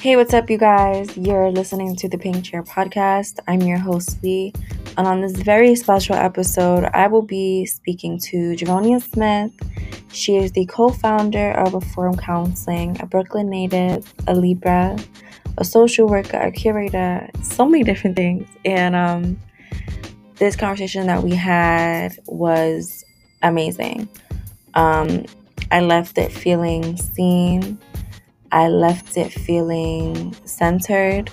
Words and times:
Hey, 0.00 0.16
what's 0.16 0.32
up, 0.32 0.48
you 0.48 0.56
guys? 0.56 1.14
You're 1.14 1.50
listening 1.50 1.94
to 1.96 2.08
the 2.08 2.16
Pink 2.16 2.42
Chair 2.42 2.62
podcast. 2.62 3.38
I'm 3.46 3.60
your 3.60 3.76
host, 3.76 4.22
Lee. 4.22 4.54
And 4.96 5.06
on 5.06 5.20
this 5.20 5.36
very 5.36 5.76
special 5.76 6.14
episode, 6.14 6.84
I 6.94 7.06
will 7.06 7.20
be 7.20 7.66
speaking 7.66 8.18
to 8.20 8.54
Javonia 8.54 9.02
Smith. 9.02 9.52
She 10.10 10.36
is 10.36 10.52
the 10.52 10.64
co 10.64 10.88
founder 10.88 11.50
of 11.50 11.74
Reform 11.74 12.16
Consulting, 12.16 12.98
a 12.98 13.04
Brooklyn 13.04 13.50
native, 13.50 14.10
a 14.26 14.34
Libra, 14.34 14.96
a 15.58 15.66
social 15.66 16.08
worker, 16.08 16.38
a 16.38 16.50
curator, 16.50 17.28
so 17.42 17.66
many 17.66 17.84
different 17.84 18.16
things. 18.16 18.48
And 18.64 18.96
um, 18.96 19.38
this 20.36 20.56
conversation 20.56 21.08
that 21.08 21.22
we 21.22 21.34
had 21.34 22.18
was 22.24 23.04
amazing. 23.42 24.08
Um, 24.72 25.26
I 25.70 25.80
left 25.80 26.16
it 26.16 26.32
feeling 26.32 26.96
seen 26.96 27.78
I 28.52 28.68
left 28.68 29.16
it 29.16 29.32
feeling 29.32 30.34
centered. 30.44 31.30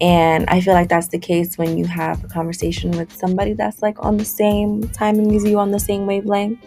And 0.00 0.48
I 0.48 0.60
feel 0.60 0.74
like 0.74 0.88
that's 0.88 1.08
the 1.08 1.18
case 1.18 1.56
when 1.58 1.78
you 1.78 1.84
have 1.84 2.24
a 2.24 2.28
conversation 2.28 2.90
with 2.92 3.12
somebody 3.12 3.52
that's 3.52 3.82
like 3.82 4.04
on 4.04 4.16
the 4.16 4.24
same 4.24 4.88
timing 4.88 5.34
as 5.34 5.44
you, 5.44 5.58
on 5.58 5.70
the 5.70 5.78
same 5.78 6.06
wavelength. 6.06 6.60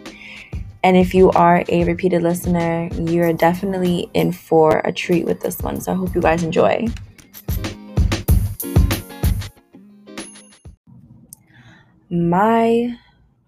And 0.82 0.96
if 0.96 1.14
you 1.14 1.30
are 1.32 1.64
a 1.68 1.84
repeated 1.84 2.22
listener, 2.22 2.88
you're 2.94 3.32
definitely 3.32 4.08
in 4.14 4.32
for 4.32 4.78
a 4.84 4.92
treat 4.92 5.26
with 5.26 5.40
this 5.40 5.60
one. 5.60 5.80
So 5.80 5.92
I 5.92 5.96
hope 5.96 6.14
you 6.14 6.20
guys 6.20 6.42
enjoy. 6.42 6.86
My 12.08 12.96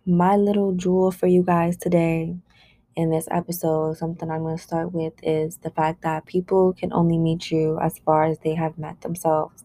my 0.05 0.37
little 0.37 0.73
jewel 0.73 1.11
for 1.13 1.27
you 1.27 1.43
guys 1.43 1.77
today 1.77 2.37
in 2.99 3.11
this 3.11 3.29
episode, 3.31 3.97
something 3.97 4.29
I'm 4.29 4.43
going 4.43 4.57
to 4.57 4.63
start 4.63 4.93
with 4.93 5.13
is 5.23 5.59
the 5.59 5.71
fact 5.71 6.03
that 6.03 6.27
people 6.27 6.73
can 6.73 6.93
only 6.93 7.17
meet 7.17 7.49
you 7.49 7.79
as 7.81 7.97
far 8.01 8.25
as 8.25 8.41
they 8.41 8.57
have 8.57 8.77
met 8.77 9.03
themselves. 9.03 9.65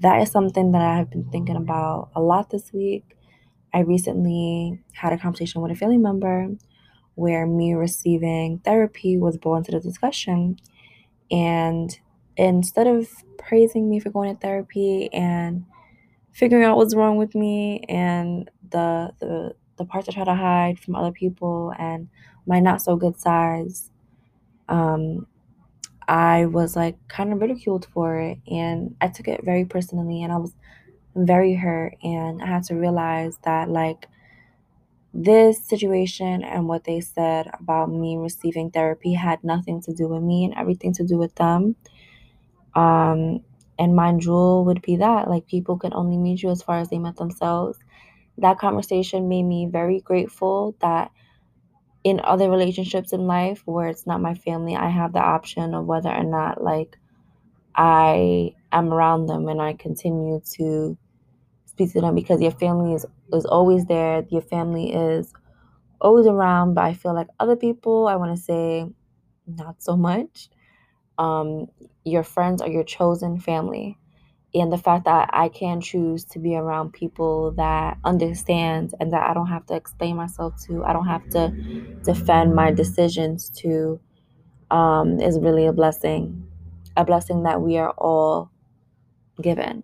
That 0.00 0.20
is 0.20 0.30
something 0.30 0.72
that 0.72 0.82
I 0.82 0.98
have 0.98 1.08
been 1.08 1.24
thinking 1.30 1.56
about 1.56 2.10
a 2.14 2.20
lot 2.20 2.50
this 2.50 2.70
week. 2.70 3.16
I 3.72 3.78
recently 3.80 4.78
had 4.92 5.14
a 5.14 5.18
conversation 5.18 5.62
with 5.62 5.72
a 5.72 5.74
family 5.74 5.96
member 5.96 6.48
where 7.14 7.46
me 7.46 7.72
receiving 7.72 8.58
therapy 8.58 9.16
was 9.16 9.38
brought 9.38 9.56
into 9.56 9.72
the 9.72 9.80
discussion. 9.80 10.58
And 11.30 11.98
instead 12.36 12.86
of 12.86 13.08
praising 13.38 13.88
me 13.88 14.00
for 14.00 14.10
going 14.10 14.34
to 14.34 14.38
therapy 14.38 15.08
and 15.14 15.64
figuring 16.32 16.64
out 16.64 16.76
what's 16.76 16.94
wrong 16.94 17.16
with 17.16 17.34
me 17.34 17.84
and 17.88 18.50
the 18.70 19.14
the 19.20 19.54
the 19.76 19.84
parts 19.84 20.08
I 20.08 20.12
try 20.12 20.24
to 20.24 20.34
hide 20.34 20.78
from 20.78 20.94
other 20.94 21.10
people 21.12 21.72
and 21.78 22.08
my 22.46 22.60
not 22.60 22.82
so 22.82 22.96
good 22.96 23.18
size. 23.20 23.90
um, 24.68 25.26
I 26.08 26.46
was 26.46 26.76
like 26.76 26.96
kind 27.08 27.32
of 27.32 27.40
ridiculed 27.40 27.86
for 27.92 28.18
it. 28.20 28.38
And 28.48 28.96
I 29.00 29.08
took 29.08 29.28
it 29.28 29.44
very 29.44 29.64
personally 29.64 30.22
and 30.22 30.32
I 30.32 30.36
was 30.36 30.52
very 31.16 31.54
hurt. 31.54 31.96
And 32.02 32.42
I 32.42 32.46
had 32.46 32.64
to 32.64 32.74
realize 32.74 33.38
that, 33.44 33.70
like, 33.70 34.08
this 35.12 35.62
situation 35.64 36.42
and 36.42 36.66
what 36.68 36.84
they 36.84 37.00
said 37.00 37.48
about 37.60 37.90
me 37.90 38.16
receiving 38.16 38.70
therapy 38.70 39.14
had 39.14 39.42
nothing 39.44 39.80
to 39.82 39.92
do 39.92 40.08
with 40.08 40.22
me 40.22 40.44
and 40.44 40.54
everything 40.54 40.92
to 40.94 41.04
do 41.04 41.16
with 41.16 41.34
them. 41.36 41.76
Um, 42.74 43.40
and 43.78 43.94
my 43.96 44.12
jewel 44.14 44.64
would 44.66 44.82
be 44.82 44.96
that 44.96 45.28
like 45.28 45.46
people 45.46 45.78
can 45.78 45.92
only 45.94 46.16
meet 46.16 46.42
you 46.42 46.50
as 46.50 46.62
far 46.62 46.78
as 46.78 46.90
they 46.90 46.98
met 46.98 47.16
themselves. 47.16 47.78
That 48.38 48.58
conversation 48.58 49.28
made 49.28 49.44
me 49.44 49.66
very 49.66 50.00
grateful 50.00 50.76
that 50.80 51.10
in 52.04 52.20
other 52.22 52.50
relationships 52.50 53.12
in 53.12 53.26
life 53.26 53.62
where 53.64 53.88
it's 53.88 54.06
not 54.06 54.20
my 54.20 54.34
family, 54.34 54.76
I 54.76 54.88
have 54.90 55.14
the 55.14 55.20
option 55.20 55.74
of 55.74 55.86
whether 55.86 56.10
or 56.10 56.22
not 56.22 56.62
like 56.62 56.98
I 57.74 58.54
am 58.72 58.92
around 58.92 59.26
them 59.26 59.48
and 59.48 59.60
I 59.60 59.72
continue 59.72 60.40
to 60.52 60.96
speak 61.64 61.92
to 61.92 62.00
them 62.02 62.14
because 62.14 62.40
your 62.40 62.52
family 62.52 62.94
is 62.94 63.06
is 63.32 63.46
always 63.46 63.86
there. 63.86 64.24
Your 64.30 64.42
family 64.42 64.92
is 64.92 65.32
always 66.00 66.26
around, 66.26 66.74
but 66.74 66.84
I 66.84 66.92
feel 66.92 67.14
like 67.14 67.28
other 67.40 67.56
people, 67.56 68.06
I 68.06 68.16
want 68.16 68.36
to 68.36 68.42
say 68.42 68.86
not 69.46 69.82
so 69.82 69.96
much. 69.96 70.50
Um, 71.18 71.68
your 72.04 72.22
friends 72.22 72.60
are 72.60 72.68
your 72.68 72.84
chosen 72.84 73.40
family 73.40 73.98
and 74.54 74.72
the 74.72 74.78
fact 74.78 75.04
that 75.06 75.30
I 75.32 75.48
can 75.48 75.80
choose 75.80 76.24
to 76.26 76.38
be 76.38 76.56
around 76.56 76.92
people 76.92 77.52
that 77.52 77.98
understand 78.04 78.94
and 79.00 79.12
that 79.12 79.28
I 79.28 79.34
don't 79.34 79.48
have 79.48 79.66
to 79.66 79.74
explain 79.74 80.16
myself 80.16 80.54
to, 80.66 80.84
I 80.84 80.92
don't 80.92 81.06
have 81.08 81.28
to 81.30 81.52
defend 82.04 82.54
my 82.54 82.70
decisions 82.72 83.50
to, 83.62 84.00
um, 84.70 85.20
is 85.20 85.38
really 85.40 85.66
a 85.66 85.72
blessing, 85.72 86.46
a 86.96 87.04
blessing 87.04 87.44
that 87.44 87.60
we 87.60 87.78
are 87.78 87.90
all 87.92 88.50
given. 89.42 89.82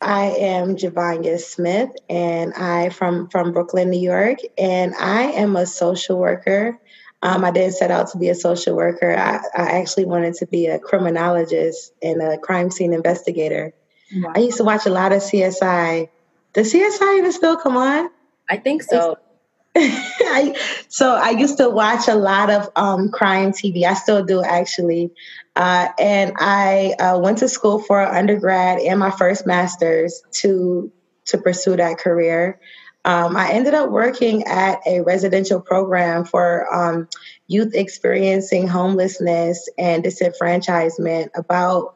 I 0.00 0.26
am 0.38 0.76
Javonia 0.76 1.40
Smith, 1.40 1.90
and 2.10 2.54
I 2.54 2.90
from 2.90 3.28
from 3.30 3.52
Brooklyn, 3.52 3.90
New 3.90 4.00
York, 4.00 4.38
and 4.58 4.94
I 4.94 5.22
am 5.32 5.56
a 5.56 5.66
social 5.66 6.18
worker. 6.18 6.78
Um, 7.24 7.42
I 7.42 7.50
didn't 7.50 7.72
set 7.72 7.90
out 7.90 8.10
to 8.10 8.18
be 8.18 8.28
a 8.28 8.34
social 8.34 8.76
worker. 8.76 9.10
I, 9.16 9.40
I, 9.56 9.80
actually 9.80 10.04
wanted 10.04 10.34
to 10.34 10.46
be 10.46 10.66
a 10.66 10.78
criminologist 10.78 11.90
and 12.02 12.20
a 12.20 12.36
crime 12.36 12.70
scene 12.70 12.92
investigator. 12.92 13.72
Wow. 14.14 14.34
I 14.36 14.40
used 14.40 14.58
to 14.58 14.64
watch 14.64 14.84
a 14.84 14.90
lot 14.90 15.10
of 15.12 15.22
CSI. 15.22 16.10
Does 16.52 16.70
CSI 16.70 17.18
even 17.18 17.32
still 17.32 17.56
come 17.56 17.78
on? 17.78 18.10
I 18.50 18.58
think 18.58 18.82
so. 18.82 19.16
I, 19.76 20.54
so 20.88 21.14
I 21.14 21.30
used 21.30 21.56
to 21.56 21.70
watch 21.70 22.08
a 22.08 22.14
lot 22.14 22.50
of 22.50 22.68
um, 22.76 23.10
crime 23.10 23.52
TV. 23.52 23.84
I 23.84 23.94
still 23.94 24.22
do 24.22 24.42
actually, 24.42 25.10
uh, 25.56 25.88
and 25.98 26.34
I 26.36 26.94
uh, 27.00 27.18
went 27.18 27.38
to 27.38 27.48
school 27.48 27.78
for 27.78 28.00
undergrad 28.00 28.80
and 28.80 29.00
my 29.00 29.10
first 29.10 29.46
master's 29.46 30.22
to 30.42 30.92
to 31.26 31.38
pursue 31.38 31.76
that 31.76 31.96
career. 31.96 32.60
Um, 33.04 33.36
I 33.36 33.50
ended 33.52 33.74
up 33.74 33.90
working 33.90 34.44
at 34.44 34.80
a 34.86 35.02
residential 35.02 35.60
program 35.60 36.24
for 36.24 36.72
um, 36.74 37.08
youth 37.46 37.74
experiencing 37.74 38.66
homelessness 38.66 39.68
and 39.76 40.02
disenfranchisement 40.02 41.28
about 41.36 41.94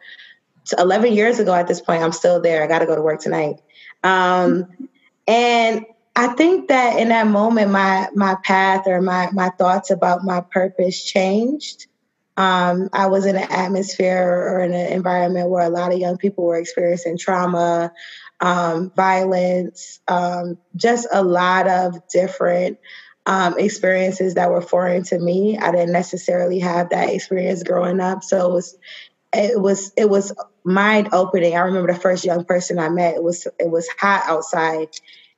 11 0.77 1.15
years 1.15 1.39
ago 1.39 1.55
at 1.55 1.67
this 1.67 1.81
point. 1.81 2.03
I'm 2.03 2.13
still 2.13 2.41
there. 2.41 2.63
I 2.63 2.67
got 2.67 2.81
to 2.81 2.87
go 2.87 2.95
to 2.95 3.03
work 3.03 3.21
tonight. 3.21 3.61
Um, 4.05 4.67
and 5.27 5.87
I 6.15 6.29
think 6.29 6.69
that 6.69 6.99
in 6.99 7.11
that 7.11 7.29
moment, 7.29 7.71
my 7.71 8.09
my 8.15 8.37
path 8.43 8.87
or 8.87 9.01
my 9.01 9.31
my 9.33 9.51
thoughts 9.51 9.91
about 9.91 10.25
my 10.25 10.41
purpose 10.41 11.05
changed. 11.05 11.87
Um, 12.37 12.89
I 12.93 13.07
was 13.07 13.27
in 13.27 13.37
an 13.37 13.51
atmosphere 13.51 14.23
or 14.23 14.61
in 14.61 14.73
an 14.73 14.93
environment 14.93 15.51
where 15.51 15.65
a 15.65 15.71
lot 15.71 15.93
of 15.93 15.99
young 15.99 16.17
people 16.19 16.45
were 16.45 16.59
experiencing 16.59 17.19
trauma, 17.19 17.93
um, 18.41 18.93
violence, 18.95 20.01
um, 20.09 20.59
just 20.77 21.07
a 21.13 21.23
lot 21.23 21.69
of 21.69 22.09
different 22.09 22.79
um, 23.27 23.59
experiences 23.59 24.35
that 24.35 24.51
were 24.51 24.63
foreign 24.63 25.03
to 25.05 25.19
me. 25.19 25.59
I 25.59 25.71
didn't 25.71 25.93
necessarily 25.93 26.61
have 26.61 26.91
that 26.91 27.11
experience 27.11 27.63
growing 27.63 28.01
up, 28.01 28.23
so 28.23 28.51
it 28.51 28.53
was 28.53 28.79
it 29.33 29.61
was 29.61 29.93
it 29.97 30.09
was 30.09 30.33
mind 30.65 31.11
opening. 31.13 31.55
I 31.55 31.61
remember 31.61 31.93
the 31.93 32.01
first 32.01 32.25
young 32.25 32.45
person 32.45 32.79
I 32.79 32.89
met. 32.89 33.17
It 33.17 33.23
was 33.23 33.47
it 33.59 33.71
was 33.71 33.89
hot 33.99 34.23
outside, 34.27 34.89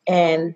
and 0.07 0.55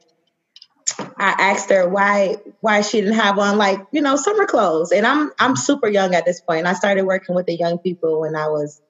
I 1.17 1.35
asked 1.39 1.71
her 1.71 1.89
why 1.89 2.37
why 2.61 2.83
she 2.83 3.01
didn't 3.01 3.17
have 3.17 3.39
on 3.39 3.59
like 3.59 3.81
you 3.91 4.03
know 4.03 4.17
summer 4.17 4.47
clothes. 4.47 4.93
And 4.93 5.07
I'm 5.07 5.33
I'm 5.39 5.57
super 5.57 5.89
young 5.89 6.15
at 6.15 6.25
this 6.25 6.41
point. 6.41 6.67
I 6.67 6.75
started 6.75 7.05
working 7.05 7.35
with 7.35 7.47
the 7.47 7.57
young 7.57 7.79
people 7.79 8.21
when 8.21 8.37
I 8.37 8.49
was 8.49 8.81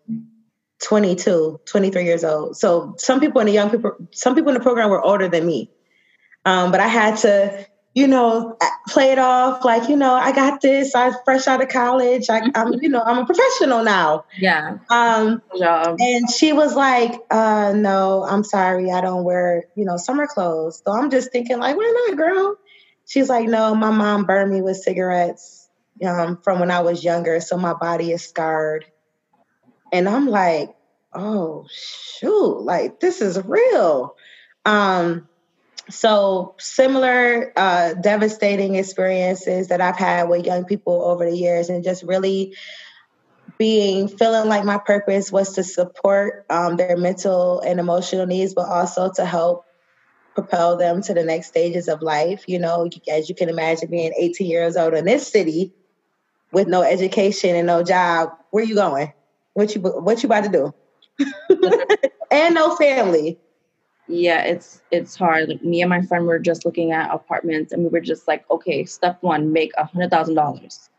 22, 0.82 1.60
23 1.64 2.04
years 2.04 2.24
old. 2.24 2.56
So 2.56 2.94
some 2.98 3.20
people 3.20 3.40
in 3.40 3.46
the 3.46 3.52
young 3.52 3.70
people, 3.70 3.92
some 4.12 4.34
people 4.34 4.50
in 4.50 4.54
the 4.54 4.60
program 4.60 4.90
were 4.90 5.02
older 5.02 5.28
than 5.28 5.46
me. 5.46 5.70
Um, 6.44 6.70
but 6.70 6.80
I 6.80 6.88
had 6.88 7.16
to, 7.18 7.66
you 7.94 8.08
know, 8.08 8.58
play 8.88 9.12
it 9.12 9.18
off 9.18 9.64
like, 9.64 9.88
you 9.88 9.96
know, 9.96 10.12
I 10.14 10.32
got 10.32 10.60
this. 10.60 10.94
I'm 10.94 11.14
fresh 11.24 11.46
out 11.46 11.62
of 11.62 11.68
college. 11.68 12.28
I, 12.28 12.50
am 12.54 12.74
you 12.82 12.88
know, 12.88 13.00
I'm 13.00 13.18
a 13.18 13.26
professional 13.26 13.84
now. 13.84 14.24
Yeah. 14.36 14.78
Um, 14.90 15.42
and 15.98 16.28
she 16.28 16.52
was 16.52 16.74
like, 16.74 17.12
uh, 17.30 17.72
no, 17.74 18.24
I'm 18.24 18.44
sorry. 18.44 18.90
I 18.90 19.00
don't 19.00 19.24
wear, 19.24 19.64
you 19.76 19.84
know, 19.84 19.96
summer 19.96 20.26
clothes. 20.26 20.82
So 20.84 20.92
I'm 20.92 21.10
just 21.10 21.32
thinking 21.32 21.58
like, 21.58 21.76
why 21.76 22.06
not, 22.08 22.18
girl? 22.18 22.56
She's 23.06 23.28
like, 23.28 23.48
no, 23.48 23.74
my 23.74 23.90
mom 23.90 24.24
burned 24.24 24.52
me 24.52 24.60
with 24.60 24.78
cigarettes 24.78 25.68
um, 26.04 26.38
from 26.42 26.58
when 26.58 26.70
I 26.70 26.80
was 26.80 27.04
younger. 27.04 27.40
So 27.40 27.56
my 27.56 27.74
body 27.74 28.12
is 28.12 28.24
scarred 28.24 28.86
and 29.94 30.08
I'm 30.08 30.26
like, 30.26 30.74
oh 31.12 31.66
shoot, 31.70 32.62
like 32.62 32.98
this 32.98 33.20
is 33.20 33.40
real. 33.44 34.16
Um, 34.64 35.28
so 35.88 36.56
similar 36.58 37.52
uh, 37.56 37.94
devastating 37.94 38.74
experiences 38.74 39.68
that 39.68 39.80
I've 39.80 39.96
had 39.96 40.28
with 40.28 40.46
young 40.46 40.64
people 40.64 41.04
over 41.04 41.30
the 41.30 41.36
years, 41.36 41.68
and 41.68 41.84
just 41.84 42.02
really 42.02 42.56
being 43.56 44.08
feeling 44.08 44.48
like 44.48 44.64
my 44.64 44.78
purpose 44.78 45.30
was 45.30 45.54
to 45.54 45.62
support 45.62 46.44
um, 46.50 46.74
their 46.74 46.96
mental 46.96 47.60
and 47.60 47.78
emotional 47.78 48.26
needs, 48.26 48.52
but 48.52 48.66
also 48.66 49.12
to 49.12 49.24
help 49.24 49.64
propel 50.34 50.76
them 50.76 51.02
to 51.02 51.14
the 51.14 51.22
next 51.22 51.46
stages 51.46 51.86
of 51.86 52.02
life. 52.02 52.42
You 52.48 52.58
know, 52.58 52.90
as 53.08 53.28
you 53.28 53.36
can 53.36 53.48
imagine, 53.48 53.90
being 53.90 54.12
18 54.18 54.50
years 54.50 54.76
old 54.76 54.94
in 54.94 55.04
this 55.04 55.28
city 55.28 55.72
with 56.50 56.66
no 56.66 56.82
education 56.82 57.54
and 57.54 57.68
no 57.68 57.84
job, 57.84 58.30
where 58.50 58.64
are 58.64 58.66
you 58.66 58.74
going? 58.74 59.12
What 59.54 59.74
you 59.74 59.80
what 59.80 60.22
you 60.22 60.26
about 60.26 60.44
to 60.44 60.50
do? 60.50 60.74
and 62.30 62.54
no 62.54 62.76
family. 62.76 63.38
Yeah, 64.06 64.42
it's 64.42 64.82
it's 64.90 65.16
hard. 65.16 65.48
Like 65.48 65.62
me 65.62 65.80
and 65.80 65.88
my 65.88 66.02
friend 66.02 66.26
were 66.26 66.38
just 66.38 66.64
looking 66.64 66.92
at 66.92 67.12
apartments, 67.12 67.72
and 67.72 67.82
we 67.82 67.88
were 67.88 68.00
just 68.00 68.28
like, 68.28 68.48
okay, 68.50 68.84
step 68.84 69.18
one, 69.22 69.52
make 69.52 69.72
a 69.78 69.84
hundred 69.84 70.10
thousand 70.10 70.34
dollars. 70.34 70.90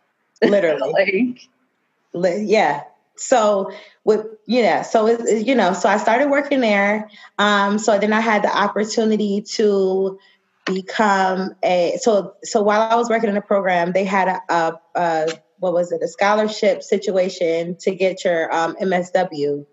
Literally, 0.41 1.37
like, 2.13 2.37
yeah. 2.41 2.83
So 3.17 3.71
with 4.03 4.25
yeah, 4.47 4.81
so 4.81 5.07
it, 5.07 5.45
you 5.45 5.55
know, 5.55 5.73
so 5.73 5.87
I 5.87 5.97
started 5.97 6.29
working 6.29 6.61
there. 6.61 7.09
Um, 7.37 7.77
so 7.77 7.99
then 7.99 8.11
I 8.11 8.21
had 8.21 8.43
the 8.43 8.57
opportunity 8.57 9.41
to 9.55 10.19
become 10.65 11.55
a 11.63 11.97
so 12.01 12.33
so 12.43 12.61
while 12.61 12.81
I 12.81 12.95
was 12.95 13.09
working 13.09 13.29
in 13.29 13.35
the 13.35 13.41
program, 13.41 13.91
they 13.91 14.03
had 14.03 14.27
a, 14.27 14.41
a, 14.49 14.79
a 14.95 15.27
what 15.59 15.73
was 15.73 15.91
it 15.91 16.01
a 16.03 16.07
scholarship 16.07 16.83
situation 16.83 17.77
to 17.81 17.95
get 17.95 18.23
your 18.25 18.53
um, 18.53 18.75
MSW 18.75 19.65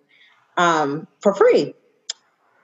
um, 0.57 1.07
for 1.21 1.35
free. 1.35 1.75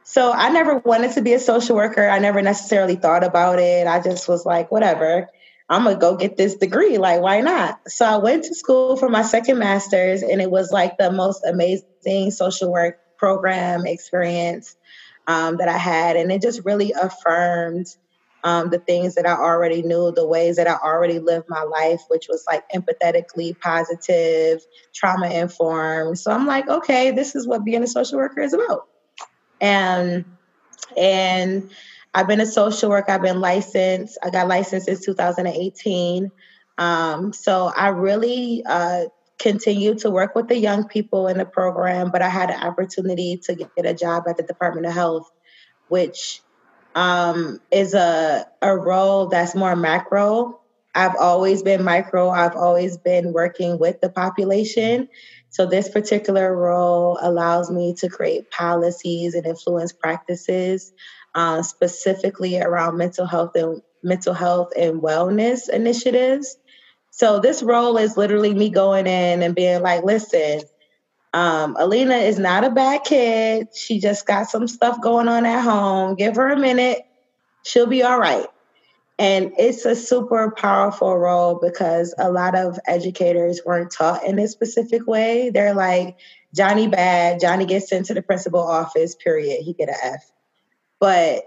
So 0.04 0.32
I 0.32 0.48
never 0.50 0.78
wanted 0.78 1.12
to 1.12 1.22
be 1.22 1.34
a 1.34 1.38
social 1.38 1.76
worker. 1.76 2.08
I 2.08 2.18
never 2.18 2.40
necessarily 2.40 2.96
thought 2.96 3.24
about 3.24 3.58
it. 3.58 3.86
I 3.86 4.00
just 4.00 4.28
was 4.28 4.46
like, 4.46 4.70
whatever. 4.70 5.28
I'm 5.68 5.84
gonna 5.84 5.98
go 5.98 6.16
get 6.16 6.38
this 6.38 6.54
degree. 6.54 6.96
Like, 6.96 7.20
why 7.20 7.42
not? 7.42 7.78
So 7.88 8.06
I 8.06 8.16
went 8.16 8.44
to 8.44 8.54
school 8.54 8.96
for 8.96 9.10
my 9.10 9.20
second 9.20 9.58
master's, 9.58 10.22
and 10.22 10.40
it 10.40 10.50
was 10.50 10.72
like 10.72 10.96
the 10.96 11.12
most 11.12 11.44
amazing 11.44 12.30
social 12.30 12.72
work 12.72 12.98
program 13.18 13.86
experience 13.86 14.76
um, 15.26 15.58
that 15.58 15.68
I 15.68 15.76
had, 15.76 16.16
and 16.16 16.32
it 16.32 16.40
just 16.40 16.64
really 16.64 16.92
affirmed 16.92 17.86
um, 18.44 18.70
the 18.70 18.78
things 18.78 19.14
that 19.16 19.26
I 19.26 19.32
already 19.32 19.82
knew, 19.82 20.12
the 20.12 20.26
ways 20.26 20.56
that 20.56 20.68
I 20.68 20.74
already 20.74 21.18
lived 21.18 21.46
my 21.48 21.62
life, 21.62 22.02
which 22.08 22.26
was 22.28 22.44
like 22.46 22.64
empathetically 22.70 23.58
positive, 23.58 24.60
trauma 24.94 25.28
informed. 25.30 26.18
So 26.18 26.30
I'm 26.30 26.46
like, 26.46 26.68
okay, 26.68 27.10
this 27.10 27.34
is 27.34 27.46
what 27.46 27.64
being 27.64 27.82
a 27.82 27.86
social 27.86 28.18
worker 28.18 28.40
is 28.40 28.52
about. 28.52 28.88
And 29.60 30.24
and 30.96 31.70
I've 32.14 32.28
been 32.28 32.40
a 32.40 32.46
social 32.46 32.90
worker. 32.90 33.12
I've 33.12 33.22
been 33.22 33.40
licensed. 33.40 34.18
I 34.22 34.30
got 34.30 34.48
licensed 34.48 34.86
since 34.86 35.04
2018. 35.04 36.30
Um, 36.78 37.32
so 37.32 37.72
I 37.76 37.88
really 37.88 38.62
uh, 38.64 39.06
continue 39.38 39.94
to 39.96 40.10
work 40.10 40.34
with 40.34 40.48
the 40.48 40.56
young 40.56 40.86
people 40.86 41.26
in 41.26 41.38
the 41.38 41.44
program, 41.44 42.10
but 42.10 42.22
I 42.22 42.28
had 42.28 42.50
an 42.50 42.62
opportunity 42.62 43.36
to 43.44 43.54
get 43.54 43.70
a 43.84 43.94
job 43.94 44.24
at 44.28 44.36
the 44.36 44.42
Department 44.42 44.86
of 44.86 44.92
Health, 44.92 45.30
which 45.88 46.40
um, 46.94 47.60
is 47.70 47.94
a, 47.94 48.46
a 48.62 48.76
role 48.76 49.26
that's 49.26 49.54
more 49.54 49.76
macro. 49.76 50.60
I've 50.94 51.16
always 51.16 51.62
been 51.62 51.84
micro, 51.84 52.30
I've 52.30 52.56
always 52.56 52.96
been 52.96 53.32
working 53.32 53.78
with 53.78 54.00
the 54.00 54.08
population. 54.08 55.08
So, 55.50 55.66
this 55.66 55.88
particular 55.88 56.54
role 56.54 57.18
allows 57.20 57.70
me 57.70 57.94
to 57.98 58.08
create 58.08 58.50
policies 58.50 59.34
and 59.34 59.46
influence 59.46 59.92
practices 59.92 60.92
uh, 61.34 61.62
specifically 61.62 62.60
around 62.60 62.96
mental 62.96 63.26
health 63.26 63.54
and 63.54 63.82
mental 64.02 64.34
health 64.34 64.72
and 64.76 65.00
wellness 65.00 65.68
initiatives. 65.68 66.56
So 67.10 67.40
this 67.40 67.62
role 67.62 67.96
is 67.96 68.16
literally 68.16 68.54
me 68.54 68.70
going 68.70 69.06
in 69.06 69.42
and 69.42 69.54
being 69.54 69.82
like, 69.82 70.04
listen, 70.04 70.60
um, 71.38 71.76
Alina 71.78 72.16
is 72.16 72.38
not 72.38 72.64
a 72.64 72.70
bad 72.70 73.04
kid. 73.04 73.68
She 73.74 74.00
just 74.00 74.26
got 74.26 74.48
some 74.48 74.66
stuff 74.66 75.00
going 75.00 75.28
on 75.28 75.46
at 75.46 75.62
home. 75.62 76.16
Give 76.16 76.36
her 76.36 76.48
a 76.48 76.58
minute. 76.58 77.00
She'll 77.64 77.86
be 77.86 78.02
all 78.02 78.18
right. 78.18 78.46
And 79.18 79.52
it's 79.58 79.84
a 79.84 79.96
super 79.96 80.52
powerful 80.56 81.16
role 81.16 81.58
because 81.60 82.14
a 82.18 82.30
lot 82.30 82.54
of 82.56 82.78
educators 82.86 83.60
weren't 83.66 83.90
taught 83.90 84.24
in 84.24 84.36
this 84.36 84.52
specific 84.52 85.06
way. 85.06 85.50
They're 85.50 85.74
like, 85.74 86.16
Johnny 86.54 86.88
bad, 86.88 87.40
Johnny 87.40 87.66
gets 87.66 87.88
sent 87.88 88.06
to 88.06 88.14
the 88.14 88.22
principal 88.22 88.60
office, 88.60 89.14
period. 89.16 89.62
He 89.62 89.74
get 89.74 89.88
an 89.88 89.96
F 90.02 90.30
but 91.00 91.44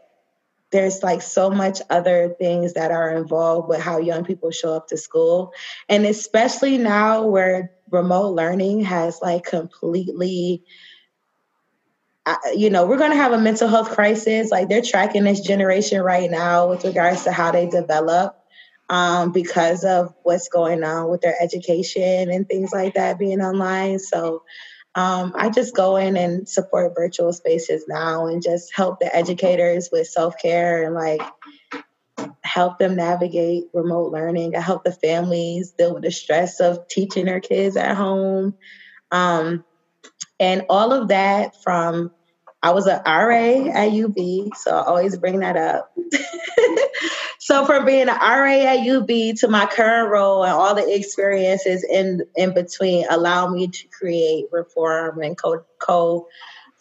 there's 0.72 1.04
like 1.04 1.22
so 1.22 1.50
much 1.50 1.82
other 1.90 2.36
things 2.40 2.74
that 2.74 2.92
are 2.92 3.12
involved 3.16 3.68
with 3.70 3.80
how 3.80 3.98
young 4.00 4.24
people 4.24 4.52
show 4.52 4.74
up 4.74 4.88
to 4.88 4.98
school. 4.98 5.54
And 5.90 6.06
especially 6.06 6.78
now 6.78 7.26
where 7.28 7.72
remote 7.90 8.36
learning 8.36 8.86
has 8.86 9.20
like 9.22 9.44
completely 9.44 10.64
uh, 12.26 12.36
you 12.56 12.70
know 12.70 12.86
we're 12.86 12.98
going 13.00 13.12
to 13.12 13.18
have 13.18 13.34
a 13.34 13.38
mental 13.40 13.68
health 13.68 13.90
crisis. 13.90 14.52
Like 14.52 14.70
they're 14.70 14.82
tracking 14.82 15.24
this 15.24 15.42
generation 15.42 16.02
right 16.02 16.30
now 16.30 16.70
with 16.70 16.84
regards 16.86 17.24
to 17.24 17.32
how 17.32 17.52
they 17.52 17.68
develop 17.68 18.38
um, 18.90 19.32
because 19.32 19.84
of 19.84 20.14
what's 20.24 20.50
going 20.50 20.84
on 20.84 21.10
with 21.10 21.22
their 21.22 21.36
education 21.42 22.30
and 22.30 22.48
things 22.48 22.72
like 22.72 22.94
that 22.94 23.18
being 23.18 23.42
online. 23.42 24.00
So 24.00 24.44
um, 24.96 25.34
I 25.36 25.50
just 25.50 25.76
go 25.76 25.96
in 25.96 26.18
and 26.18 26.48
support 26.48 26.94
virtual 26.96 27.32
spaces 27.32 27.86
now 27.88 28.28
and 28.28 28.44
just 28.44 28.76
help 28.76 29.00
the 29.00 29.14
educators 29.16 29.90
with 29.92 30.08
self 30.08 30.36
care 30.42 30.84
and 30.84 30.94
like 30.94 31.22
help 32.44 32.78
them 32.78 32.96
navigate 32.96 33.66
remote 33.74 34.12
learning. 34.12 34.56
I 34.56 34.62
help 34.62 34.84
the 34.84 34.92
families 34.92 35.72
deal 35.78 35.94
with 35.94 36.04
the 36.04 36.12
stress 36.12 36.60
of 36.60 36.88
teaching 36.90 37.26
their 37.26 37.40
kids 37.40 37.78
at 37.78 37.96
home. 37.96 38.56
Um, 39.12 39.64
and 40.40 40.66
all 40.70 40.92
of 40.92 41.08
that 41.10 41.62
from 41.64 42.12
I 42.64 42.72
was 42.72 42.86
an 42.86 43.02
RA 43.06 43.72
at 43.72 43.92
UB, 43.92 44.56
so 44.56 44.72
I 44.72 44.84
always 44.86 45.18
bring 45.18 45.40
that 45.40 45.58
up. 45.58 45.92
so 47.40 47.66
from 47.66 47.86
being 47.86 48.08
an 48.08 48.20
RA 48.20 48.52
at 48.52 48.88
UB 48.88 49.36
to 49.38 49.48
my 49.48 49.66
current 49.66 50.12
role 50.12 50.44
and 50.44 50.54
all 50.54 50.76
the 50.76 50.96
experiences 50.96 51.84
in 51.84 52.22
in 52.36 52.54
between 52.54 53.06
allow 53.10 53.50
me 53.50 53.68
to 53.68 53.88
create 53.88 54.46
Reform 54.52 55.22
and 55.22 55.36
co 55.36 55.64
co 55.80 56.28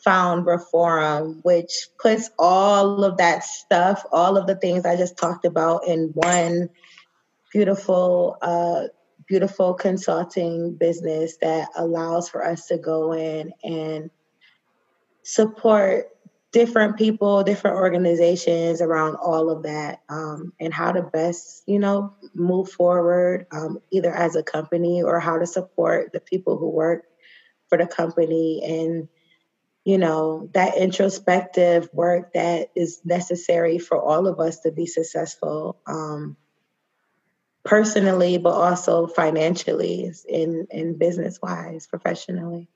found 0.05 0.47
Reform, 0.47 1.41
which 1.43 1.89
puts 1.99 2.31
all 2.39 3.05
of 3.05 3.17
that 3.19 3.45
stuff, 3.45 4.05
all 4.13 4.37
of 4.37 4.47
the 4.47 4.57
things 4.57 4.85
I 4.85 4.97
just 4.97 5.17
talked 5.17 5.47
about 5.47 5.87
in 5.87 6.11
one 6.15 6.69
beautiful 7.53 8.37
uh, 8.43 8.85
beautiful 9.27 9.75
consulting 9.75 10.75
business 10.75 11.37
that 11.39 11.69
allows 11.77 12.29
for 12.29 12.45
us 12.45 12.67
to 12.67 12.77
go 12.77 13.13
in 13.13 13.53
and 13.63 14.11
support 15.23 16.09
different 16.53 16.97
people, 16.97 17.45
different 17.45 17.77
organizations 17.77 18.81
around 18.81 19.15
all 19.17 19.51
of 19.51 19.63
that, 19.63 20.01
um, 20.09 20.53
and 20.59 20.75
how 20.75 20.91
to 20.91 21.03
best, 21.03 21.63
you 21.67 21.79
know, 21.79 22.15
move 22.35 22.71
forward, 22.71 23.47
um, 23.53 23.79
either 23.91 24.13
as 24.13 24.35
a 24.35 24.43
company 24.43 25.03
or 25.03 25.21
how 25.21 25.39
to 25.39 25.47
support 25.47 26.13
the 26.13 26.21
people 26.21 26.59
who 26.59 26.69
work 26.69 27.05
for 27.69 27.79
the 27.79 27.87
company. 27.87 28.63
And 28.65 29.09
you 29.85 29.99
know 29.99 30.49
that 30.53 30.77
introspective 30.77 31.89
work 31.93 32.35
that 32.35 32.71
is 32.75 33.01
necessary 33.05 33.79
for 33.79 34.01
all 34.01 34.27
of 34.27 34.39
us 34.39 34.61
to 34.61 34.73
be 34.73 34.87
successful 34.87 35.79
um, 35.87 36.37
personally 37.65 38.39
but 38.39 38.53
also 38.53 39.07
financially 39.07 40.13
in 40.29 40.67
in 40.71 40.99
business 40.99 41.39
wise 41.43 41.87
professionally 41.87 42.69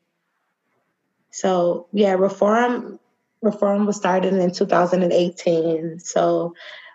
so 1.34 1.88
yeah, 1.90 2.12
reform 2.12 3.00
reform 3.42 3.86
was 3.86 3.96
started 3.96 4.34
in 4.34 4.52
2018. 4.52 5.98
So 5.98 6.54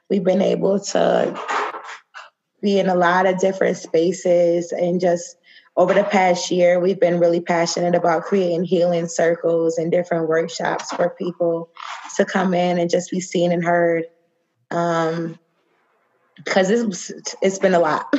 we've 0.09 0.23
been 0.23 0.41
able 0.41 0.79
to 0.79 1.37
be 2.61 2.79
in 2.79 2.87
a 2.87 2.95
lot 2.95 3.25
of 3.25 3.37
different 3.39 3.75
spaces 3.75 4.71
and 4.71 5.01
just 5.01 5.35
over 5.75 5.93
the 5.93 6.05
past 6.05 6.51
year 6.51 6.79
we've 6.79 7.01
been 7.01 7.19
really 7.19 7.41
passionate 7.41 7.95
about 7.95 8.23
creating 8.23 8.63
healing 8.63 9.09
circles 9.09 9.77
and 9.77 9.91
different 9.91 10.29
workshops 10.29 10.89
for 10.93 11.09
people 11.09 11.69
to 12.15 12.23
come 12.23 12.53
in 12.53 12.79
and 12.79 12.89
just 12.89 13.11
be 13.11 13.19
seen 13.19 13.51
and 13.51 13.63
heard. 13.63 14.05
Um 14.71 15.37
because 16.37 16.69
it's 16.69 17.35
it's 17.41 17.59
been 17.59 17.73
a 17.73 17.79
lot. 17.79 18.15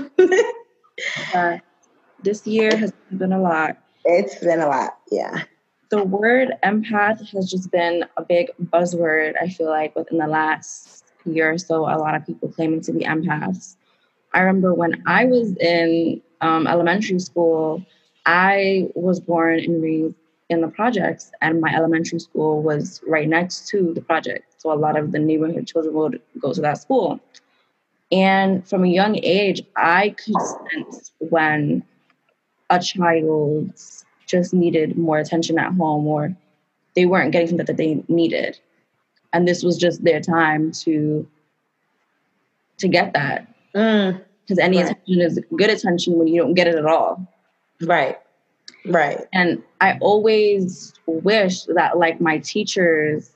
Uh, 1.34 1.56
this 2.22 2.46
year 2.46 2.76
has 2.76 2.92
been 3.10 3.32
a 3.32 3.40
lot. 3.40 3.78
It's 4.04 4.34
been 4.34 4.60
a 4.60 4.68
lot 4.68 4.98
yeah 5.10 5.44
the 5.90 6.04
word 6.04 6.52
empath 6.62 7.28
has 7.30 7.50
just 7.50 7.70
been 7.70 8.04
a 8.16 8.22
big 8.22 8.50
buzzword, 8.62 9.34
I 9.40 9.48
feel 9.48 9.68
like, 9.68 9.94
within 9.96 10.18
the 10.18 10.26
last 10.26 11.04
year 11.24 11.52
or 11.52 11.58
so. 11.58 11.80
A 11.80 11.98
lot 11.98 12.14
of 12.14 12.24
people 12.24 12.48
claiming 12.48 12.80
to 12.82 12.92
be 12.92 13.00
empaths. 13.00 13.76
I 14.32 14.40
remember 14.40 14.72
when 14.72 15.02
I 15.06 15.24
was 15.24 15.56
in 15.56 16.22
um, 16.40 16.66
elementary 16.68 17.18
school, 17.18 17.84
I 18.24 18.88
was 18.94 19.18
born 19.18 19.58
and 19.58 19.82
raised 19.82 20.14
in 20.48 20.60
the 20.60 20.68
projects, 20.68 21.30
and 21.40 21.60
my 21.60 21.74
elementary 21.74 22.18
school 22.18 22.62
was 22.62 23.00
right 23.06 23.28
next 23.28 23.68
to 23.68 23.92
the 23.94 24.00
project. 24.00 24.60
So 24.60 24.72
a 24.72 24.74
lot 24.74 24.98
of 24.98 25.12
the 25.12 25.18
neighborhood 25.18 25.66
children 25.66 25.94
would 25.94 26.20
go 26.40 26.52
to 26.52 26.60
that 26.60 26.78
school. 26.78 27.20
And 28.12 28.66
from 28.68 28.84
a 28.84 28.88
young 28.88 29.16
age, 29.22 29.62
I 29.76 30.10
could 30.10 30.34
sense 30.40 31.12
when 31.18 31.84
a 32.68 32.80
child's 32.80 33.99
just 34.30 34.54
needed 34.54 34.96
more 34.96 35.18
attention 35.18 35.58
at 35.58 35.72
home 35.74 36.06
or 36.06 36.34
they 36.96 37.06
weren't 37.06 37.32
getting 37.32 37.48
something 37.48 37.66
that 37.66 37.76
they 37.76 38.02
needed. 38.08 38.58
and 39.32 39.46
this 39.46 39.62
was 39.62 39.76
just 39.78 40.02
their 40.02 40.20
time 40.20 40.72
to 40.72 41.24
to 42.78 42.88
get 42.88 43.12
that. 43.12 43.46
Mm. 43.76 44.20
Because 44.42 44.58
any 44.58 44.78
Right. 44.78 44.86
attention 44.90 45.20
is 45.20 45.40
good 45.56 45.70
attention 45.70 46.18
when 46.18 46.26
you 46.26 46.40
don't 46.42 46.54
get 46.54 46.66
it 46.66 46.74
at 46.74 46.84
all. 46.86 47.24
Right. 47.82 48.18
Right. 48.86 49.20
And 49.32 49.62
I 49.80 49.98
always 50.00 50.92
wish 51.06 51.62
that 51.76 51.96
like 51.98 52.20
my 52.20 52.38
teachers 52.38 53.30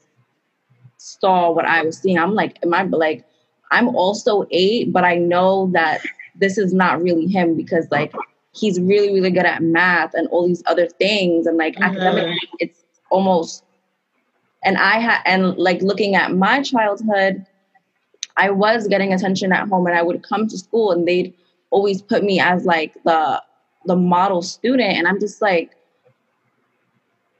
saw 0.97 1.53
what 1.53 1.65
I 1.65 1.83
was 1.83 1.99
seeing. 1.99 2.19
I'm 2.19 2.35
like, 2.35 2.59
am 2.65 2.75
I 2.75 2.83
like, 2.83 3.25
I'm 3.71 3.89
also 3.95 4.47
eight, 4.51 4.93
but 4.93 5.05
I 5.05 5.15
know 5.17 5.71
that 5.75 6.01
this 6.35 6.59
is 6.59 6.73
not 6.75 7.01
really 7.03 7.27
him 7.29 7.55
because 7.57 7.87
like 7.93 8.13
he's 8.55 8.81
really, 8.81 9.13
really 9.13 9.31
good 9.31 9.47
at 9.47 9.63
math 9.63 10.15
and 10.15 10.29
all 10.29 10.47
these 10.47 10.63
other 10.67 10.87
things. 10.89 11.47
And 11.47 11.57
like 11.59 11.77
Mhm. 11.77 11.85
academically, 11.85 12.49
it's 12.61 12.85
almost, 13.11 13.65
and 14.65 14.77
I 14.79 14.99
had, 15.01 15.21
and 15.27 15.57
like 15.59 15.83
looking 15.83 16.15
at 16.15 16.33
my 16.35 16.63
childhood, 16.63 17.45
I 18.37 18.51
was 18.51 18.89
getting 18.89 19.13
attention 19.13 19.53
at 19.53 19.69
home 19.69 19.87
and 19.87 19.97
I 19.97 20.03
would 20.03 20.23
come 20.23 20.49
to 20.49 20.59
school 20.59 20.93
and 20.93 21.07
they'd 21.07 21.33
always 21.71 22.03
put 22.03 22.25
me 22.25 22.41
as 22.41 22.65
like 22.65 22.95
the 23.05 23.43
the 23.87 23.97
model 23.97 24.43
student 24.43 24.97
and 24.97 25.07
I'm 25.07 25.21
just 25.21 25.43
like 25.43 25.77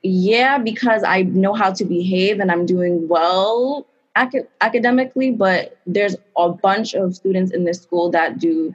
yeah 0.03 0.59
because 0.59 1.03
I 1.05 1.23
know 1.23 1.55
how 1.55 1.73
to 1.73 1.85
behave 1.85 2.41
and 2.41 2.51
I'm 2.51 2.67
doing 2.67 3.09
well 3.09 3.87
ac- 4.17 4.45
academically 4.61 5.31
but 5.31 5.79
there's 5.87 6.17
a 6.37 6.51
bunch 6.51 6.95
of 6.95 7.15
students 7.15 7.53
in 7.53 7.65
this 7.65 7.81
school 7.81 8.11
that 8.11 8.39
do 8.39 8.75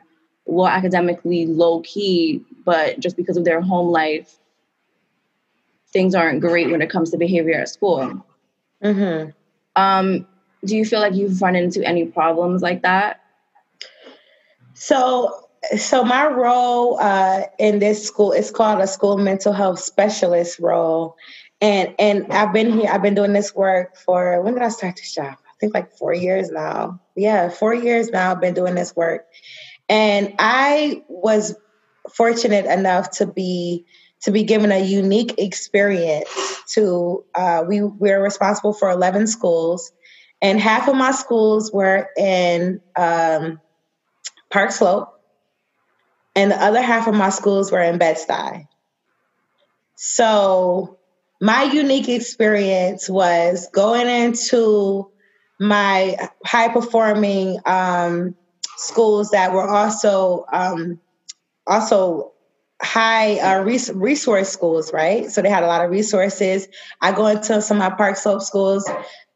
well 0.50 0.68
academically 0.68 1.46
low 1.46 1.82
key 1.82 2.44
but 2.66 3.00
just 3.00 3.16
because 3.16 3.38
of 3.38 3.46
their 3.46 3.62
home 3.62 3.90
life 3.90 4.38
things 5.94 6.14
aren't 6.16 6.42
great 6.42 6.70
when 6.70 6.82
it 6.82 6.90
comes 6.90 7.12
to 7.12 7.18
behavior 7.18 7.60
at 7.60 7.70
school 7.70 8.26
Mm-hmm. 8.84 9.32
um 9.76 10.26
do 10.66 10.76
you 10.76 10.86
feel 10.86 11.00
like 11.00 11.14
you've 11.14 11.42
run 11.42 11.56
into 11.56 11.86
any 11.88 12.06
problems 12.06 12.62
like 12.62 12.82
that 12.84 13.22
So, 14.74 15.48
so 15.78 16.04
my 16.04 16.26
role 16.28 17.00
uh, 17.00 17.44
in 17.58 17.80
this 17.80 18.06
school 18.06 18.32
is 18.32 18.52
called 18.52 18.80
a 18.80 18.88
school 18.88 19.18
mental 19.18 19.52
health 19.52 19.80
specialist 19.80 20.60
role, 20.60 21.18
and 21.60 21.94
and 22.00 22.32
I've 22.32 22.54
been 22.54 22.72
here. 22.72 22.90
I've 22.90 23.02
been 23.02 23.16
doing 23.16 23.34
this 23.34 23.54
work 23.54 23.98
for 23.98 24.42
when 24.42 24.54
did 24.54 24.64
I 24.64 24.70
start 24.70 24.96
this 24.96 25.14
job? 25.14 25.36
I 25.36 25.54
think 25.60 25.74
like 25.74 25.92
four 25.98 26.14
years 26.14 26.50
now. 26.50 27.02
Yeah, 27.16 27.50
four 27.50 27.74
years 27.74 28.10
now. 28.10 28.32
I've 28.32 28.40
been 28.40 28.54
doing 28.54 28.76
this 28.76 28.96
work, 28.96 29.28
and 29.90 30.36
I 30.40 31.04
was 31.10 31.56
fortunate 32.14 32.66
enough 32.66 33.12
to 33.18 33.26
be 33.26 33.86
to 34.22 34.32
be 34.32 34.44
given 34.44 34.72
a 34.72 34.80
unique 34.80 35.36
experience. 35.38 36.30
To 36.76 37.26
uh, 37.36 37.64
we 37.68 37.82
we're 37.82 38.24
responsible 38.24 38.74
for 38.74 38.90
eleven 38.90 39.28
schools, 39.28 39.92
and 40.42 40.60
half 40.60 40.88
of 40.88 40.96
my 40.96 41.12
schools 41.12 41.72
were 41.74 42.08
in. 42.18 42.80
Um, 42.96 43.60
Park 44.52 44.72
Slope, 44.72 45.14
and 46.36 46.50
the 46.50 46.56
other 46.56 46.82
half 46.82 47.08
of 47.08 47.14
my 47.14 47.30
schools 47.30 47.72
were 47.72 47.84
in 47.84 48.00
Bed-Stuy. 48.00 48.68
So 49.96 50.98
my 51.40 51.66
unique 51.66 52.10
experience 52.10 53.08
was 53.08 53.70
going 53.72 54.08
into 54.08 55.12
my 55.60 56.18
high 56.44 56.70
performing 56.70 57.60
um, 57.64 58.36
schools 58.80 59.32
that 59.32 59.54
were 59.54 59.68
also 59.68 60.46
um, 60.52 61.00
also 61.68 62.32
high 62.82 63.38
uh, 63.40 63.62
res- 63.64 63.92
resource 63.94 64.50
schools, 64.50 64.94
right? 64.94 65.30
So 65.30 65.42
they 65.42 65.50
had 65.50 65.64
a 65.64 65.68
lot 65.68 65.84
of 65.84 65.92
resources. 65.92 66.68
I 67.02 67.12
go 67.12 67.28
into 67.28 67.62
some 67.62 67.82
of 67.82 67.92
my 67.92 67.96
Park 67.96 68.16
Slope 68.16 68.42
schools. 68.42 68.90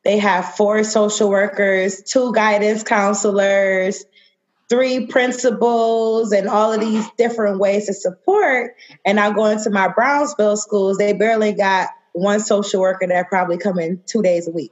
They 0.05 0.17
have 0.17 0.55
four 0.55 0.83
social 0.83 1.29
workers, 1.29 2.03
two 2.03 2.33
guidance 2.33 2.83
counselors, 2.83 4.05
three 4.69 5.07
principals 5.07 6.31
and 6.31 6.47
all 6.47 6.71
of 6.71 6.79
these 6.79 7.05
different 7.17 7.59
ways 7.59 7.87
to 7.87 7.93
support. 7.93 8.75
And 9.05 9.19
I 9.19 9.31
go 9.31 9.45
into 9.45 9.69
my 9.69 9.89
Brownsville 9.89 10.57
schools, 10.57 10.97
they 10.97 11.13
barely 11.13 11.51
got 11.51 11.89
one 12.13 12.39
social 12.39 12.79
worker 12.79 13.07
that 13.07 13.29
probably 13.29 13.57
come 13.57 13.77
in 13.77 14.01
two 14.05 14.21
days 14.21 14.47
a 14.47 14.51
week. 14.51 14.71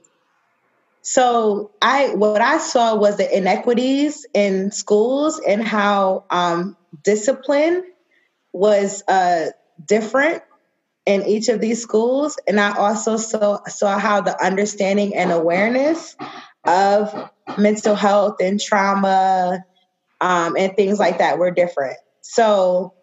So 1.02 1.72
I 1.82 2.14
what 2.14 2.40
I 2.40 2.58
saw 2.58 2.94
was 2.94 3.16
the 3.16 3.36
inequities 3.36 4.24
in 4.34 4.70
schools 4.70 5.40
and 5.40 5.62
how 5.62 6.24
um, 6.30 6.76
discipline 7.02 7.84
was 8.52 9.02
uh, 9.08 9.46
different 9.84 10.42
in 11.04 11.26
each 11.26 11.48
of 11.48 11.60
these 11.60 11.82
schools. 11.82 12.38
And 12.46 12.60
I 12.60 12.76
also 12.76 13.16
saw 13.16 13.64
saw 13.64 13.98
how 13.98 14.20
the 14.20 14.40
understanding 14.42 15.16
and 15.16 15.32
awareness 15.32 16.16
of 16.64 17.30
mental 17.58 17.96
health 17.96 18.36
and 18.40 18.60
trauma 18.60 19.64
um, 20.20 20.56
and 20.56 20.76
things 20.76 21.00
like 21.00 21.18
that 21.18 21.38
were 21.38 21.50
different. 21.50 21.96
So 22.20 22.94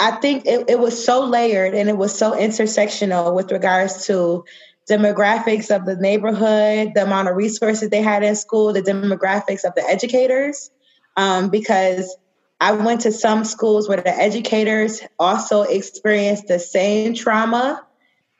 I 0.00 0.12
think 0.12 0.46
it, 0.46 0.70
it 0.70 0.78
was 0.78 1.04
so 1.04 1.26
layered 1.26 1.74
and 1.74 1.90
it 1.90 1.96
was 1.98 2.16
so 2.16 2.32
intersectional 2.32 3.34
with 3.34 3.52
regards 3.52 4.06
to 4.06 4.44
demographics 4.90 5.74
of 5.74 5.86
the 5.86 5.96
neighborhood, 5.96 6.92
the 6.94 7.02
amount 7.02 7.28
of 7.28 7.36
resources 7.36 7.90
they 7.90 8.02
had 8.02 8.22
in 8.22 8.36
school, 8.36 8.72
the 8.72 8.82
demographics 8.82 9.64
of 9.64 9.74
the 9.74 9.84
educators. 9.84 10.70
Um, 11.16 11.48
because 11.48 12.14
I 12.60 12.72
went 12.72 13.02
to 13.02 13.12
some 13.12 13.44
schools 13.44 13.88
where 13.88 14.00
the 14.00 14.08
educators 14.08 15.00
also 15.18 15.62
experienced 15.62 16.48
the 16.48 16.58
same 16.58 17.14
trauma. 17.14 17.84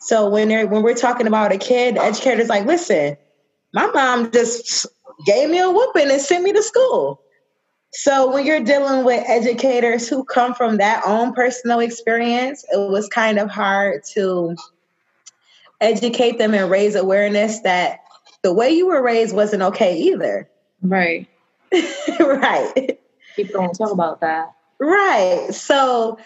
So 0.01 0.29
when 0.29 0.49
they're 0.49 0.67
when 0.67 0.83
we're 0.83 0.95
talking 0.95 1.27
about 1.27 1.53
a 1.53 1.59
kid, 1.59 1.97
the 1.97 2.03
educator's 2.03 2.49
like, 2.49 2.67
listen, 2.67 3.17
my 3.73 3.87
mom 3.87 4.31
just 4.31 4.87
gave 5.27 5.49
me 5.49 5.61
a 5.61 5.71
whooping 5.71 6.11
and 6.11 6.21
sent 6.21 6.45
me 6.45 6.53
to 6.53 6.63
school. 6.63 7.21
So 7.93 8.33
when 8.33 8.45
you're 8.45 8.65
dealing 8.65 9.05
with 9.05 9.25
educators 9.29 10.09
who 10.09 10.25
come 10.25 10.55
from 10.55 10.79
that 10.79 11.05
own 11.07 11.33
personal 11.33 11.79
experience, 11.79 12.65
it 12.73 12.91
was 12.91 13.09
kind 13.09 13.39
of 13.39 13.51
hard 13.51 14.03
to 14.15 14.57
educate 15.85 16.39
them 16.39 16.55
and 16.55 16.71
raise 16.71 16.95
awareness 16.95 17.61
that 17.61 18.01
the 18.43 18.53
way 18.53 18.71
you 18.71 18.87
were 18.87 19.03
raised 19.03 19.35
wasn't 19.35 19.63
okay 19.63 19.97
either. 19.97 20.49
right 20.83 21.29
right. 22.21 22.99
people 23.37 23.61
don't 23.61 23.75
talk 23.75 23.91
about 23.91 24.21
that 24.21 24.55
Right. 24.81 25.49
So 25.55 26.19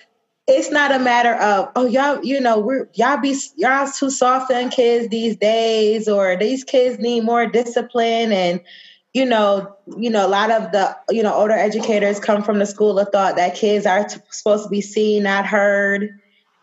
it's 0.47 0.71
not 0.71 0.93
a 0.93 0.99
matter 0.99 1.35
of 1.35 1.71
oh 1.77 1.87
y'all 1.87 2.25
you 2.25 2.41
know 2.41 2.59
we're 2.59 2.89
y'all 2.95 3.19
be 3.19 3.39
y'all 3.57 3.91
too 3.91 4.09
soft 4.11 4.51
on 4.51 4.71
kids 4.71 5.09
these 5.09 5.37
days 5.37 6.09
or 6.09 6.37
these 6.37 6.65
kids 6.65 6.99
need 6.99 7.21
more 7.21 7.47
discipline 7.47 8.33
and 8.33 8.59
you 9.13 9.27
know 9.27 9.77
you 9.99 10.09
know 10.09 10.27
a 10.27 10.29
lot 10.29 10.51
of 10.51 10.73
the 10.73 10.97
you 11.11 11.23
know 11.23 11.35
older 11.35 11.53
educators 11.53 12.19
come 12.19 12.43
from 12.43 12.59
the 12.59 12.65
school 12.65 12.99
of 12.99 13.09
thought 13.13 13.37
that 13.37 13.57
kids 13.57 13.85
are 13.85 14.05
t- 14.05 14.21
supposed 14.31 14.65
to 14.65 14.71
be 14.71 14.81
seen 14.81 15.25
not 15.25 15.45
heard 15.45 16.19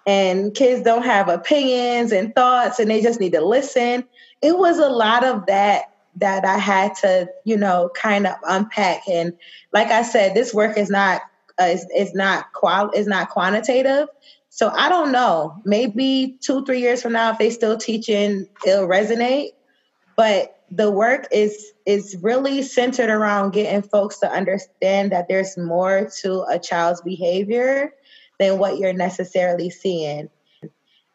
and 0.05 0.53
kids 0.53 0.83
don't 0.83 1.03
have 1.03 1.29
opinions 1.29 2.11
and 2.11 2.33
thoughts 2.35 2.79
and 2.79 2.89
they 2.89 3.01
just 3.01 3.19
need 3.19 3.33
to 3.33 3.43
listen. 3.43 4.05
It 4.41 4.57
was 4.57 4.77
a 4.77 4.89
lot 4.89 5.23
of 5.23 5.45
that 5.47 5.91
that 6.17 6.45
i 6.45 6.57
had 6.57 6.95
to 6.95 7.27
you 7.43 7.57
know 7.57 7.89
kind 7.95 8.27
of 8.27 8.35
unpack. 8.47 9.07
And 9.07 9.33
like 9.73 9.87
i 9.87 10.03
said 10.03 10.33
this 10.33 10.53
work 10.53 10.77
is 10.77 10.89
not 10.89 11.21
uh, 11.59 11.65
is, 11.65 11.85
is 11.95 12.13
not 12.13 12.51
qual 12.53 12.91
is 12.91 13.07
not 13.07 13.29
quantitative. 13.29 14.07
So 14.49 14.69
i 14.69 14.89
don't 14.89 15.11
know. 15.11 15.61
Maybe 15.65 16.37
two 16.41 16.65
three 16.65 16.79
years 16.79 17.01
from 17.01 17.13
now 17.13 17.31
if 17.31 17.37
they 17.37 17.49
still 17.49 17.77
teaching 17.77 18.47
it'll 18.65 18.87
resonate. 18.87 19.49
But 20.15 20.55
the 20.71 20.89
work 20.89 21.27
is 21.31 21.73
is 21.85 22.17
really 22.21 22.61
centered 22.63 23.09
around 23.09 23.51
getting 23.51 23.81
folks 23.81 24.19
to 24.19 24.31
understand 24.31 25.11
that 25.11 25.27
there's 25.27 25.57
more 25.57 26.09
to 26.21 26.43
a 26.49 26.57
child's 26.59 27.01
behavior 27.01 27.93
than 28.39 28.57
what 28.57 28.77
you're 28.77 28.93
necessarily 28.93 29.69
seeing. 29.69 30.29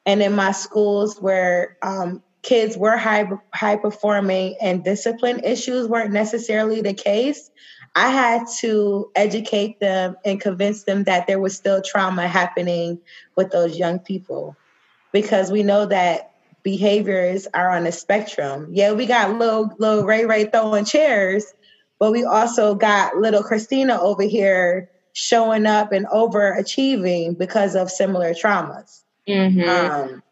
And 0.07 0.23
in 0.23 0.35
my 0.35 0.53
schools 0.53 1.21
where 1.21 1.77
um, 1.83 2.23
kids 2.43 2.77
were 2.77 2.97
high 2.97 3.29
high 3.53 3.77
performing 3.77 4.57
and 4.61 4.85
discipline 4.85 5.41
issues 5.45 5.87
weren't 5.89 6.13
necessarily 6.13 6.81
the 6.81 6.95
case 6.95 7.51
i 7.95 8.09
had 8.09 8.47
to 8.61 9.11
educate 9.15 9.79
them 9.81 10.17
and 10.25 10.41
convince 10.41 10.85
them 10.85 11.05
that 11.05 11.27
there 11.27 11.41
was 11.41 11.57
still 11.57 11.83
trauma 11.83 12.27
happening 12.27 12.99
with 13.37 13.51
those 13.51 13.77
young 13.77 13.99
people. 13.99 14.57
Because 15.13 15.51
we 15.51 15.63
know 15.65 15.87
that 15.87 16.33
behaviors 16.63 17.49
are 17.53 17.71
on 17.71 17.87
a 17.87 17.93
spectrum. 17.93 18.69
Yeah 18.71 18.93
we 18.93 19.07
got 19.07 19.37
little 19.39 19.75
little 19.79 20.05
ray 20.05 20.25
ray 20.25 20.45
throwing 20.45 20.85
chairs 20.85 21.45
but 21.99 22.13
we 22.13 22.25
also 22.25 22.75
got 22.75 23.17
little 23.17 23.43
christina 23.43 24.01
over 24.01 24.23
here 24.23 24.91
showing 25.21 25.67
up 25.67 25.93
and 25.93 26.07
overachieving 26.07 27.37
because 27.37 27.75
of 27.75 27.91
similar 27.91 28.33
traumas 28.33 29.03
mm-hmm. 29.29 29.69
um, 29.69 30.23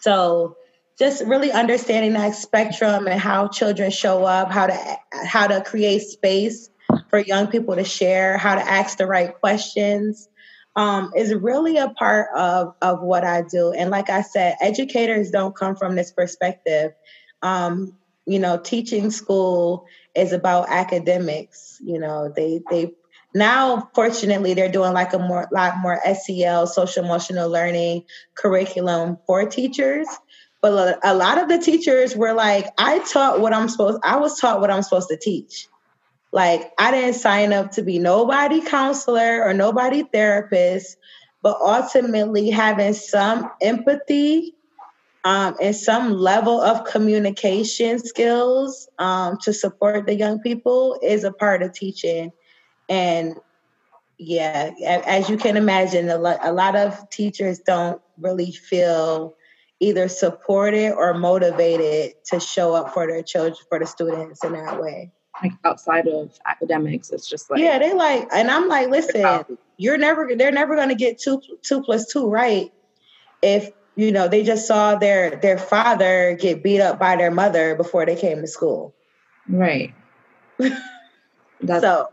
so 0.00 0.56
just 1.00 1.24
really 1.24 1.50
understanding 1.50 2.12
that 2.12 2.34
spectrum 2.34 3.08
and 3.08 3.18
how 3.18 3.48
children 3.48 3.90
show 3.90 4.24
up, 4.24 4.52
how 4.52 4.66
to 4.66 4.96
how 5.10 5.46
to 5.46 5.62
create 5.62 6.02
space 6.02 6.68
for 7.08 7.18
young 7.18 7.46
people 7.46 7.74
to 7.74 7.84
share, 7.84 8.36
how 8.36 8.54
to 8.54 8.60
ask 8.60 8.98
the 8.98 9.06
right 9.06 9.34
questions, 9.40 10.28
um, 10.76 11.10
is 11.16 11.34
really 11.34 11.78
a 11.78 11.88
part 11.88 12.28
of 12.36 12.74
of 12.82 13.00
what 13.00 13.24
I 13.24 13.40
do. 13.40 13.72
And 13.72 13.90
like 13.90 14.10
I 14.10 14.20
said, 14.20 14.56
educators 14.60 15.30
don't 15.30 15.56
come 15.56 15.74
from 15.74 15.96
this 15.96 16.12
perspective. 16.12 16.92
Um, 17.40 17.96
you 18.26 18.38
know, 18.38 18.58
teaching 18.58 19.10
school 19.10 19.86
is 20.14 20.34
about 20.34 20.68
academics. 20.68 21.78
You 21.82 21.98
know, 21.98 22.30
they 22.34 22.60
they 22.70 22.92
now 23.34 23.88
fortunately 23.94 24.54
they're 24.54 24.70
doing 24.70 24.92
like 24.92 25.12
a 25.12 25.18
more 25.18 25.48
lot 25.52 25.78
more 25.78 26.00
SEL, 26.14 26.66
social 26.66 27.04
emotional 27.04 27.50
learning 27.50 28.04
curriculum 28.34 29.18
for 29.26 29.44
teachers. 29.46 30.06
But 30.62 30.98
a 31.02 31.14
lot 31.14 31.38
of 31.38 31.48
the 31.48 31.58
teachers 31.58 32.14
were 32.14 32.34
like, 32.34 32.66
I 32.76 32.98
taught 32.98 33.40
what 33.40 33.54
I'm 33.54 33.68
supposed 33.68 34.00
I 34.02 34.16
was 34.16 34.38
taught 34.38 34.60
what 34.60 34.70
I'm 34.70 34.82
supposed 34.82 35.08
to 35.08 35.16
teach. 35.16 35.68
Like 36.32 36.70
I 36.78 36.90
didn't 36.90 37.14
sign 37.14 37.52
up 37.52 37.72
to 37.72 37.82
be 37.82 37.98
nobody 37.98 38.60
counselor 38.60 39.42
or 39.42 39.54
nobody 39.54 40.02
therapist, 40.02 40.96
but 41.42 41.56
ultimately 41.60 42.50
having 42.50 42.94
some 42.94 43.50
empathy 43.62 44.54
um, 45.24 45.56
and 45.60 45.76
some 45.76 46.12
level 46.14 46.60
of 46.60 46.84
communication 46.84 47.98
skills 47.98 48.88
um, 48.98 49.36
to 49.42 49.52
support 49.52 50.06
the 50.06 50.14
young 50.14 50.40
people 50.40 50.98
is 51.02 51.24
a 51.24 51.32
part 51.32 51.62
of 51.62 51.72
teaching. 51.72 52.32
And 52.90 53.36
yeah, 54.18 54.72
as 55.06 55.30
you 55.30 55.38
can 55.38 55.56
imagine, 55.56 56.10
a 56.10 56.18
lot, 56.18 56.40
a 56.42 56.52
lot 56.52 56.76
of 56.76 57.08
teachers 57.08 57.60
don't 57.60 58.02
really 58.18 58.52
feel 58.52 59.34
either 59.78 60.08
supported 60.08 60.92
or 60.92 61.14
motivated 61.14 62.22
to 62.26 62.38
show 62.38 62.74
up 62.74 62.92
for 62.92 63.06
their 63.06 63.22
children, 63.22 63.56
for 63.70 63.78
the 63.78 63.86
students 63.86 64.44
in 64.44 64.52
that 64.52 64.78
way. 64.82 65.10
Like 65.42 65.52
outside 65.64 66.06
of 66.06 66.38
academics, 66.46 67.10
it's 67.10 67.26
just 67.26 67.50
like 67.50 67.60
yeah, 67.60 67.78
they 67.78 67.94
like, 67.94 68.28
and 68.34 68.50
I'm 68.50 68.68
like, 68.68 68.90
listen, 68.90 69.56
you're 69.78 69.96
never, 69.96 70.28
they're 70.36 70.52
never 70.52 70.74
going 70.76 70.90
to 70.90 70.94
get 70.94 71.18
two, 71.18 71.40
two 71.62 71.82
plus 71.82 72.12
two 72.12 72.28
right 72.28 72.70
if 73.42 73.70
you 73.96 74.12
know 74.12 74.28
they 74.28 74.42
just 74.42 74.66
saw 74.66 74.94
their 74.96 75.36
their 75.36 75.58
father 75.58 76.36
get 76.40 76.62
beat 76.62 76.80
up 76.80 76.98
by 76.98 77.16
their 77.16 77.30
mother 77.30 77.74
before 77.74 78.06
they 78.06 78.16
came 78.16 78.40
to 78.40 78.46
school 78.46 78.94
right 79.48 79.94
That's, 81.62 81.82
so 81.82 82.08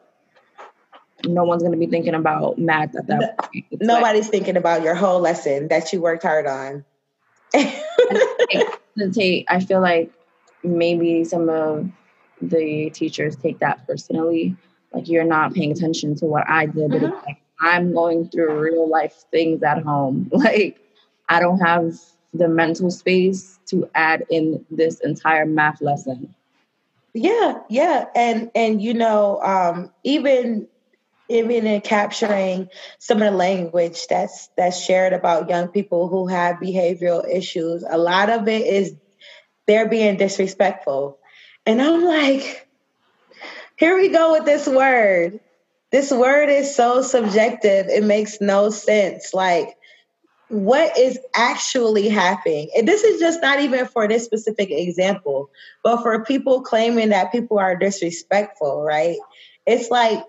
no 1.25 1.43
one's 1.43 1.63
going 1.63 1.71
to 1.71 1.77
be 1.77 1.87
thinking 1.87 2.13
about 2.13 2.57
math 2.57 2.95
at 2.95 3.07
that 3.07 3.19
no, 3.19 3.27
point. 3.27 3.65
It's 3.71 3.83
nobody's 3.83 4.25
like, 4.25 4.31
thinking 4.31 4.57
about 4.57 4.83
your 4.83 4.95
whole 4.95 5.19
lesson 5.19 5.67
that 5.69 5.91
you 5.91 6.01
worked 6.01 6.23
hard 6.23 6.45
on 6.45 6.85
I 7.53 8.73
feel 9.65 9.81
like 9.81 10.11
maybe 10.63 11.23
some 11.23 11.49
of 11.49 11.89
the 12.41 12.89
teachers 12.91 13.35
take 13.35 13.59
that 13.59 13.85
personally. 13.87 14.55
Like 14.93 15.07
you're 15.07 15.23
not 15.23 15.53
paying 15.53 15.71
attention 15.71 16.15
to 16.15 16.25
what 16.25 16.49
I 16.49 16.65
did, 16.65 16.91
but 16.91 17.01
mm-hmm. 17.01 17.25
like 17.25 17.37
I'm 17.59 17.93
going 17.93 18.29
through 18.29 18.59
real 18.59 18.89
life 18.89 19.25
things 19.31 19.63
at 19.63 19.83
home. 19.83 20.29
Like 20.31 20.79
I 21.29 21.39
don't 21.39 21.59
have 21.59 21.99
the 22.33 22.47
mental 22.47 22.89
space 22.89 23.59
to 23.67 23.89
add 23.95 24.23
in 24.29 24.65
this 24.69 24.99
entire 25.01 25.45
math 25.45 25.81
lesson. 25.81 26.33
Yeah, 27.13 27.59
yeah. 27.69 28.05
And 28.15 28.51
and 28.55 28.81
you 28.81 28.93
know, 28.93 29.41
um, 29.41 29.91
even 30.03 30.67
even 31.29 31.67
in 31.67 31.81
capturing 31.81 32.69
some 32.99 33.21
of 33.21 33.31
the 33.31 33.37
language 33.37 34.07
that's 34.07 34.49
that's 34.57 34.81
shared 34.83 35.13
about 35.13 35.49
young 35.49 35.67
people 35.67 36.07
who 36.07 36.27
have 36.27 36.57
behavioral 36.57 37.27
issues, 37.29 37.83
a 37.87 37.97
lot 37.97 38.29
of 38.29 38.47
it 38.47 38.65
is 38.65 38.95
they're 39.67 39.89
being 39.89 40.17
disrespectful. 40.17 41.19
And 41.65 41.81
I'm 41.81 42.05
like, 42.05 42.67
here 43.75 43.97
we 43.97 44.09
go 44.09 44.33
with 44.33 44.45
this 44.45 44.67
word. 44.67 45.39
This 45.91 46.11
word 46.11 46.49
is 46.49 46.75
so 46.75 47.01
subjective, 47.01 47.87
it 47.87 48.03
makes 48.03 48.41
no 48.41 48.69
sense. 48.69 49.33
Like, 49.33 49.77
what 50.49 50.97
is 50.97 51.19
actually 51.35 52.07
happening. 52.07 52.69
And 52.75 52.87
this 52.87 53.03
is 53.03 53.19
just 53.19 53.41
not 53.41 53.59
even 53.59 53.85
for 53.85 54.07
this 54.07 54.23
specific 54.23 54.69
example, 54.71 55.49
but 55.83 56.01
for 56.01 56.23
people 56.23 56.61
claiming 56.61 57.09
that 57.09 57.31
people 57.31 57.59
are 57.59 57.75
disrespectful, 57.75 58.83
right? 58.83 59.17
It's 59.65 59.89
like, 59.89 60.23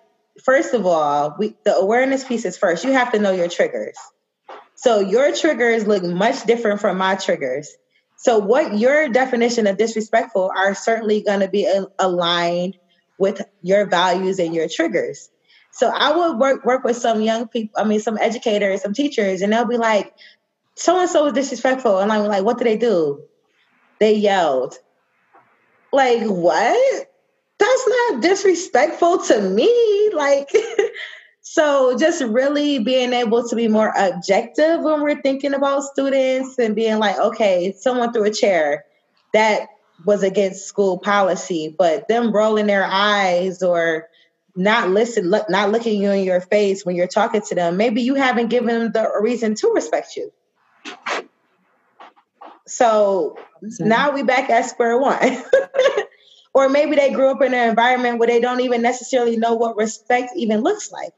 first 0.45 0.75
of 0.75 0.87
all, 0.87 1.37
we, 1.39 1.55
the 1.65 1.75
awareness 1.75 2.25
piece 2.25 2.45
is 2.45 2.57
first. 2.57 2.85
You 2.85 2.93
have 2.93 3.13
to 3.13 3.19
know 3.19 3.33
your 3.33 3.49
triggers. 3.49 3.97
So 4.75 5.01
your 5.01 5.35
triggers 5.35 5.87
look 5.87 6.05
much 6.05 6.45
different 6.45 6.81
from 6.81 6.99
my 6.99 7.17
triggers. 7.17 7.75
So 8.17 8.39
what 8.39 8.79
your 8.79 9.09
definition 9.09 9.67
of 9.67 9.77
disrespectful 9.77 10.51
are 10.55 10.75
certainly 10.75 11.23
going 11.23 11.41
to 11.41 11.49
be 11.49 11.69
aligned 11.99 12.77
with 13.19 13.43
your 13.63 13.87
values 13.87 14.39
and 14.39 14.55
your 14.55 14.69
triggers. 14.69 15.31
So 15.73 15.89
I 15.89 16.17
would 16.17 16.39
work 16.39 16.65
work 16.65 16.85
with 16.85 16.97
some 16.97 17.21
young 17.23 17.49
people, 17.49 17.81
I 17.81 17.85
mean, 17.85 18.01
some 18.01 18.19
educators, 18.19 18.83
some 18.83 18.95
teachers, 18.95 19.43
and 19.43 19.53
they'll 19.53 19.67
be 19.67 19.77
like, 19.77 20.13
so 20.75 20.99
and 20.99 21.11
so 21.11 21.25
was 21.25 21.33
disrespectful. 21.33 21.99
And 21.99 22.11
I'm 22.13 22.27
like, 22.27 22.45
what 22.45 22.59
did 22.59 22.67
they 22.67 22.77
do? 22.77 23.23
They 24.01 24.15
yelled. 24.15 24.75
Like, 25.93 26.23
what? 26.23 27.08
That's 27.59 27.89
not 27.89 28.23
disrespectful 28.23 29.19
to 29.25 29.41
me. 29.41 30.11
Like, 30.15 30.51
so 31.41 31.97
just 31.99 32.23
really 32.23 32.79
being 32.79 33.13
able 33.13 33.49
to 33.49 33.57
be 33.57 33.69
more 33.69 33.93
objective 33.97 34.81
when 34.81 35.03
we're 35.03 35.21
thinking 35.21 35.55
about 35.55 35.83
students 35.83 36.59
and 36.59 36.77
being 36.77 36.99
like, 36.99 37.19
okay, 37.19 37.75
someone 37.79 38.13
threw 38.13 38.25
a 38.25 38.31
chair. 38.31 38.85
That 39.35 39.69
was 40.05 40.23
against 40.23 40.67
school 40.67 40.99
policy, 40.99 41.75
but 41.77 42.09
them 42.09 42.33
rolling 42.33 42.67
their 42.67 42.85
eyes 42.85 43.63
or 43.63 44.09
not 44.55 44.91
listen, 44.91 45.31
look, 45.31 45.49
not 45.49 45.71
looking 45.71 46.01
you 46.01 46.11
in 46.11 46.25
your 46.25 46.41
face 46.41 46.85
when 46.85 46.97
you're 46.97 47.07
talking 47.07 47.43
to 47.43 47.55
them, 47.55 47.77
maybe 47.77 48.03
you 48.03 48.15
haven't 48.15 48.49
given 48.49 48.69
them 48.69 48.93
the 48.93 49.11
reason 49.21 49.55
to 49.57 49.69
respect 49.69 50.17
you. 50.17 50.33
So 52.67 53.39
now 53.79 54.13
we 54.13 54.23
back 54.23 54.51
at 54.51 54.67
square 54.67 54.99
one. 54.99 55.19
or 56.59 56.69
maybe 56.69 56.97
they 56.97 57.13
grew 57.13 57.31
up 57.31 57.41
in 57.41 57.55
an 57.55 57.69
environment 57.69 58.19
where 58.19 58.27
they 58.27 58.41
don't 58.41 58.61
even 58.61 58.83
necessarily 58.83 59.37
know 59.37 59.55
what 59.55 59.77
respect 59.77 60.33
even 60.35 60.61
looks 60.61 60.91
like. 60.91 61.13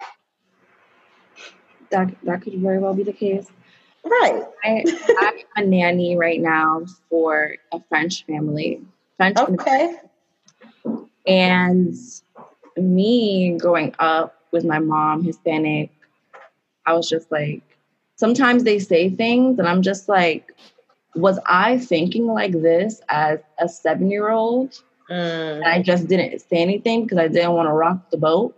That 1.91 2.15
that 2.25 2.43
could 2.43 2.55
very 2.55 2.79
well 2.79 2.95
be 2.95 3.05
the 3.05 3.13
case. 3.13 3.47
Right. 4.05 4.45
I, 4.65 4.85
I'm 5.57 5.65
a 5.65 5.67
nanny 5.67 6.17
right 6.17 6.41
now 6.41 6.85
for 7.09 7.57
a 7.73 7.81
French 7.89 8.25
family. 8.27 8.83
French 9.17 9.39
okay. 9.39 9.97
And 11.27 11.95
me 12.77 13.57
growing 13.59 13.95
up 13.99 14.43
with 14.53 14.65
my 14.65 14.79
mom, 14.79 15.23
Hispanic, 15.23 15.91
I 16.87 16.95
was 16.95 17.09
just 17.09 17.31
like, 17.31 17.63
sometimes 18.17 18.65
they 18.65 18.79
say 18.79 19.11
things, 19.11 19.59
and 19.59 19.69
I'm 19.69 19.83
just 19.83 20.09
like, 20.09 20.53
was 21.15 21.39
I 21.47 21.79
thinking 21.79 22.27
like 22.27 22.53
this 22.53 23.01
as 23.09 23.41
a 23.59 23.69
seven 23.69 24.11
year 24.11 24.31
old? 24.31 24.83
Mm. 25.11 25.65
I 25.65 25.83
just 25.83 26.07
didn't 26.07 26.39
say 26.41 26.57
anything 26.59 27.03
because 27.03 27.19
I 27.19 27.29
didn't 27.29 27.53
want 27.53 27.69
to 27.69 27.73
rock 27.73 28.11
the 28.11 28.17
boat. 28.17 28.57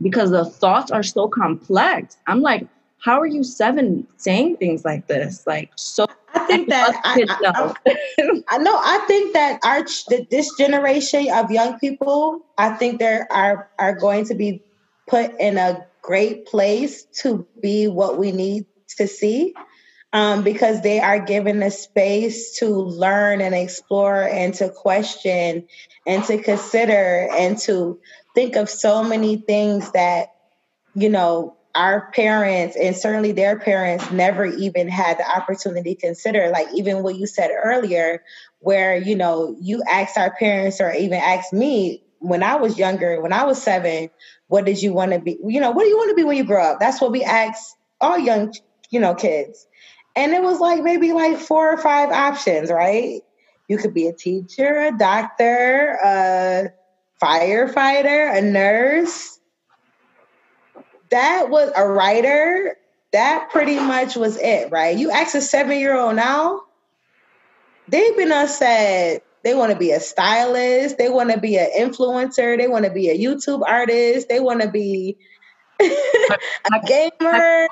Because 0.00 0.30
the 0.30 0.44
thoughts 0.44 0.90
are 0.90 1.02
so 1.02 1.26
complex. 1.26 2.18
I'm 2.26 2.42
like, 2.42 2.68
how 2.98 3.18
are 3.20 3.26
you 3.26 3.42
seven 3.42 4.06
saying 4.18 4.58
things 4.58 4.84
like 4.84 5.06
this? 5.06 5.46
Like, 5.46 5.70
so 5.76 6.06
I 6.34 6.40
think 6.40 6.68
that 6.68 7.00
I, 7.04 7.24
I, 7.28 7.74
I, 7.88 8.42
I, 8.50 8.58
know. 8.58 8.76
I 8.76 8.98
think 9.06 9.32
that 9.32 9.60
our 9.64 9.84
this 10.30 10.54
generation 10.56 11.28
of 11.32 11.50
young 11.50 11.78
people, 11.78 12.44
I 12.58 12.70
think 12.70 12.98
they 12.98 13.20
are 13.30 13.70
are 13.78 13.94
going 13.94 14.26
to 14.26 14.34
be 14.34 14.62
put 15.08 15.32
in 15.40 15.56
a 15.56 15.86
great 16.02 16.46
place 16.46 17.04
to 17.22 17.46
be 17.62 17.88
what 17.88 18.18
we 18.18 18.32
need 18.32 18.66
to 18.96 19.06
see, 19.06 19.54
um, 20.12 20.42
because 20.42 20.82
they 20.82 21.00
are 21.00 21.18
given 21.18 21.60
the 21.60 21.70
space 21.70 22.58
to 22.58 22.68
learn 22.68 23.40
and 23.40 23.54
explore 23.54 24.22
and 24.22 24.54
to 24.54 24.70
question 24.70 25.66
and 26.06 26.24
to 26.24 26.42
consider 26.42 27.28
and 27.32 27.58
to 27.58 28.00
think 28.34 28.56
of 28.56 28.70
so 28.70 29.02
many 29.02 29.36
things 29.36 29.90
that 29.92 30.28
you 30.94 31.08
know 31.08 31.56
our 31.74 32.10
parents 32.12 32.76
and 32.76 32.96
certainly 32.96 33.32
their 33.32 33.58
parents 33.58 34.10
never 34.10 34.46
even 34.46 34.88
had 34.88 35.18
the 35.18 35.30
opportunity 35.30 35.94
to 35.94 36.00
consider 36.00 36.48
like 36.48 36.68
even 36.74 37.02
what 37.02 37.16
you 37.16 37.26
said 37.26 37.50
earlier 37.62 38.22
where 38.60 38.96
you 38.96 39.14
know 39.14 39.54
you 39.60 39.82
asked 39.90 40.16
our 40.16 40.34
parents 40.36 40.80
or 40.80 40.90
even 40.92 41.20
asked 41.20 41.52
me 41.52 42.02
when 42.20 42.42
i 42.42 42.56
was 42.56 42.78
younger 42.78 43.20
when 43.20 43.32
i 43.32 43.44
was 43.44 43.62
seven 43.62 44.08
what 44.48 44.64
did 44.64 44.80
you 44.82 44.92
want 44.92 45.12
to 45.12 45.18
be 45.18 45.38
you 45.44 45.60
know 45.60 45.70
what 45.70 45.82
do 45.82 45.88
you 45.88 45.96
want 45.96 46.08
to 46.08 46.14
be 46.14 46.24
when 46.24 46.36
you 46.36 46.44
grow 46.44 46.72
up? 46.72 46.80
That's 46.80 47.00
what 47.00 47.12
we 47.12 47.22
asked 47.22 47.76
all 48.00 48.18
young 48.18 48.54
you 48.90 49.00
know 49.00 49.14
kids 49.14 49.66
and 50.16 50.32
it 50.32 50.42
was 50.42 50.58
like 50.58 50.82
maybe 50.82 51.12
like 51.12 51.38
four 51.38 51.70
or 51.72 51.78
five 51.78 52.10
options 52.10 52.70
right 52.70 53.20
you 53.68 53.78
could 53.78 53.94
be 53.94 54.06
a 54.06 54.12
teacher 54.12 54.86
a 54.86 54.98
doctor 54.98 55.98
a 56.04 56.72
firefighter 57.22 58.36
a 58.36 58.42
nurse 58.42 59.36
that 61.10 61.50
was 61.50 61.70
a 61.76 61.86
writer. 61.86 62.76
That 63.12 63.48
pretty 63.50 63.76
much 63.76 64.16
was 64.16 64.36
it, 64.36 64.70
right? 64.70 64.96
You 64.96 65.10
ask 65.10 65.34
a 65.34 65.40
seven 65.40 65.78
year 65.78 65.96
old 65.96 66.16
now, 66.16 66.62
they've 67.88 68.16
been 68.16 68.32
on 68.32 68.48
said 68.48 69.22
they 69.42 69.54
want 69.54 69.72
to 69.72 69.78
be 69.78 69.92
a 69.92 70.00
stylist, 70.00 70.98
they 70.98 71.08
want 71.08 71.30
to 71.30 71.38
be 71.38 71.56
an 71.56 71.70
influencer, 71.78 72.58
they 72.58 72.68
want 72.68 72.84
to 72.84 72.90
be 72.90 73.08
a 73.08 73.18
YouTube 73.18 73.62
artist, 73.66 74.28
they 74.28 74.40
want 74.40 74.60
to 74.60 74.68
be 74.68 75.16
a 75.80 76.80
gamer. 76.86 77.68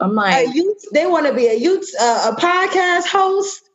I'm 0.00 0.14
like, 0.14 0.54
youth, 0.54 0.84
they 0.92 1.06
want 1.06 1.26
to 1.26 1.34
be 1.34 1.46
a 1.46 1.54
youth, 1.54 1.88
uh, 1.98 2.32
a 2.32 2.40
podcast 2.40 3.06
host. 3.06 3.68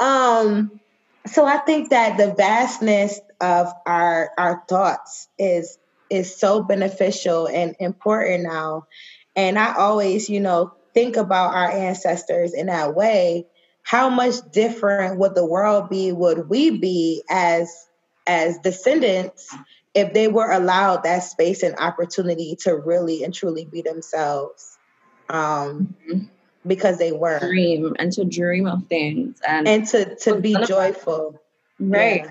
Um, 0.00 0.80
so 1.26 1.44
I 1.44 1.58
think 1.58 1.90
that 1.90 2.16
the 2.16 2.34
vastness 2.34 3.20
of 3.40 3.72
our 3.86 4.30
our 4.38 4.62
thoughts 4.68 5.28
is 5.38 5.78
is 6.10 6.36
so 6.36 6.62
beneficial 6.62 7.46
and 7.46 7.74
important 7.80 8.44
now. 8.44 8.86
And 9.34 9.58
I 9.58 9.74
always, 9.74 10.28
you 10.28 10.40
know, 10.40 10.72
think 10.92 11.16
about 11.16 11.54
our 11.54 11.70
ancestors 11.70 12.54
in 12.54 12.66
that 12.66 12.94
way. 12.94 13.46
How 13.82 14.08
much 14.08 14.36
different 14.52 15.18
would 15.18 15.34
the 15.34 15.44
world 15.44 15.90
be? 15.90 16.12
Would 16.12 16.48
we 16.48 16.78
be 16.78 17.22
as 17.28 17.70
as 18.26 18.58
descendants 18.58 19.54
if 19.94 20.12
they 20.12 20.28
were 20.28 20.50
allowed 20.50 21.04
that 21.04 21.20
space 21.20 21.62
and 21.62 21.76
opportunity 21.76 22.56
to 22.60 22.76
really 22.76 23.24
and 23.24 23.32
truly 23.32 23.64
be 23.64 23.82
themselves? 23.82 24.76
Um, 25.28 25.94
mm-hmm. 26.08 26.24
because 26.66 26.98
they 26.98 27.12
were. 27.12 27.38
Dream 27.38 27.94
and 27.98 28.12
to 28.12 28.24
dream 28.24 28.66
of 28.66 28.86
things 28.88 29.40
and 29.46 29.66
and 29.66 29.86
to 29.88 30.16
to 30.16 30.40
be 30.40 30.56
joyful. 30.66 31.40
Right. 31.80 32.24
Yeah. 32.24 32.30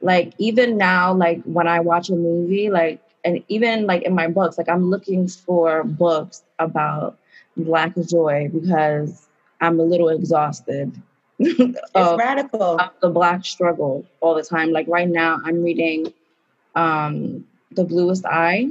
like 0.00 0.34
even 0.38 0.76
now 0.76 1.14
like 1.14 1.42
when 1.44 1.68
i 1.68 1.78
watch 1.78 2.10
a 2.10 2.14
movie 2.14 2.70
like 2.70 3.00
and 3.24 3.42
even 3.46 3.86
like 3.86 4.02
in 4.02 4.14
my 4.14 4.26
books 4.26 4.58
like 4.58 4.68
i'm 4.68 4.90
looking 4.90 5.28
for 5.28 5.84
books 5.84 6.42
about 6.58 7.16
black 7.56 7.94
joy 8.08 8.50
because 8.52 9.28
i'm 9.60 9.78
a 9.78 9.82
little 9.84 10.08
exhausted 10.08 11.00
it's 11.38 12.18
radical. 12.18 12.80
of 12.80 12.90
the 13.00 13.08
black 13.08 13.44
struggle 13.44 14.04
all 14.20 14.36
the 14.36 14.42
time. 14.42 14.70
Like 14.70 14.86
right 14.88 15.08
now 15.08 15.40
i'm 15.44 15.62
reading 15.64 16.12
um 16.74 17.44
the 17.72 17.84
bluest 17.84 18.24
eye 18.24 18.68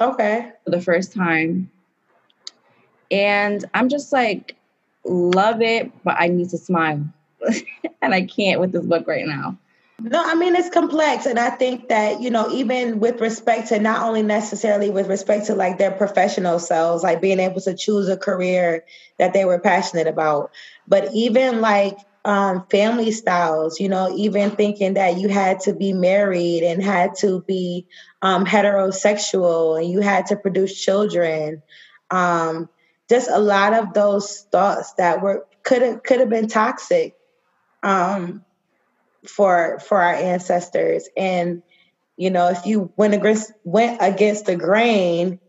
okay 0.00 0.52
for 0.64 0.70
the 0.70 0.80
first 0.80 1.12
time 1.12 1.70
and 3.10 3.64
I'm 3.74 3.88
just 3.88 4.12
like, 4.12 4.56
love 5.04 5.62
it, 5.62 5.92
but 6.02 6.16
I 6.18 6.28
need 6.28 6.50
to 6.50 6.58
smile. 6.58 7.04
and 8.02 8.14
I 8.14 8.22
can't 8.22 8.60
with 8.60 8.72
this 8.72 8.84
book 8.84 9.06
right 9.06 9.26
now. 9.26 9.56
No, 10.00 10.20
I 10.20 10.34
mean 10.34 10.56
it's 10.56 10.70
complex, 10.70 11.24
and 11.24 11.38
I 11.38 11.50
think 11.50 11.88
that 11.88 12.20
you 12.20 12.28
know, 12.28 12.50
even 12.50 12.98
with 12.98 13.20
respect 13.20 13.68
to 13.68 13.78
not 13.78 14.02
only 14.02 14.22
necessarily 14.22 14.90
with 14.90 15.06
respect 15.06 15.46
to 15.46 15.54
like 15.54 15.78
their 15.78 15.92
professional 15.92 16.58
selves, 16.58 17.04
like 17.04 17.20
being 17.20 17.38
able 17.38 17.60
to 17.60 17.74
choose 17.74 18.08
a 18.08 18.16
career 18.16 18.84
that 19.18 19.32
they 19.32 19.44
were 19.44 19.60
passionate 19.60 20.08
about, 20.08 20.50
but 20.88 21.14
even 21.14 21.60
like 21.60 21.96
um, 22.24 22.66
family 22.70 23.10
styles, 23.10 23.78
you 23.78 23.88
know, 23.88 24.14
even 24.16 24.50
thinking 24.50 24.94
that 24.94 25.18
you 25.18 25.28
had 25.28 25.60
to 25.60 25.74
be 25.74 25.92
married 25.92 26.62
and 26.62 26.82
had 26.82 27.14
to 27.16 27.42
be 27.42 27.86
um, 28.22 28.46
heterosexual 28.46 29.78
and 29.78 29.90
you 29.90 30.00
had 30.00 30.26
to 30.26 30.36
produce 30.36 30.80
children. 30.80 31.62
Um, 32.10 32.68
just 33.08 33.28
a 33.30 33.38
lot 33.38 33.74
of 33.74 33.92
those 33.92 34.46
thoughts 34.50 34.94
that 34.94 35.20
were 35.20 35.46
could 35.62 35.82
have 35.82 36.02
could 36.02 36.20
have 36.20 36.30
been 36.30 36.48
toxic 36.48 37.14
um, 37.82 38.44
for 39.26 39.78
for 39.80 40.00
our 40.00 40.14
ancestors. 40.14 41.08
And 41.16 41.62
you 42.16 42.30
know, 42.30 42.48
if 42.48 42.64
you 42.64 42.90
went 42.96 43.12
against 43.12 43.52
went 43.64 43.98
against 44.00 44.46
the 44.46 44.56
grain, 44.56 45.40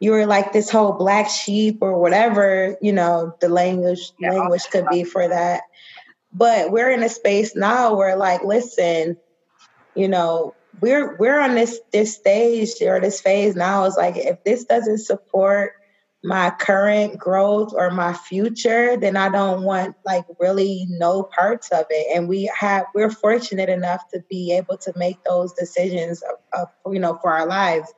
you 0.00 0.10
were 0.10 0.26
like 0.26 0.52
this 0.52 0.70
whole 0.70 0.92
black 0.92 1.28
sheep 1.28 1.78
or 1.80 2.00
whatever 2.00 2.76
you 2.82 2.92
know 2.92 3.36
the 3.40 3.48
language 3.48 4.10
yeah, 4.18 4.32
language 4.32 4.64
could 4.72 4.86
be 4.88 5.04
for 5.04 5.28
that. 5.28 5.62
But 6.34 6.72
we're 6.72 6.90
in 6.90 7.02
a 7.02 7.08
space 7.08 7.54
now 7.54 7.94
where 7.94 8.16
like, 8.16 8.42
listen, 8.42 9.16
you 9.94 10.08
know, 10.08 10.54
we're 10.80 11.16
we're 11.16 11.38
on 11.38 11.54
this 11.54 11.80
this 11.92 12.14
stage 12.14 12.70
or 12.82 13.00
this 13.00 13.20
phase 13.20 13.54
now. 13.54 13.84
Is 13.84 13.96
like 13.96 14.16
if 14.16 14.42
this 14.44 14.64
doesn't 14.64 14.98
support 14.98 15.74
my 16.24 16.50
current 16.50 17.18
growth 17.18 17.72
or 17.74 17.90
my 17.90 18.14
future, 18.14 18.96
then 18.96 19.16
I 19.16 19.28
don't 19.28 19.62
want 19.62 19.94
like 20.04 20.24
really 20.40 20.86
no 20.88 21.22
parts 21.22 21.68
of 21.68 21.84
it. 21.90 22.16
And 22.16 22.28
we 22.28 22.50
have 22.58 22.86
we're 22.94 23.10
fortunate 23.10 23.68
enough 23.68 24.08
to 24.12 24.24
be 24.28 24.52
able 24.56 24.78
to 24.78 24.92
make 24.96 25.22
those 25.22 25.52
decisions 25.52 26.22
of, 26.22 26.68
of, 26.84 26.94
you 26.94 26.98
know 26.98 27.18
for 27.20 27.32
our 27.32 27.46
lives. 27.46 27.92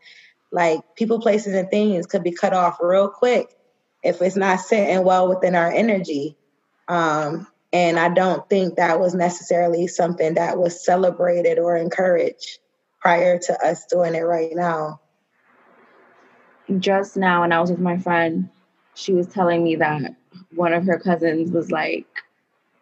Like 0.52 0.80
people, 0.94 1.20
places, 1.20 1.54
and 1.54 1.70
things 1.70 2.06
could 2.06 2.22
be 2.22 2.32
cut 2.32 2.52
off 2.52 2.78
real 2.80 3.08
quick 3.08 3.48
if 4.02 4.22
it's 4.22 4.36
not 4.36 4.60
sitting 4.60 5.04
well 5.04 5.28
within 5.28 5.54
our 5.54 5.70
energy. 5.70 6.36
Um, 6.88 7.46
and 7.76 7.98
I 7.98 8.08
don't 8.08 8.48
think 8.48 8.76
that 8.76 9.00
was 9.00 9.14
necessarily 9.14 9.86
something 9.86 10.34
that 10.34 10.58
was 10.58 10.84
celebrated 10.84 11.58
or 11.58 11.76
encouraged 11.76 12.58
prior 13.00 13.38
to 13.38 13.66
us 13.66 13.86
doing 13.86 14.14
it 14.14 14.22
right 14.22 14.54
now 14.54 15.00
just 16.78 17.16
now 17.16 17.42
when 17.42 17.52
I 17.52 17.60
was 17.60 17.70
with 17.70 17.80
my 17.80 17.98
friend, 17.98 18.48
she 18.94 19.12
was 19.12 19.26
telling 19.26 19.62
me 19.62 19.76
that 19.76 20.14
one 20.54 20.72
of 20.72 20.84
her 20.86 20.98
cousins 20.98 21.50
was 21.50 21.70
like, 21.70 22.06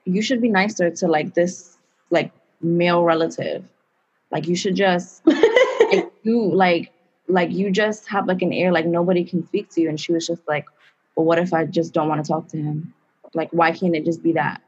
you 0.04 0.22
should 0.22 0.40
be 0.40 0.48
nicer 0.48 0.90
to 0.90 1.06
like 1.06 1.34
this 1.34 1.76
like 2.10 2.32
male 2.60 3.02
relative. 3.04 3.64
Like 4.30 4.46
you 4.46 4.56
should 4.56 4.74
just 4.74 5.26
like, 5.26 6.10
you 6.22 6.52
like 6.52 6.92
like 7.28 7.50
you 7.50 7.70
just 7.70 8.08
have 8.08 8.26
like 8.26 8.42
an 8.42 8.52
air 8.52 8.72
like 8.72 8.86
nobody 8.86 9.24
can 9.24 9.46
speak 9.46 9.70
to 9.70 9.80
you. 9.80 9.88
And 9.88 10.00
she 10.00 10.12
was 10.12 10.26
just 10.26 10.46
like, 10.46 10.66
well, 11.16 11.26
what 11.26 11.38
if 11.38 11.52
I 11.52 11.64
just 11.64 11.92
don't 11.92 12.08
want 12.08 12.24
to 12.24 12.28
talk 12.28 12.48
to 12.48 12.56
him? 12.56 12.94
Like 13.34 13.50
why 13.52 13.72
can't 13.72 13.96
it 13.96 14.04
just 14.04 14.22
be 14.22 14.32
that? 14.32 14.62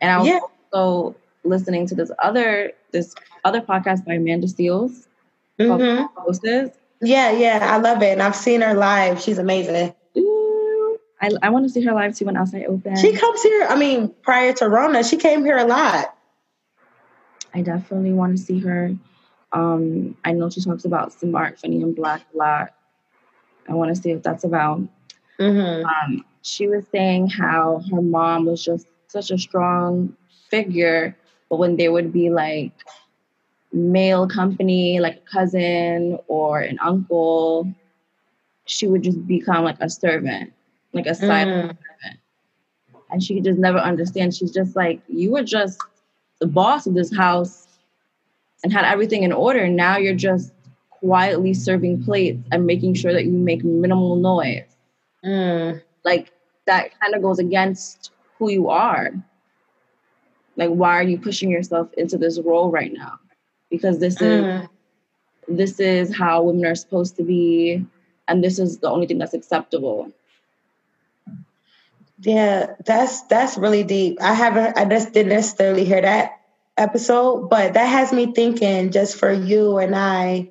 And 0.00 0.10
I 0.10 0.18
was 0.18 0.26
yeah. 0.26 0.38
also 0.72 1.16
listening 1.44 1.86
to 1.88 1.94
this 1.94 2.10
other 2.18 2.72
this 2.92 3.14
other 3.44 3.60
podcast 3.60 4.04
by 4.04 4.14
Amanda 4.14 4.46
Seales 4.46 5.06
mm-hmm. 5.58 6.06
called 6.14 6.72
yeah, 7.02 7.30
yeah, 7.32 7.58
I 7.62 7.78
love 7.78 8.02
it. 8.02 8.12
And 8.12 8.22
I've 8.22 8.36
seen 8.36 8.60
her 8.60 8.74
live. 8.74 9.20
She's 9.20 9.38
amazing. 9.38 9.94
Ooh, 10.18 10.98
I, 11.20 11.30
I 11.42 11.48
want 11.48 11.64
to 11.64 11.70
see 11.70 11.82
her 11.82 11.94
live 11.94 12.14
too 12.16 12.26
when 12.26 12.36
outside 12.36 12.66
open. 12.66 12.96
She 12.96 13.14
comes 13.14 13.42
here. 13.42 13.66
I 13.68 13.76
mean, 13.76 14.14
prior 14.22 14.52
to 14.54 14.68
Rona, 14.68 15.02
she 15.02 15.16
came 15.16 15.44
here 15.44 15.56
a 15.56 15.64
lot. 15.64 16.14
I 17.54 17.62
definitely 17.62 18.12
want 18.12 18.36
to 18.36 18.42
see 18.42 18.60
her. 18.60 18.94
Um, 19.52 20.16
I 20.24 20.32
know 20.32 20.50
she 20.50 20.60
talks 20.60 20.84
about 20.84 21.12
smart, 21.12 21.58
funny, 21.58 21.82
and 21.82 21.96
black 21.96 22.22
a 22.34 22.36
lot. 22.36 22.74
I 23.68 23.74
want 23.74 23.94
to 23.94 24.00
see 24.00 24.12
what 24.12 24.22
that's 24.22 24.44
about. 24.44 24.82
Mm-hmm. 25.38 25.86
Um, 25.86 26.24
she 26.42 26.68
was 26.68 26.84
saying 26.92 27.28
how 27.28 27.82
her 27.90 28.02
mom 28.02 28.44
was 28.44 28.62
just 28.62 28.86
such 29.10 29.30
a 29.30 29.38
strong 29.38 30.16
figure, 30.50 31.16
but 31.48 31.58
when 31.58 31.76
they 31.76 31.88
would 31.88 32.12
be 32.12 32.30
like 32.30 32.72
male 33.72 34.28
company, 34.28 35.00
like 35.00 35.16
a 35.16 35.30
cousin 35.30 36.18
or 36.28 36.60
an 36.60 36.78
uncle, 36.80 37.72
she 38.66 38.86
would 38.86 39.02
just 39.02 39.26
become 39.26 39.64
like 39.64 39.76
a 39.80 39.90
servant, 39.90 40.52
like 40.92 41.06
a 41.06 41.14
silent 41.14 41.72
mm. 41.72 41.78
servant. 41.78 42.20
And 43.10 43.22
she 43.22 43.34
could 43.34 43.44
just 43.44 43.58
never 43.58 43.78
understand. 43.78 44.34
She's 44.34 44.52
just 44.52 44.76
like, 44.76 45.00
you 45.08 45.32
were 45.32 45.42
just 45.42 45.80
the 46.38 46.46
boss 46.46 46.86
of 46.86 46.94
this 46.94 47.14
house 47.14 47.66
and 48.62 48.72
had 48.72 48.84
everything 48.84 49.24
in 49.24 49.32
order. 49.32 49.66
Now 49.68 49.96
you're 49.96 50.14
just 50.14 50.52
quietly 50.90 51.54
serving 51.54 52.04
plates 52.04 52.46
and 52.52 52.66
making 52.66 52.94
sure 52.94 53.12
that 53.12 53.24
you 53.24 53.32
make 53.32 53.64
minimal 53.64 54.16
noise. 54.16 54.64
Mm. 55.24 55.82
Like 56.04 56.30
that 56.66 56.98
kind 57.00 57.14
of 57.14 57.22
goes 57.22 57.40
against 57.40 58.12
who 58.40 58.50
you 58.50 58.70
are. 58.70 59.12
Like, 60.56 60.70
why 60.70 60.96
are 60.96 61.04
you 61.04 61.18
pushing 61.18 61.50
yourself 61.50 61.92
into 61.94 62.18
this 62.18 62.40
role 62.40 62.72
right 62.72 62.92
now? 62.92 63.20
because 63.70 63.98
this 64.00 64.20
is 64.20 64.44
mm. 64.44 64.68
this 65.48 65.80
is 65.80 66.14
how 66.14 66.42
women 66.42 66.66
are 66.66 66.74
supposed 66.74 67.16
to 67.16 67.22
be 67.22 67.86
and 68.28 68.44
this 68.44 68.58
is 68.58 68.78
the 68.78 68.90
only 68.90 69.06
thing 69.06 69.18
that's 69.18 69.34
acceptable 69.34 70.10
yeah 72.20 72.74
that's 72.84 73.22
that's 73.22 73.56
really 73.56 73.84
deep 73.84 74.18
i 74.20 74.34
haven't 74.34 74.76
i 74.76 74.84
just 74.84 75.12
didn't 75.12 75.32
necessarily 75.32 75.84
hear 75.84 76.02
that 76.02 76.40
episode 76.76 77.48
but 77.48 77.74
that 77.74 77.86
has 77.86 78.12
me 78.12 78.32
thinking 78.34 78.90
just 78.90 79.16
for 79.16 79.32
you 79.32 79.78
and 79.78 79.94
i 79.94 80.50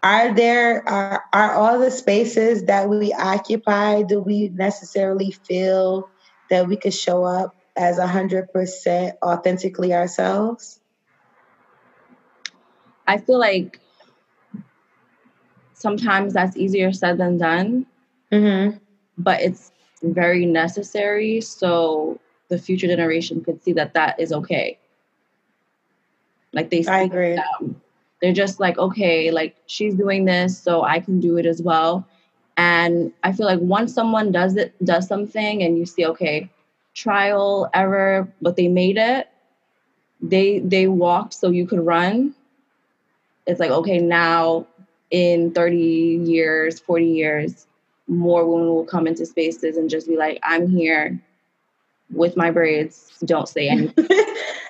are 0.00 0.32
there 0.32 0.88
are, 0.88 1.24
are 1.32 1.54
all 1.54 1.78
the 1.80 1.90
spaces 1.90 2.64
that 2.64 2.88
we 2.88 3.12
occupy 3.14 4.02
do 4.02 4.20
we 4.20 4.48
necessarily 4.50 5.32
feel 5.32 6.08
that 6.50 6.66
we 6.66 6.76
could 6.76 6.94
show 6.94 7.24
up 7.24 7.54
as 7.76 7.98
100% 7.98 9.12
authentically 9.22 9.94
ourselves 9.94 10.80
I 13.08 13.16
feel 13.16 13.38
like 13.38 13.80
sometimes 15.72 16.34
that's 16.34 16.56
easier 16.58 16.92
said 16.92 17.16
than 17.16 17.38
done, 17.38 17.86
mm-hmm. 18.30 18.76
but 19.16 19.40
it's 19.40 19.72
very 20.02 20.44
necessary. 20.44 21.40
So 21.40 22.20
the 22.48 22.58
future 22.58 22.86
generation 22.86 23.42
could 23.42 23.62
see 23.64 23.72
that 23.72 23.94
that 23.94 24.20
is 24.20 24.30
okay. 24.30 24.78
Like 26.52 26.68
they, 26.68 26.84
I 26.84 27.02
agree. 27.02 27.36
Them. 27.36 27.80
They're 28.20 28.34
just 28.34 28.60
like, 28.60 28.76
okay, 28.76 29.30
like 29.30 29.56
she's 29.66 29.94
doing 29.94 30.26
this, 30.26 30.58
so 30.58 30.82
I 30.82 31.00
can 31.00 31.18
do 31.18 31.38
it 31.38 31.46
as 31.46 31.62
well. 31.62 32.06
And 32.58 33.12
I 33.24 33.32
feel 33.32 33.46
like 33.46 33.60
once 33.60 33.94
someone 33.94 34.32
does 34.32 34.56
it, 34.56 34.74
does 34.84 35.08
something, 35.08 35.62
and 35.64 35.78
you 35.78 35.86
see, 35.86 36.06
okay, 36.06 36.50
trial, 36.94 37.70
error, 37.74 38.28
but 38.42 38.56
they 38.56 38.68
made 38.68 38.98
it. 38.98 39.28
They 40.22 40.60
they 40.60 40.88
walked 40.88 41.34
so 41.34 41.50
you 41.50 41.66
could 41.66 41.86
run 41.86 42.34
it's 43.46 43.60
like, 43.60 43.70
okay, 43.72 43.98
now 43.98 44.66
in 45.10 45.52
30 45.52 45.76
years, 46.26 46.80
40 46.80 47.06
years, 47.06 47.66
more 48.08 48.46
women 48.46 48.68
will 48.68 48.86
come 48.86 49.06
into 49.06 49.26
spaces 49.26 49.76
and 49.78 49.90
just 49.90 50.08
be 50.08 50.16
like, 50.16 50.40
I'm 50.44 50.68
here 50.68 51.20
with 52.10 52.36
my 52.36 52.50
braids. 52.50 53.10
Don't 53.24 53.48
say 53.48 53.68
anything. 53.70 54.06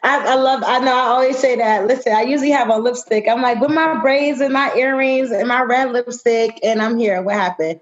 I, 0.03 0.25
I, 0.27 0.35
love. 0.37 0.63
I 0.67 0.79
know. 0.79 0.95
I 0.95 1.07
always 1.09 1.39
say 1.39 1.57
that. 1.57 1.87
Listen, 1.87 2.13
I 2.13 2.23
usually 2.23 2.51
have 2.51 2.69
a 2.69 2.79
lipstick. 2.79 3.27
I'm 3.29 3.43
like 3.43 3.61
with 3.61 3.71
my 3.71 4.01
braids 4.01 4.41
and 4.41 4.53
my 4.53 4.73
earrings 4.75 5.31
and 5.31 5.49
my 5.49 5.63
red 5.63 5.93
lipstick, 5.93 6.59
and 6.63 6.81
I'm 6.81 6.99
here. 6.99 7.21
What 7.23 7.35
happened? 7.35 7.81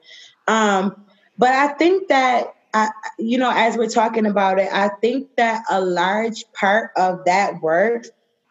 Um, 0.49 1.05
but 1.39 1.51
I 1.51 1.69
think 1.75 2.09
that 2.09 2.55
I, 2.73 2.91
you 3.19 3.39
know, 3.39 3.51
as 3.55 3.77
we're 3.77 3.89
talking 3.89 4.27
about 4.27 4.59
it, 4.59 4.69
I 4.73 4.91
think 5.01 5.37
that 5.37 5.65
a 5.71 5.81
large 5.81 6.45
part 6.53 6.91
of 6.97 7.25
that 7.27 7.63
work 7.63 8.07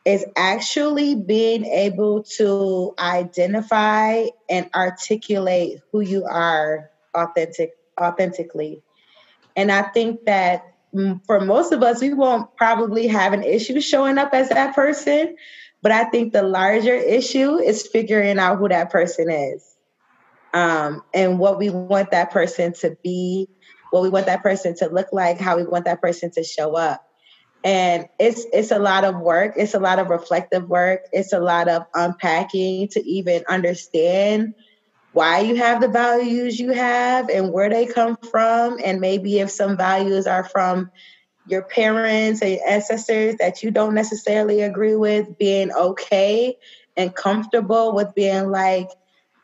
is 0.06 0.24
actually 0.36 1.16
being 1.16 1.66
able 1.66 2.24
to 2.24 2.94
identify 3.00 4.26
and 4.48 4.70
articulate 4.76 5.82
who 5.92 6.02
you 6.02 6.26
are 6.26 6.92
authentic 7.16 7.74
authentically. 8.00 8.82
And 9.56 9.72
I 9.72 9.82
think 9.84 10.26
that 10.26 10.75
for 11.26 11.42
most 11.42 11.72
of 11.72 11.84
us, 11.84 12.02
we 12.02 12.14
won't 12.14 12.56
probably 12.56 13.08
have 13.08 13.34
an 13.34 13.44
issue 13.44 13.80
showing 13.82 14.18
up 14.18 14.34
as 14.34 14.50
that 14.50 14.76
person. 14.76 15.36
But 15.82 15.92
I 15.92 16.06
think 16.06 16.34
the 16.34 16.44
larger 16.44 16.96
issue 16.96 17.58
is 17.58 17.86
figuring 17.88 18.40
out 18.40 18.58
who 18.58 18.70
that 18.70 18.92
person 18.92 19.30
is 19.30 19.76
um, 20.54 21.04
and 21.14 21.38
what 21.38 21.60
we 21.60 21.70
want 21.70 22.12
that 22.12 22.32
person 22.32 22.74
to 22.74 22.98
be, 23.04 23.48
what 23.92 24.02
we 24.02 24.10
want 24.10 24.26
that 24.28 24.42
person 24.42 24.76
to 24.78 24.88
look 24.88 25.08
like, 25.12 25.40
how 25.40 25.58
we 25.58 25.64
want 25.64 25.86
that 25.86 26.02
person 26.02 26.32
to 26.32 26.44
show 26.44 26.76
up. 26.76 27.06
And 27.64 28.08
it's 28.20 28.46
it's 28.54 28.72
a 28.72 28.80
lot 28.80 29.04
of 29.04 29.20
work. 29.20 29.56
It's 29.58 29.74
a 29.74 29.80
lot 29.80 30.00
of 30.00 30.08
reflective 30.10 30.70
work. 30.70 31.02
It's 31.12 31.34
a 31.34 31.40
lot 31.40 31.68
of 31.68 31.84
unpacking 31.94 32.88
to 32.90 33.04
even 33.06 33.44
understand 33.50 34.54
why 35.16 35.40
you 35.40 35.56
have 35.56 35.80
the 35.80 35.88
values 35.88 36.60
you 36.60 36.74
have 36.74 37.30
and 37.30 37.54
where 37.54 37.70
they 37.70 37.86
come 37.86 38.18
from. 38.18 38.78
And 38.84 39.00
maybe 39.00 39.40
if 39.40 39.50
some 39.50 39.78
values 39.78 40.28
are 40.28 40.44
from 40.44 40.92
your 41.48 41.62
parents 41.62 42.42
and 42.42 42.60
ancestors 42.68 43.36
that 43.38 43.64
you 43.64 43.72
don't 43.72 43.94
necessarily 43.94 44.60
agree 44.60 44.96
with, 44.96 45.38
being 45.38 45.72
okay 45.72 46.58
and 46.98 47.16
comfortable 47.16 47.96
with 47.96 48.14
being 48.14 48.52
like, 48.52 48.90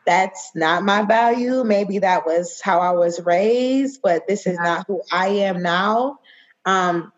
that's 0.04 0.50
not 0.54 0.84
my 0.84 1.06
value. 1.06 1.64
Maybe 1.64 2.00
that 2.00 2.26
was 2.26 2.60
how 2.60 2.80
I 2.80 2.90
was 2.90 3.18
raised, 3.24 4.02
but 4.02 4.28
this 4.28 4.46
is 4.46 4.58
not 4.58 4.86
who 4.86 5.00
I 5.10 5.28
am 5.28 5.62
now. 5.62 6.18
Um, 6.66 7.14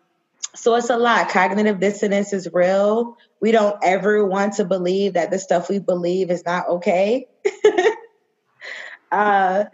so 0.53 0.75
it's 0.75 0.89
a 0.89 0.95
lot. 0.95 1.27
Cognitive 1.27 1.81
dissonance 1.81 2.31
is 2.31 2.47
real. 2.53 3.17
We 3.41 3.51
don't 3.51 3.77
ever 3.83 4.25
want 4.25 4.53
to 4.55 4.65
believe 4.65 5.15
that 5.15 5.29
the 5.29 5.39
stuff 5.39 5.67
we 5.67 5.79
believe 5.79 6.31
is 6.31 6.45
not 6.45 6.69
okay. 6.69 7.27
Uh, 9.11 9.65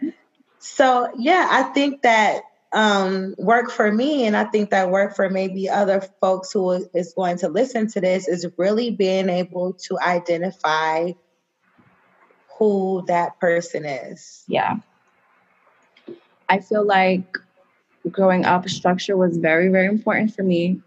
so 0.58 1.08
yeah, 1.18 1.48
I 1.50 1.64
think 1.64 2.02
that 2.02 2.42
um, 2.72 3.34
work 3.38 3.70
for 3.70 3.92
me, 3.92 4.26
and 4.26 4.36
I 4.36 4.44
think 4.44 4.70
that 4.70 4.90
work 4.90 5.14
for 5.14 5.28
maybe 5.28 5.68
other 5.68 6.00
folks 6.20 6.52
who 6.52 6.88
is 6.94 7.12
going 7.14 7.38
to 7.38 7.48
listen 7.48 7.86
to 7.88 8.00
this 8.00 8.28
is 8.28 8.46
really 8.56 8.90
being 8.90 9.28
able 9.28 9.74
to 9.74 9.98
identify 10.00 11.12
who 12.58 13.04
that 13.08 13.38
person 13.40 13.84
is. 13.84 14.44
Yeah. 14.46 14.76
I 16.48 16.60
feel 16.60 16.86
like 16.86 17.38
growing 18.10 18.44
up, 18.44 18.68
structure 18.68 19.16
was 19.16 19.36
very, 19.36 19.68
very 19.68 19.86
important 19.86 20.34
for 20.34 20.42
me. 20.42 20.80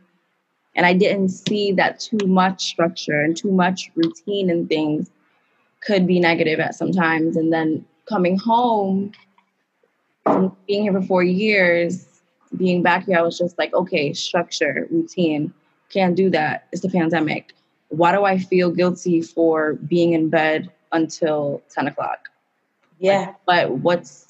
And 0.75 0.85
I 0.85 0.93
didn't 0.93 1.29
see 1.29 1.71
that 1.73 1.99
too 1.99 2.25
much 2.27 2.63
structure 2.63 3.21
and 3.21 3.35
too 3.35 3.51
much 3.51 3.91
routine 3.95 4.49
and 4.49 4.67
things 4.67 5.09
could 5.81 6.05
be 6.05 6.19
negative 6.19 6.59
at 6.59 6.75
sometimes. 6.75 7.37
And 7.37 7.51
then 7.51 7.85
coming 8.07 8.37
home 8.37 9.11
from 10.23 10.55
being 10.67 10.83
here 10.83 10.93
for 10.93 11.01
four 11.01 11.23
years, 11.23 12.07
being 12.57 12.81
back 12.81 13.05
here, 13.05 13.17
I 13.17 13.21
was 13.21 13.37
just 13.37 13.57
like, 13.57 13.73
okay, 13.73 14.13
structure, 14.13 14.87
routine, 14.89 15.53
can't 15.89 16.15
do 16.15 16.29
that. 16.31 16.67
It's 16.71 16.81
the 16.81 16.89
pandemic. 16.89 17.53
Why 17.89 18.11
do 18.11 18.23
I 18.23 18.37
feel 18.37 18.71
guilty 18.71 19.21
for 19.21 19.73
being 19.73 20.13
in 20.13 20.29
bed 20.29 20.71
until 20.91 21.61
10 21.73 21.87
o'clock? 21.87 22.29
Yeah. 22.99 23.33
But 23.45 23.71
what's, 23.79 24.27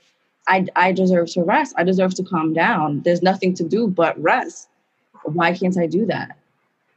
I, 0.47 0.65
I 0.75 0.91
deserve 0.91 1.29
to 1.31 1.43
rest. 1.43 1.75
I 1.77 1.83
deserve 1.83 2.13
to 2.15 2.23
calm 2.23 2.53
down. 2.53 3.01
There's 3.01 3.21
nothing 3.21 3.53
to 3.55 3.63
do 3.63 3.87
but 3.87 4.21
rest. 4.21 4.69
Why 5.23 5.53
can't 5.53 5.77
I 5.77 5.87
do 5.87 6.05
that? 6.07 6.37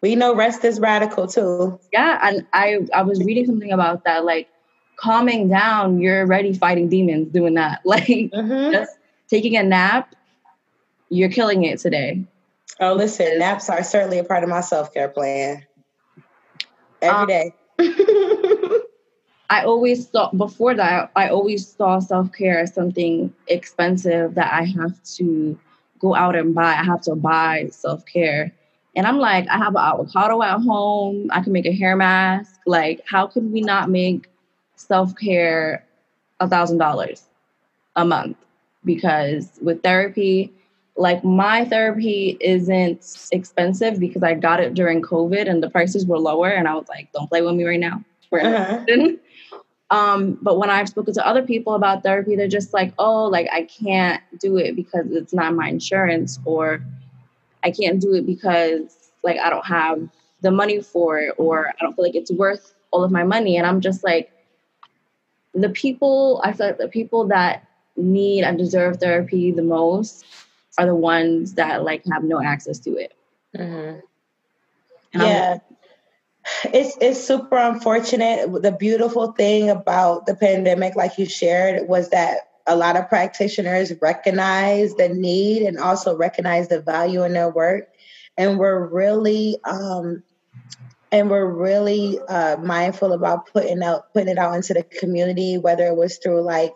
We 0.00 0.14
know 0.14 0.34
rest 0.34 0.64
is 0.64 0.80
radical 0.80 1.26
too. 1.26 1.78
Yeah. 1.92 2.18
And 2.22 2.46
I, 2.52 2.80
I 2.94 3.02
was 3.02 3.22
reading 3.24 3.46
something 3.46 3.72
about 3.72 4.04
that. 4.04 4.24
Like, 4.24 4.48
calming 4.98 5.48
down, 5.48 6.00
you're 6.00 6.20
already 6.20 6.52
fighting 6.52 6.88
demons 6.88 7.32
doing 7.32 7.54
that. 7.54 7.80
Like 7.84 8.06
mm-hmm. 8.06 8.72
just 8.72 8.92
taking 9.28 9.56
a 9.56 9.62
nap, 9.62 10.14
you're 11.08 11.30
killing 11.30 11.64
it 11.64 11.78
today. 11.78 12.24
Oh, 12.80 12.92
listen, 12.92 13.38
naps 13.38 13.70
are 13.70 13.82
certainly 13.82 14.18
a 14.18 14.24
part 14.24 14.44
of 14.44 14.50
my 14.50 14.60
self 14.60 14.92
care 14.92 15.08
plan. 15.08 15.64
Every 17.00 17.18
um, 17.18 17.26
day. 17.26 17.54
I 19.50 19.64
always 19.64 20.06
thought 20.08 20.36
before 20.36 20.74
that, 20.74 21.10
I 21.16 21.28
always 21.28 21.66
saw 21.66 21.98
self 22.00 22.30
care 22.32 22.58
as 22.58 22.74
something 22.74 23.32
expensive 23.46 24.34
that 24.34 24.52
I 24.52 24.64
have 24.64 25.02
to 25.16 25.58
go 25.98 26.14
out 26.14 26.36
and 26.36 26.54
buy. 26.54 26.74
I 26.74 26.84
have 26.84 27.00
to 27.02 27.14
buy 27.14 27.68
self 27.70 28.04
care. 28.04 28.52
And 28.94 29.06
I'm 29.06 29.18
like, 29.18 29.48
I 29.48 29.58
have 29.58 29.74
an 29.74 29.82
avocado 29.82 30.42
at 30.42 30.60
home. 30.60 31.28
I 31.30 31.40
can 31.40 31.52
make 31.52 31.66
a 31.66 31.72
hair 31.72 31.96
mask. 31.96 32.60
Like, 32.66 33.00
how 33.06 33.26
can 33.26 33.52
we 33.52 33.60
not 33.60 33.88
make 33.88 34.27
self 34.78 35.14
care 35.16 35.84
a 36.40 36.48
thousand 36.48 36.78
dollars 36.78 37.24
a 37.96 38.04
month 38.04 38.36
because 38.84 39.58
with 39.60 39.82
therapy, 39.82 40.52
like 40.96 41.22
my 41.24 41.64
therapy 41.64 42.36
isn't 42.40 43.28
expensive 43.32 44.00
because 44.00 44.22
I 44.22 44.34
got 44.34 44.60
it 44.60 44.74
during 44.74 45.02
COVID 45.02 45.48
and 45.48 45.62
the 45.62 45.70
prices 45.70 46.06
were 46.06 46.18
lower, 46.18 46.48
and 46.48 46.66
I 46.66 46.74
was 46.74 46.88
like, 46.88 47.12
don't 47.12 47.28
play 47.28 47.42
with 47.42 47.54
me 47.54 47.64
right 47.64 47.80
now. 47.80 48.02
Uh-huh. 48.32 48.84
um, 49.90 50.38
but 50.42 50.58
when 50.58 50.70
I've 50.70 50.88
spoken 50.88 51.14
to 51.14 51.26
other 51.26 51.42
people 51.42 51.74
about 51.74 52.02
therapy, 52.02 52.36
they're 52.36 52.46
just 52.46 52.72
like, 52.72 52.92
oh, 52.98 53.24
like 53.24 53.48
I 53.52 53.62
can't 53.62 54.22
do 54.38 54.56
it 54.58 54.76
because 54.76 55.06
it's 55.10 55.32
not 55.32 55.54
my 55.54 55.68
insurance, 55.68 56.38
or 56.44 56.82
I 57.64 57.70
can't 57.70 58.00
do 58.00 58.14
it 58.14 58.26
because 58.26 59.10
like 59.24 59.38
I 59.38 59.50
don't 59.50 59.66
have 59.66 60.08
the 60.40 60.50
money 60.50 60.80
for 60.80 61.18
it, 61.18 61.34
or 61.36 61.68
I 61.68 61.72
don't 61.80 61.94
feel 61.94 62.04
like 62.04 62.14
it's 62.14 62.30
worth 62.30 62.74
all 62.90 63.04
of 63.04 63.10
my 63.10 63.24
money. 63.24 63.56
And 63.56 63.66
I'm 63.66 63.80
just 63.80 64.04
like, 64.04 64.30
the 65.62 65.70
people 65.70 66.40
I 66.44 66.52
feel 66.52 66.68
like 66.68 66.78
the 66.78 66.88
people 66.88 67.28
that 67.28 67.66
need 67.96 68.44
and 68.44 68.58
deserve 68.58 68.98
therapy 68.98 69.50
the 69.50 69.62
most 69.62 70.24
are 70.78 70.86
the 70.86 70.94
ones 70.94 71.54
that 71.54 71.84
like 71.84 72.04
have 72.12 72.22
no 72.22 72.42
access 72.42 72.78
to 72.80 72.96
it. 72.96 73.14
Mm-hmm. 73.56 74.00
Yeah. 75.14 75.58
it's 76.64 76.96
it's 77.00 77.22
super 77.22 77.56
unfortunate. 77.56 78.62
The 78.62 78.72
beautiful 78.72 79.32
thing 79.32 79.70
about 79.70 80.26
the 80.26 80.34
pandemic, 80.34 80.96
like 80.96 81.18
you 81.18 81.26
shared, 81.26 81.88
was 81.88 82.10
that 82.10 82.48
a 82.66 82.76
lot 82.76 82.96
of 82.96 83.08
practitioners 83.08 83.92
recognize 84.00 84.94
the 84.94 85.08
need 85.08 85.62
and 85.62 85.78
also 85.78 86.16
recognize 86.16 86.68
the 86.68 86.80
value 86.80 87.24
in 87.24 87.32
their 87.32 87.48
work. 87.48 87.88
And 88.36 88.58
we're 88.58 88.86
really 88.86 89.58
um, 89.64 90.22
and 91.10 91.30
we're 91.30 91.46
really 91.46 92.18
uh, 92.28 92.56
mindful 92.58 93.12
about 93.12 93.46
putting 93.52 93.82
out 93.82 94.12
putting 94.12 94.28
it 94.28 94.38
out 94.38 94.54
into 94.54 94.74
the 94.74 94.82
community 94.82 95.58
whether 95.58 95.86
it 95.86 95.96
was 95.96 96.18
through 96.18 96.42
like 96.42 96.74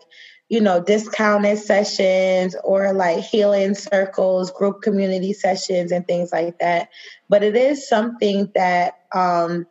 you 0.49 0.59
know 0.59 0.81
discounted 0.81 1.57
sessions 1.57 2.55
or 2.63 2.93
like 2.93 3.23
healing 3.23 3.75
circles 3.75 4.51
group 4.51 4.81
community 4.81 5.33
sessions 5.33 5.91
and 5.91 6.05
things 6.05 6.31
like 6.31 6.59
that. 6.59 6.89
But 7.29 7.43
it 7.43 7.55
is 7.55 7.87
something 7.87 8.51
that 8.55 8.99
um, 9.13 9.65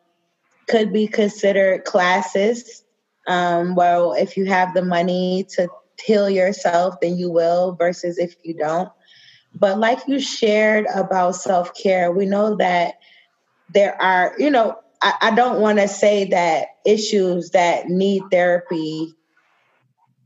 could 0.68 0.92
be 0.92 1.07
considered 1.07 1.85
classes. 1.85 2.85
Um, 3.29 3.77
well 3.77 4.12
if 4.14 4.37
you 4.37 4.46
have 4.46 4.75
the 4.75 4.85
money 4.85 5.46
to 5.51 5.68
heal 6.05 6.29
yourself 6.29 6.96
then 7.01 7.16
you 7.16 7.31
will 7.31 7.77
versus 7.77 8.18
if 8.18 8.35
you 8.42 8.55
don't. 8.55 8.88
But 9.55 9.79
like 9.79 10.01
you 10.09 10.18
shared 10.18 10.87
about 10.92 11.37
self-care 11.37 12.11
we 12.11 12.27
know 12.27 12.57
that 12.57 12.94
there 13.72 14.01
are, 14.01 14.35
you 14.38 14.51
know, 14.51 14.79
I, 15.01 15.14
I 15.20 15.35
don't 15.35 15.61
want 15.61 15.79
to 15.79 15.88
say 15.88 16.27
that 16.27 16.68
issues 16.87 17.51
that 17.51 17.88
need 17.88 18.22
therapy 18.31 19.14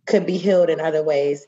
could 0.06 0.26
be 0.26 0.38
healed 0.38 0.70
in 0.70 0.80
other 0.80 1.02
ways. 1.02 1.46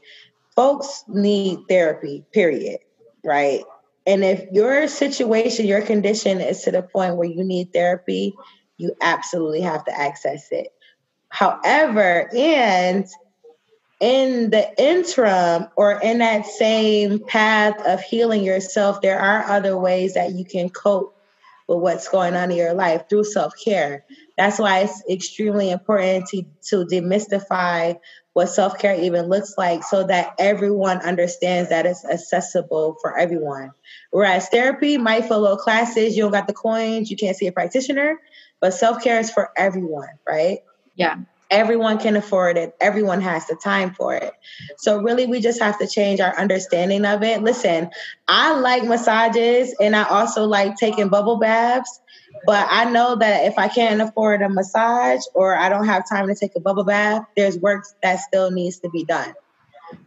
Folks 0.57 1.05
need 1.09 1.61
therapy, 1.69 2.25
period. 2.33 2.79
Right. 3.25 3.63
And 4.07 4.25
if 4.25 4.51
your 4.53 4.89
situation, 4.89 5.67
your 5.67 5.83
condition 5.83 6.41
is 6.41 6.63
to 6.63 6.71
the 6.71 6.83
point 6.83 7.17
where 7.17 7.29
you 7.29 7.45
need 7.45 7.73
therapy, 7.73 8.35
you 8.79 8.95
absolutely 9.03 9.61
have 9.61 9.85
to 9.85 9.99
access 9.99 10.49
it. 10.51 10.69
However, 11.29 12.31
and 12.35 13.07
in 14.01 14.51
the 14.51 14.83
interim 14.83 15.67
or 15.77 16.01
in 16.01 16.19
that 16.19 16.47
same 16.47 17.19
path 17.27 17.79
of 17.87 18.01
healing 18.01 18.43
yourself, 18.45 19.03
there 19.03 19.21
are 19.21 19.45
other 19.45 19.77
ways 19.77 20.15
that 20.15 20.33
you 20.33 20.45
can 20.45 20.71
cope 20.71 21.15
with 21.69 21.79
what's 21.79 22.09
going 22.09 22.35
on 22.35 22.51
in 22.51 22.57
your 22.57 22.75
life 22.75 23.09
through 23.09 23.25
self 23.25 23.53
care. 23.63 24.05
That's 24.37 24.59
why 24.59 24.81
it's 24.81 25.03
extremely 25.09 25.71
important 25.71 26.27
to, 26.29 26.45
to 26.71 26.87
demystify 26.87 27.99
what 28.33 28.47
self 28.47 28.79
care 28.79 28.95
even 28.99 29.27
looks 29.27 29.55
like 29.59 29.85
so 29.85 30.05
that 30.05 30.35
everyone 30.39 30.99
understands 30.99 31.71
that 31.71 31.87
it's 31.87 32.05
accessible 32.05 32.97
for 33.01 33.17
everyone. 33.17 33.73
Whereas 34.11 34.49
therapy 34.49 34.97
might 34.97 35.27
a 35.27 35.57
classes, 35.57 36.17
you 36.17 36.23
don't 36.23 36.33
got 36.33 36.47
the 36.47 36.55
coins, 36.55 37.11
you 37.11 37.17
can't 37.17 37.37
see 37.37 37.47
a 37.47 37.53
practitioner, 37.53 38.19
but 38.61 38.75
self 38.75 39.03
care 39.03 39.21
is 39.21 39.31
for 39.31 39.51
everyone, 39.57 40.11
right? 40.27 40.61
Yeah. 40.95 41.17
Everyone 41.51 41.99
can 41.99 42.17
afford 42.17 42.59
it. 42.59 42.75
Everyone 42.81 43.23
has 43.23 43.47
the 43.47 43.57
time 43.57 43.95
for 43.95 44.15
it. 44.15 44.33
So 44.77 45.01
really 45.01 45.27
we 45.27 45.41
just 45.41 45.61
have 45.63 45.79
to 45.79 45.87
change 45.87 46.21
our 46.21 46.39
understanding 46.39 47.07
of 47.07 47.23
it. 47.23 47.43
Listen, 47.43 47.91
I 48.27 48.59
like 48.59 48.85
massages 48.85 49.75
and 49.81 49.97
I 49.97 50.05
also 50.05 50.45
like 50.45 50.77
taking 50.77 51.09
bubble 51.09 51.39
baths, 51.39 52.01
but 52.45 52.67
I 52.71 52.91
know 52.91 53.17
that 53.17 53.47
if 53.47 53.59
I 53.59 53.69
can't 53.69 54.03
afford 54.03 54.43
a 54.43 54.49
massage 54.51 55.23
or 55.33 55.57
I 55.57 55.71
don't 55.71 55.87
have 55.87 56.09
time 56.09 56.29
to 56.29 56.35
take 56.35 56.55
a 56.55 56.61
bubble 56.61 56.85
bath, 56.85 57.23
there's 57.35 57.59
work 57.59 57.85
that 58.03 58.17
still 58.17 58.51
needs 58.51 58.81
to 58.81 58.91
be 58.91 59.05
done. 59.05 59.33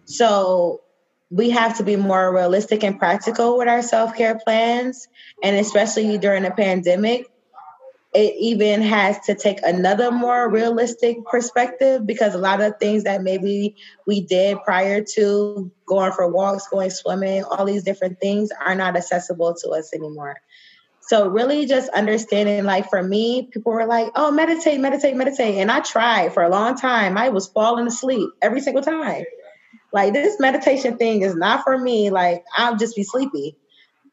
So 0.06 0.82
we 1.32 1.50
have 1.52 1.78
to 1.78 1.84
be 1.84 1.96
more 1.96 2.34
realistic 2.34 2.84
and 2.84 3.00
practical 3.00 3.58
with 3.58 3.68
our 3.70 3.82
self-care 3.82 4.40
plans 4.44 5.08
and 5.42 5.56
especially 5.56 6.18
during 6.18 6.46
a 6.46 6.52
pandemic 6.52 7.31
it 8.14 8.36
even 8.38 8.82
has 8.82 9.20
to 9.22 9.36
take 9.36 9.60
another 9.64 10.12
more 10.12 10.50
realistic 10.50 11.26
perspective 11.26 12.06
because 12.06 12.36
a 12.36 12.40
lot 12.40 12.60
of 12.60 12.78
things 12.78 13.06
that 13.06 13.24
maybe 13.24 13.76
we 14.06 14.22
did 14.22 14.58
prior 14.66 15.02
to 15.14 15.72
going 15.86 16.12
for 16.12 16.30
walks, 16.30 16.68
going 16.68 16.90
swimming, 16.90 17.44
all 17.44 17.66
these 17.66 17.84
different 17.84 18.20
things 18.20 18.50
are 18.52 18.76
not 18.76 18.98
accessible 18.98 19.56
to 19.56 19.70
us 19.70 19.94
anymore. 19.94 20.36
So 21.04 21.28
really 21.28 21.66
just 21.66 21.90
understanding 21.90 22.66
like 22.66 22.90
for 22.90 23.02
me, 23.02 23.48
people 23.52 23.72
were 23.72 23.88
like, 23.88 24.12
"Oh, 24.16 24.30
meditate, 24.32 24.80
meditate, 24.80 25.16
meditate." 25.16 25.56
And 25.56 25.72
I 25.72 25.80
tried 25.80 26.34
for 26.34 26.44
a 26.44 26.50
long 26.50 26.76
time. 26.76 27.18
I 27.18 27.30
was 27.30 27.48
falling 27.48 27.88
asleep 27.88 28.30
every 28.42 28.62
single 28.62 28.84
time. 28.84 29.24
Like 29.94 30.14
this 30.14 30.40
meditation 30.40 30.98
thing 30.98 31.22
is 31.22 31.36
not 31.36 31.64
for 31.64 31.78
me. 31.78 32.10
Like 32.12 32.44
I'll 32.56 32.78
just 32.78 32.96
be 32.96 33.04
sleepy. 33.04 33.58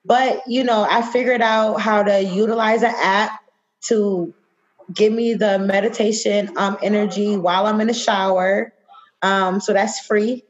But, 0.04 0.42
you 0.46 0.64
know, 0.64 0.86
I 0.88 1.02
figured 1.02 1.42
out 1.42 1.80
how 1.80 2.02
to 2.02 2.22
utilize 2.22 2.82
an 2.82 2.94
app 2.96 3.38
to 3.86 4.34
give 4.92 5.12
me 5.12 5.34
the 5.34 5.58
meditation 5.58 6.50
um, 6.56 6.78
energy 6.82 7.36
while 7.36 7.66
I'm 7.66 7.80
in 7.80 7.88
the 7.88 7.94
shower. 7.94 8.72
Um, 9.22 9.60
so 9.60 9.72
that's 9.72 10.00
free, 10.00 10.44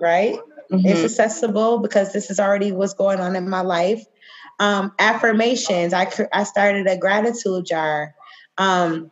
right? 0.00 0.38
Mm-hmm. 0.70 0.86
It's 0.86 1.04
accessible 1.04 1.78
because 1.78 2.12
this 2.12 2.30
is 2.30 2.38
already 2.38 2.72
what's 2.72 2.94
going 2.94 3.20
on 3.20 3.36
in 3.36 3.48
my 3.48 3.62
life. 3.62 4.02
Um, 4.58 4.92
affirmations. 4.98 5.94
I 5.94 6.10
I 6.32 6.44
started 6.44 6.86
a 6.86 6.98
gratitude 6.98 7.64
jar, 7.64 8.12
um, 8.58 9.10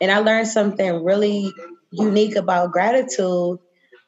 and 0.00 0.10
I 0.10 0.18
learned 0.18 0.48
something 0.48 1.02
really 1.02 1.50
unique 1.90 2.36
about 2.36 2.72
gratitude 2.72 3.58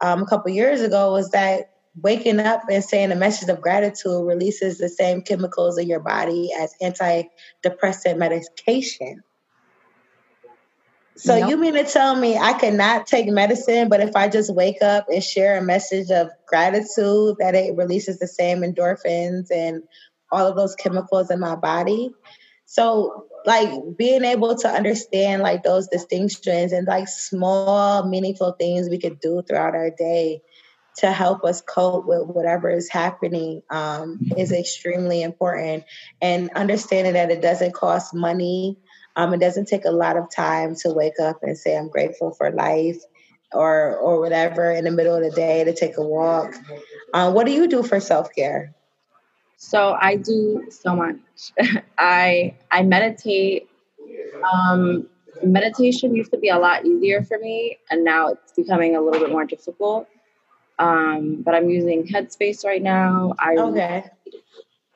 um, 0.03 0.22
a 0.22 0.27
couple 0.27 0.51
years 0.51 0.83
ago. 0.83 1.12
Was 1.12 1.31
that 1.31 1.70
waking 2.02 2.40
up 2.40 2.62
and 2.70 2.85
saying 2.85 3.11
a 3.12 3.16
message 3.16 3.48
of 3.48 3.61
gratitude 3.61 4.26
releases 4.26 4.78
the 4.78 4.88
same 4.88 5.22
chemicals 5.22 5.78
in 5.78 5.88
your 5.88 6.00
body 6.00 6.50
as 6.59 6.74
antidepressant 6.82 8.18
medication. 8.18 9.22
So 11.16 11.38
nope. 11.38 11.48
you 11.48 11.56
mean 11.56 11.74
to 11.74 11.85
tell 11.85 12.14
me 12.14 12.37
I 12.37 12.52
cannot 12.52 13.06
take 13.06 13.26
medicine, 13.28 13.88
but 13.88 14.00
if 14.00 14.14
I 14.14 14.28
just 14.28 14.54
wake 14.54 14.82
up 14.82 15.06
and 15.09 15.24
share 15.24 15.56
a 15.56 15.62
message 15.62 16.11
of 16.11 16.28
gratitude, 16.46 17.37
that 17.38 17.54
it 17.54 17.74
releases 17.74 18.18
the 18.18 18.28
same 18.28 18.61
endorphins 18.61 19.50
and 19.50 19.82
all 20.30 20.46
of 20.46 20.56
those 20.56 20.74
chemicals 20.74 21.30
in 21.30 21.40
my 21.40 21.56
body? 21.56 22.11
So 22.66 23.26
like 23.46 23.70
being 23.96 24.24
able 24.24 24.56
to 24.56 24.68
understand 24.68 25.40
like 25.40 25.62
those 25.62 25.88
distinctions 25.88 26.72
and 26.72 26.87
like 26.87 27.09
small 27.09 28.06
meaningful 28.06 28.52
things 28.52 28.90
we 28.90 28.98
could 28.98 29.18
do 29.20 29.42
throughout 29.48 29.74
our 29.74 29.90
day 29.90 30.42
to 30.98 31.12
help 31.12 31.44
us 31.44 31.61
cope 31.61 32.06
with 32.06 32.26
whatever 32.26 32.70
is 32.70 32.88
happening 32.88 33.62
um, 33.70 34.20
is 34.37 34.52
extremely 34.52 35.22
important. 35.22 35.85
And 36.22 36.50
understanding 36.50 37.14
that 37.14 37.30
it 37.30 37.42
doesn't 37.42 37.74
cost 37.74 38.14
money, 38.14 38.78
um, 39.14 39.35
it 39.35 39.40
doesn't 39.40 39.66
take 39.66 39.85
a 39.85 39.90
lot 39.90 40.16
of 40.16 40.30
time 40.35 40.74
to 40.76 40.92
wake 40.92 41.20
up 41.20 41.42
and 41.42 41.56
say, 41.56 41.76
I'm 41.76 41.88
grateful 41.88 42.32
for 42.32 42.50
life 42.50 42.98
or 43.52 43.96
or 43.96 44.20
whatever 44.20 44.70
in 44.72 44.85
the 44.85 44.90
middle 44.90 45.14
of 45.14 45.22
the 45.22 45.30
day 45.30 45.64
to 45.64 45.74
take 45.74 45.96
a 45.98 46.02
walk. 46.02 46.54
Um, 47.14 47.35
what 47.35 47.46
do 47.46 47.52
you 47.52 47.68
do 47.68 47.82
for 47.82 48.00
self 48.00 48.28
care? 48.35 48.74
So 49.56 49.96
I 49.98 50.16
do 50.16 50.66
so 50.70 50.94
much. 50.94 51.16
I 51.98 52.54
I 52.70 52.82
meditate. 52.82 53.68
Um, 54.52 55.09
meditation 55.42 56.14
used 56.14 56.30
to 56.30 56.38
be 56.38 56.48
a 56.48 56.59
lot 56.59 56.85
easier 56.85 57.22
for 57.22 57.38
me, 57.38 57.78
and 57.90 58.04
now 58.04 58.28
it's 58.28 58.52
becoming 58.52 58.96
a 58.96 59.00
little 59.00 59.20
bit 59.20 59.30
more 59.30 59.44
difficult. 59.44 60.09
Um, 60.78 61.42
but 61.42 61.54
I'm 61.54 61.70
using 61.70 62.06
Headspace 62.06 62.64
right 62.64 62.82
now. 62.82 63.34
I 63.38 63.56
okay. 63.56 64.10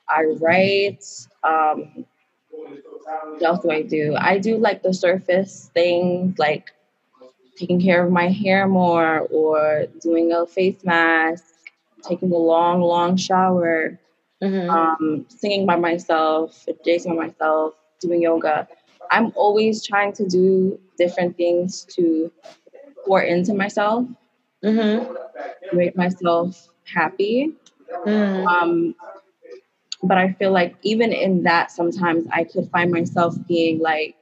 I 0.08 0.24
write. 0.40 1.04
Um, 1.42 2.04
what 2.52 3.42
else 3.42 3.60
do 3.60 3.70
I 3.70 3.82
do? 3.82 4.14
I 4.18 4.38
do 4.38 4.56
like 4.56 4.82
the 4.82 4.92
surface 4.92 5.70
things, 5.72 6.38
like 6.38 6.72
taking 7.56 7.80
care 7.80 8.04
of 8.04 8.12
my 8.12 8.28
hair 8.28 8.66
more, 8.68 9.20
or 9.30 9.86
doing 10.00 10.32
a 10.32 10.46
face 10.46 10.84
mask, 10.84 11.44
taking 12.02 12.30
a 12.32 12.36
long, 12.36 12.80
long 12.80 13.16
shower, 13.16 13.98
mm-hmm. 14.42 14.70
um, 14.70 15.26
singing 15.28 15.66
by 15.66 15.76
myself, 15.76 16.66
dancing 16.84 17.16
by 17.16 17.26
myself, 17.26 17.74
doing 18.00 18.22
yoga. 18.22 18.68
I'm 19.10 19.32
always 19.34 19.84
trying 19.84 20.12
to 20.14 20.26
do 20.26 20.78
different 20.98 21.36
things 21.36 21.84
to 21.96 22.30
pour 23.04 23.22
into 23.22 23.54
myself 23.54 24.06
mm-hmm. 24.64 25.76
make 25.76 25.96
myself 25.96 26.68
happy. 26.84 27.52
Mm. 28.06 28.46
Um, 28.46 28.94
but 30.02 30.18
I 30.18 30.32
feel 30.32 30.52
like 30.52 30.76
even 30.82 31.12
in 31.12 31.42
that, 31.42 31.70
sometimes 31.70 32.26
I 32.32 32.44
could 32.44 32.70
find 32.70 32.90
myself 32.90 33.34
being 33.46 33.80
like 33.80 34.16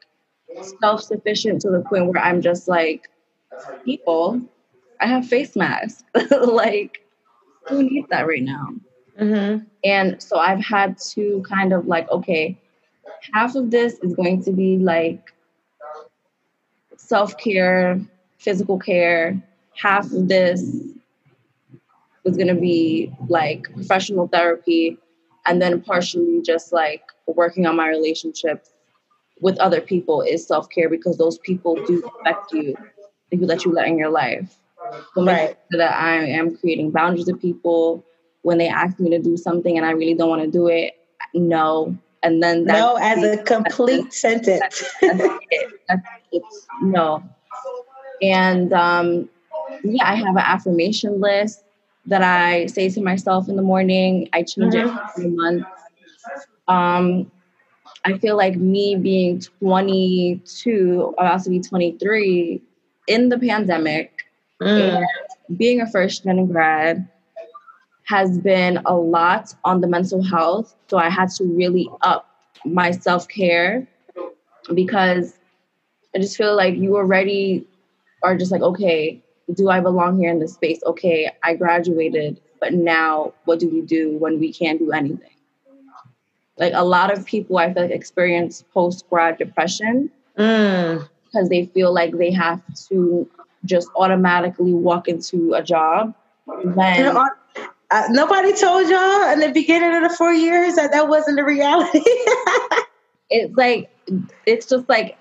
self 0.81 1.03
sufficient 1.03 1.62
to 1.62 1.70
the 1.70 1.81
point 1.81 2.07
where 2.07 2.22
I'm 2.22 2.42
just 2.42 2.68
like, 2.68 3.09
people, 3.85 4.40
I 5.01 5.07
have 5.07 5.27
face 5.27 5.55
masks. 5.55 6.03
like, 6.31 7.05
who 7.68 7.83
needs 7.83 8.09
that 8.09 8.27
right 8.27 8.42
now? 8.42 8.68
Mm-hmm. 9.20 9.64
And 9.85 10.22
so 10.22 10.38
I've 10.38 10.64
had 10.64 10.98
to 11.11 11.44
kind 11.48 11.72
of 11.72 11.87
like, 11.87 12.11
okay, 12.11 12.61
half 13.33 13.55
of 13.55 13.70
this 13.70 13.94
is 14.03 14.14
going 14.14 14.42
to 14.44 14.53
be 14.53 14.79
like 14.79 15.33
self 16.96 17.37
care, 17.38 18.01
physical 18.38 18.79
care, 18.79 19.42
half 19.78 20.10
of 20.12 20.28
this 20.28 20.62
was 22.24 22.36
going 22.36 22.48
to 22.48 22.60
be 22.60 23.12
like 23.28 23.72
professional 23.74 24.28
therapy 24.28 24.98
and 25.46 25.62
then 25.62 25.80
partially 25.80 26.42
just 26.42 26.72
like 26.72 27.02
working 27.26 27.66
on 27.66 27.76
my 27.76 27.88
relationships 27.88 28.70
with 29.40 29.58
other 29.58 29.80
people 29.80 30.20
is 30.20 30.46
self-care 30.46 30.88
because 30.88 31.16
those 31.16 31.38
people 31.38 31.76
do 31.86 32.02
affect 32.20 32.52
you 32.52 32.74
the 33.30 33.36
people 33.36 33.46
that 33.46 33.64
you 33.64 33.72
let 33.72 33.86
in 33.86 33.96
your 33.96 34.10
life. 34.10 34.58
So 35.14 35.24
right. 35.24 35.56
that 35.70 35.94
i 35.94 36.14
am 36.14 36.56
creating 36.56 36.90
boundaries 36.90 37.26
with 37.26 37.40
people. 37.40 38.04
When 38.42 38.58
they 38.58 38.68
ask 38.68 38.98
me 38.98 39.10
to 39.10 39.18
do 39.18 39.36
something 39.36 39.76
and 39.76 39.84
i 39.86 39.90
really 39.90 40.14
don't 40.14 40.28
want 40.28 40.42
to 40.42 40.50
do 40.50 40.68
it 40.68 40.94
no. 41.34 41.96
And 42.22 42.42
then 42.42 42.64
no 42.64 42.96
as 43.00 43.22
a 43.22 43.42
complete 43.42 44.04
that's, 44.04 44.20
sentence. 44.20 44.84
That's, 45.00 45.22
that's 45.88 46.02
it. 46.32 46.42
no. 46.82 47.22
And 48.20 48.72
um 48.72 49.28
yeah, 49.84 50.08
I 50.08 50.14
have 50.14 50.36
an 50.36 50.38
affirmation 50.38 51.20
list 51.20 51.64
that 52.06 52.22
I 52.22 52.66
say 52.66 52.88
to 52.90 53.00
myself 53.00 53.48
in 53.48 53.56
the 53.56 53.62
morning. 53.62 54.28
I 54.32 54.42
change 54.42 54.74
mm-hmm. 54.74 54.96
it 54.96 55.02
every 55.16 55.30
month. 55.30 55.66
Um, 56.66 57.30
I 58.04 58.16
feel 58.18 58.36
like 58.36 58.56
me 58.56 58.96
being 58.96 59.40
22, 59.60 61.14
about 61.18 61.42
to 61.44 61.50
be 61.50 61.60
23 61.60 62.62
in 63.06 63.28
the 63.28 63.38
pandemic, 63.38 64.24
mm. 64.62 64.66
and 64.68 65.06
being 65.58 65.80
a 65.80 65.90
first 65.90 66.24
gen 66.24 66.46
grad 66.46 67.08
has 68.05 68.38
been 68.38 68.80
a 68.86 68.94
lot 68.94 69.55
on 69.64 69.80
the 69.80 69.86
mental 69.86 70.22
health. 70.22 70.74
So 70.88 70.96
I 70.96 71.11
had 71.11 71.30
to 71.32 71.44
really 71.44 71.88
up 72.03 72.28
my 72.64 72.90
self 72.90 73.28
care 73.28 73.86
because 74.74 75.34
I 76.14 76.18
just 76.18 76.36
feel 76.36 76.57
like 76.57 76.76
you 76.76 76.96
already 76.96 77.66
are 78.22 78.36
just 78.36 78.50
like, 78.50 78.62
okay, 78.62 79.22
do 79.55 79.70
I 79.70 79.80
belong 79.80 80.18
here 80.18 80.30
in 80.30 80.40
this 80.40 80.55
space? 80.55 80.80
Okay, 80.84 81.30
I 81.42 81.55
graduated, 81.55 82.40
but 82.61 82.74
now 82.74 83.32
what 83.44 83.59
do 83.59 83.68
we 83.68 83.80
do 83.80 84.16
when 84.18 84.38
we 84.38 84.53
can't 84.53 84.78
do 84.78 84.92
anything? 84.92 85.30
Like 86.59 86.72
a 86.74 86.84
lot 86.84 87.16
of 87.16 87.24
people, 87.24 87.59
I 87.59 87.72
feel 87.72 87.84
like 87.84 87.92
experience 87.92 88.64
post 88.74 89.09
grad 89.09 89.38
depression 89.38 90.11
mm. 90.36 91.09
because 91.24 91.49
they 91.49 91.66
feel 91.66 91.94
like 91.94 92.16
they 92.16 92.32
have 92.32 92.61
to 92.88 93.28
just 93.64 93.88
automatically 93.96 94.72
walk 94.72 95.09
into 95.09 95.55
a 95.55 95.62
job. 95.62 96.14
When 96.46 97.16
uh, 97.90 98.03
nobody 98.11 98.53
told 98.55 98.88
y'all 98.88 99.32
in 99.32 99.40
the 99.40 99.51
beginning 99.53 99.94
of 99.94 100.11
the 100.11 100.16
four 100.16 100.32
years 100.32 100.74
that 100.74 100.92
that 100.92 101.09
wasn't 101.09 101.36
the 101.36 101.44
reality. 101.44 102.03
it's 103.30 103.57
like 103.57 103.90
it's 104.46 104.66
just 104.66 104.88
like 104.88 105.16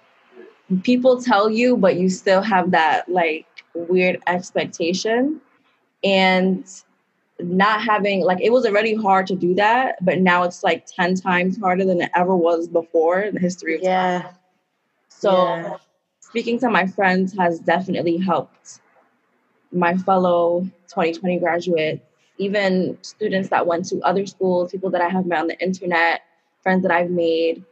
people 0.84 1.22
tell 1.22 1.50
you, 1.50 1.78
but 1.78 1.96
you 1.96 2.10
still 2.10 2.42
have 2.42 2.72
that 2.72 3.08
like 3.10 3.47
weird 3.86 4.22
expectation. 4.28 5.42
And 6.04 6.66
not 7.40 7.82
having 7.82 8.24
like 8.24 8.40
it 8.42 8.52
was 8.52 8.66
already 8.66 8.96
hard 8.96 9.28
to 9.28 9.36
do 9.36 9.54
that, 9.56 10.04
but 10.04 10.20
now 10.20 10.44
it's 10.44 10.64
like 10.64 10.86
10 10.86 11.16
times 11.16 11.60
harder 11.60 11.86
than 11.86 12.02
it 12.02 12.10
ever 12.16 12.36
was 12.36 12.68
before 12.68 13.22
in 13.22 13.36
the 13.36 13.40
history 13.40 13.76
of 13.76 13.84
yeah. 13.84 14.22
time. 14.22 14.34
So 15.10 15.32
yeah. 15.32 15.78
speaking 16.20 16.60
to 16.60 16.70
my 16.70 16.88
friends 16.88 17.36
has 17.38 17.60
definitely 17.60 18.18
helped 18.18 18.80
my 19.72 19.96
fellow 19.98 20.62
2020 20.88 21.40
graduates, 21.40 22.04
even 22.38 22.98
students 23.02 23.50
that 23.50 23.68
went 23.68 23.86
to 23.90 24.00
other 24.02 24.26
schools, 24.26 24.72
people 24.72 24.90
that 24.92 25.02
I 25.02 25.10
have 25.10 25.26
met 25.26 25.40
on 25.40 25.48
the 25.48 25.60
internet, 25.60 26.22
friends 26.64 26.84
that 26.84 26.92
I've 26.92 27.12
made, 27.12 27.64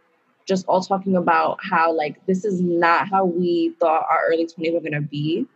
just 0.45 0.66
all 0.68 0.82
talking 0.82 1.16
about 1.16 1.58
how 1.64 1.91
like 1.91 2.24
this 2.28 2.45
is 2.45 2.62
not 2.62 3.08
how 3.08 3.26
we 3.26 3.76
thought 3.80 4.06
our 4.10 4.26
early 4.28 4.45
20s 4.45 4.74
were 4.74 4.80
gonna 4.80 5.01
be, 5.01 5.47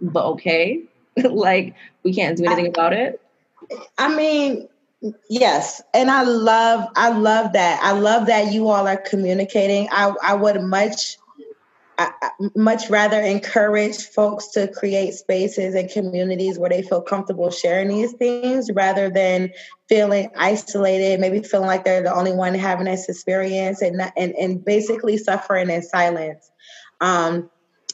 but 0.00 0.24
okay. 0.26 0.82
like 1.24 1.74
we 2.02 2.14
can't 2.14 2.36
do 2.36 2.44
anything 2.44 2.66
I, 2.66 2.68
about 2.68 2.92
it. 2.92 3.20
I 3.98 4.14
mean, 4.14 4.68
yes. 5.28 5.82
And 5.92 6.10
I 6.10 6.22
love 6.22 6.88
I 6.96 7.10
love 7.10 7.52
that. 7.52 7.80
I 7.82 7.92
love 7.92 8.26
that 8.26 8.52
you 8.52 8.68
all 8.68 8.86
are 8.86 8.96
communicating. 8.96 9.88
I, 9.90 10.12
I 10.22 10.34
would 10.34 10.60
much 10.62 11.18
I, 11.96 12.10
much 12.56 12.90
rather 12.90 13.20
encourage 13.20 13.98
folks 14.06 14.48
to 14.48 14.66
create 14.68 15.14
spaces 15.14 15.74
and 15.74 15.88
communities 15.88 16.58
where 16.58 16.70
they 16.70 16.82
feel 16.82 17.00
comfortable 17.00 17.50
sharing 17.50 17.88
these 17.88 18.12
things 18.12 18.70
rather 18.72 19.10
than 19.10 19.50
feeling 19.88 20.28
isolated, 20.36 21.20
maybe 21.20 21.40
feeling 21.40 21.68
like 21.68 21.84
they're 21.84 22.02
the 22.02 22.14
only 22.14 22.32
one 22.32 22.54
having 22.54 22.86
this 22.86 23.08
experience 23.08 23.80
and 23.80 24.00
and, 24.16 24.32
and 24.34 24.64
basically 24.64 25.16
suffering 25.16 25.70
in 25.70 25.82
silence. 25.82 26.50
Um, 27.00 27.50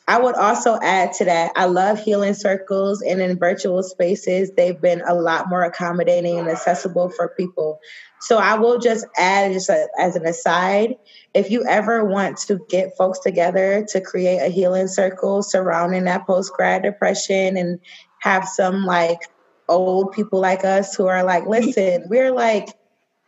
I 0.08 0.20
would 0.20 0.34
also 0.34 0.78
add 0.82 1.12
to 1.14 1.24
that, 1.26 1.52
I 1.54 1.66
love 1.66 2.02
healing 2.02 2.34
circles 2.34 3.00
and 3.00 3.20
in 3.20 3.38
virtual 3.38 3.82
spaces, 3.82 4.50
they've 4.56 4.80
been 4.80 5.02
a 5.06 5.14
lot 5.14 5.48
more 5.48 5.62
accommodating 5.62 6.38
and 6.38 6.48
accessible 6.48 7.10
for 7.10 7.28
people. 7.28 7.78
So 8.20 8.38
I 8.38 8.54
will 8.54 8.78
just 8.78 9.06
add, 9.16 9.52
just 9.52 9.68
a, 9.68 9.86
as 9.98 10.16
an 10.16 10.26
aside, 10.26 10.96
if 11.32 11.50
you 11.50 11.64
ever 11.64 12.04
want 12.04 12.38
to 12.38 12.60
get 12.68 12.96
folks 12.96 13.20
together 13.20 13.86
to 13.90 14.00
create 14.00 14.38
a 14.38 14.48
healing 14.48 14.88
circle 14.88 15.42
surrounding 15.42 16.04
that 16.04 16.26
post 16.26 16.52
grad 16.54 16.82
depression 16.82 17.56
and 17.56 17.78
have 18.20 18.48
some 18.48 18.84
like 18.84 19.20
old 19.68 20.12
people 20.12 20.40
like 20.40 20.64
us 20.64 20.94
who 20.94 21.06
are 21.06 21.22
like, 21.22 21.46
listen, 21.46 22.04
we're 22.08 22.32
like 22.32 22.68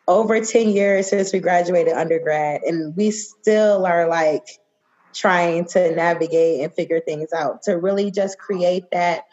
over 0.09 0.41
10 0.41 0.71
years 0.71 1.09
since 1.09 1.33
we 1.33 1.39
graduated 1.39 1.95
undergrad 1.95 2.63
and 2.63 2.97
we 2.97 3.11
still 3.11 3.87
are 3.87 4.09
like 4.09 4.45
trying 5.15 5.67
to 5.67 5.95
navigate 5.95 6.63
and 6.63 6.73
figure 6.75 7.01
things 7.01 7.33
out 7.33 7.63
to 7.63 7.79
really 7.79 8.11
just 8.11 8.39
create 8.39 8.85
that 8.93 9.25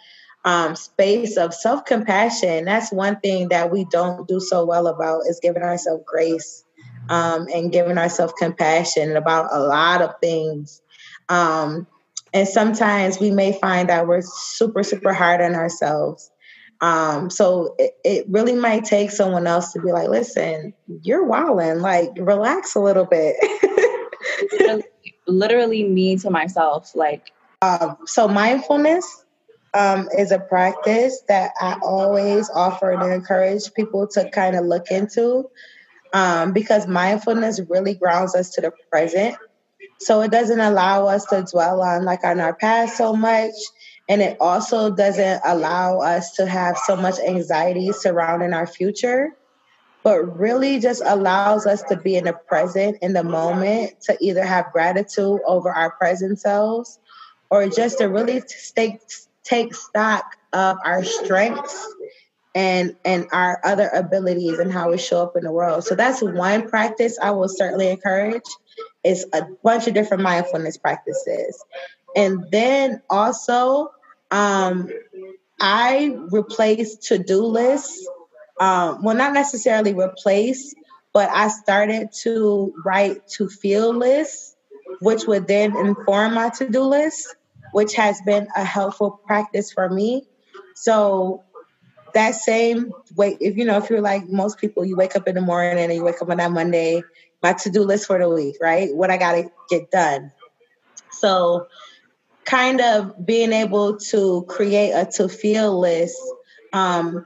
um, 0.45 0.75
space 0.75 1.37
of 1.37 1.53
self 1.53 1.85
compassion. 1.85 2.65
That's 2.65 2.91
one 2.91 3.19
thing 3.19 3.49
that 3.49 3.71
we 3.71 3.85
don't 3.85 4.27
do 4.27 4.39
so 4.39 4.65
well 4.65 4.87
about 4.87 5.21
is 5.27 5.39
giving 5.41 5.63
ourselves 5.63 6.03
grace 6.05 6.63
um, 7.09 7.47
and 7.53 7.71
giving 7.71 7.97
ourselves 7.97 8.33
compassion 8.37 9.15
about 9.15 9.49
a 9.51 9.59
lot 9.59 10.01
of 10.01 10.11
things. 10.21 10.81
Um, 11.27 11.87
and 12.33 12.47
sometimes 12.47 13.19
we 13.19 13.31
may 13.31 13.53
find 13.59 13.89
that 13.89 14.07
we're 14.07 14.21
super, 14.21 14.83
super 14.83 15.13
hard 15.13 15.41
on 15.41 15.55
ourselves. 15.55 16.31
Um, 16.81 17.29
so 17.29 17.75
it, 17.77 17.97
it 18.05 18.25
really 18.29 18.55
might 18.55 18.85
take 18.85 19.11
someone 19.11 19.47
else 19.47 19.73
to 19.73 19.81
be 19.81 19.91
like, 19.91 20.07
listen, 20.07 20.73
you're 21.01 21.25
wilding, 21.25 21.81
like 21.81 22.11
relax 22.17 22.75
a 22.75 22.79
little 22.79 23.05
bit. 23.05 23.35
literally 25.29 25.83
me 25.83 26.17
to 26.17 26.29
myself, 26.29 26.95
like 26.95 27.31
um, 27.61 27.97
so 28.05 28.27
mindfulness 28.27 29.25
um, 29.73 30.09
is 30.17 30.31
a 30.31 30.39
practice 30.39 31.21
that 31.27 31.51
I 31.59 31.77
always 31.81 32.49
offer 32.49 32.91
and 32.91 33.13
encourage 33.13 33.73
people 33.73 34.07
to 34.07 34.29
kind 34.29 34.55
of 34.55 34.65
look 34.65 34.91
into 34.91 35.49
um, 36.13 36.53
because 36.53 36.87
mindfulness 36.87 37.59
really 37.69 37.93
grounds 37.93 38.35
us 38.35 38.51
to 38.51 38.61
the 38.61 38.71
present. 38.89 39.35
So 39.99 40.21
it 40.21 40.31
doesn't 40.31 40.59
allow 40.59 41.07
us 41.07 41.25
to 41.25 41.45
dwell 41.49 41.81
on 41.81 42.05
like 42.05 42.23
on 42.23 42.39
our 42.39 42.53
past 42.53 42.97
so 42.97 43.13
much. 43.13 43.51
And 44.07 44.21
it 44.21 44.37
also 44.39 44.89
doesn't 44.95 45.41
allow 45.45 45.99
us 45.99 46.33
to 46.33 46.45
have 46.45 46.77
so 46.77 46.95
much 46.95 47.19
anxiety 47.19 47.91
surrounding 47.91 48.53
our 48.53 48.65
future, 48.65 49.35
but 50.03 50.39
really 50.39 50.79
just 50.79 51.01
allows 51.05 51.65
us 51.65 51.83
to 51.83 51.97
be 51.97 52.15
in 52.15 52.25
the 52.25 52.33
present, 52.33 52.97
in 53.01 53.13
the 53.13 53.23
moment, 53.23 54.01
to 54.01 54.17
either 54.21 54.43
have 54.43 54.71
gratitude 54.71 55.39
over 55.45 55.69
our 55.69 55.91
present 55.91 56.39
selves 56.39 56.99
or 57.49 57.67
just 57.67 57.97
to 57.97 58.05
really 58.05 58.41
stay, 58.47 58.99
take 59.43 59.73
stock 59.73 60.37
of 60.53 60.77
our 60.85 61.03
strengths 61.03 61.87
and 62.55 62.95
and 63.05 63.27
our 63.31 63.59
other 63.63 63.89
abilities 63.89 64.57
and 64.59 64.71
how 64.71 64.89
we 64.89 64.97
show 64.97 65.21
up 65.21 65.35
in 65.35 65.43
the 65.43 65.51
world. 65.51 65.83
So 65.83 65.95
that's 65.95 66.21
one 66.21 66.67
practice 66.67 67.17
I 67.21 67.31
will 67.31 67.49
certainly 67.49 67.89
encourage. 67.89 68.43
It's 69.03 69.25
a 69.33 69.47
bunch 69.63 69.87
of 69.87 69.93
different 69.93 70.23
mindfulness 70.23 70.77
practices. 70.77 71.63
And 72.15 72.45
then 72.51 73.01
also 73.09 73.91
um, 74.31 74.89
I 75.59 76.17
replace 76.31 76.95
to-do 76.95 77.45
lists. 77.45 78.07
Um, 78.59 79.03
well, 79.03 79.15
not 79.15 79.33
necessarily 79.33 79.93
replace, 79.93 80.75
but 81.13 81.29
I 81.29 81.47
started 81.47 82.09
to 82.23 82.73
write 82.85 83.27
to 83.29 83.47
feel 83.47 83.93
lists, 83.93 84.55
which 84.99 85.25
would 85.25 85.47
then 85.47 85.75
inform 85.77 86.33
my 86.33 86.49
to-do 86.49 86.81
list 86.81 87.35
which 87.71 87.95
has 87.95 88.21
been 88.21 88.47
a 88.55 88.63
helpful 88.63 89.11
practice 89.25 89.71
for 89.71 89.89
me. 89.89 90.27
So 90.75 91.43
that 92.13 92.35
same 92.35 92.91
way, 93.15 93.37
if 93.39 93.57
you 93.57 93.65
know, 93.65 93.77
if 93.77 93.89
you're 93.89 94.01
like 94.01 94.27
most 94.27 94.57
people, 94.57 94.85
you 94.85 94.95
wake 94.95 95.15
up 95.15 95.27
in 95.27 95.35
the 95.35 95.41
morning 95.41 95.83
and 95.83 95.93
you 95.93 96.03
wake 96.03 96.21
up 96.21 96.29
on 96.29 96.37
that 96.37 96.51
Monday, 96.51 97.03
my 97.43 97.53
to-do 97.53 97.83
list 97.83 98.07
for 98.07 98.17
the 98.17 98.29
week, 98.29 98.57
right? 98.61 98.93
What 98.95 99.11
I 99.11 99.17
gotta 99.17 99.51
get 99.69 99.91
done. 99.91 100.31
So 101.11 101.67
kind 102.45 102.81
of 102.81 103.25
being 103.25 103.53
able 103.53 103.97
to 103.97 104.45
create 104.47 104.91
a 104.91 105.05
to 105.17 105.29
feel 105.29 105.79
list 105.79 106.17
um, 106.73 107.25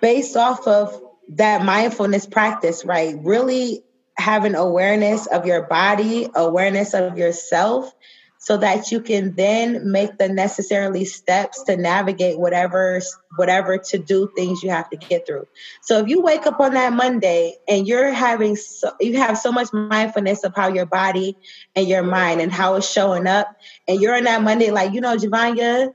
based 0.00 0.36
off 0.36 0.66
of 0.66 1.00
that 1.30 1.64
mindfulness 1.64 2.26
practice, 2.26 2.84
right? 2.84 3.14
Really 3.18 3.84
having 4.16 4.54
awareness 4.54 5.26
of 5.26 5.46
your 5.46 5.62
body, 5.62 6.28
awareness 6.34 6.94
of 6.94 7.16
yourself, 7.16 7.92
so 8.38 8.56
that 8.56 8.90
you 8.90 9.00
can 9.02 9.34
then 9.34 9.92
make 9.92 10.16
the 10.16 10.28
necessarily 10.28 11.04
steps 11.04 11.62
to 11.64 11.76
navigate 11.76 12.38
whatever 12.38 13.00
whatever 13.36 13.76
to 13.76 13.98
do 13.98 14.30
things 14.34 14.62
you 14.62 14.70
have 14.70 14.88
to 14.88 14.96
get 14.96 15.26
through. 15.26 15.46
So 15.82 15.98
if 15.98 16.08
you 16.08 16.22
wake 16.22 16.46
up 16.46 16.58
on 16.58 16.72
that 16.74 16.92
Monday 16.94 17.56
and 17.68 17.86
you're 17.86 18.10
having 18.10 18.56
so, 18.56 18.92
you 18.98 19.18
have 19.18 19.36
so 19.36 19.52
much 19.52 19.68
mindfulness 19.72 20.42
of 20.42 20.54
how 20.56 20.68
your 20.68 20.86
body 20.86 21.36
and 21.76 21.86
your 21.86 22.02
mind 22.02 22.40
and 22.40 22.50
how 22.50 22.76
it's 22.76 22.90
showing 22.90 23.26
up 23.26 23.46
and 23.86 24.00
you're 24.00 24.16
on 24.16 24.24
that 24.24 24.42
Monday 24.42 24.70
like 24.70 24.94
you 24.94 25.02
know 25.02 25.16
Javonia 25.16 25.92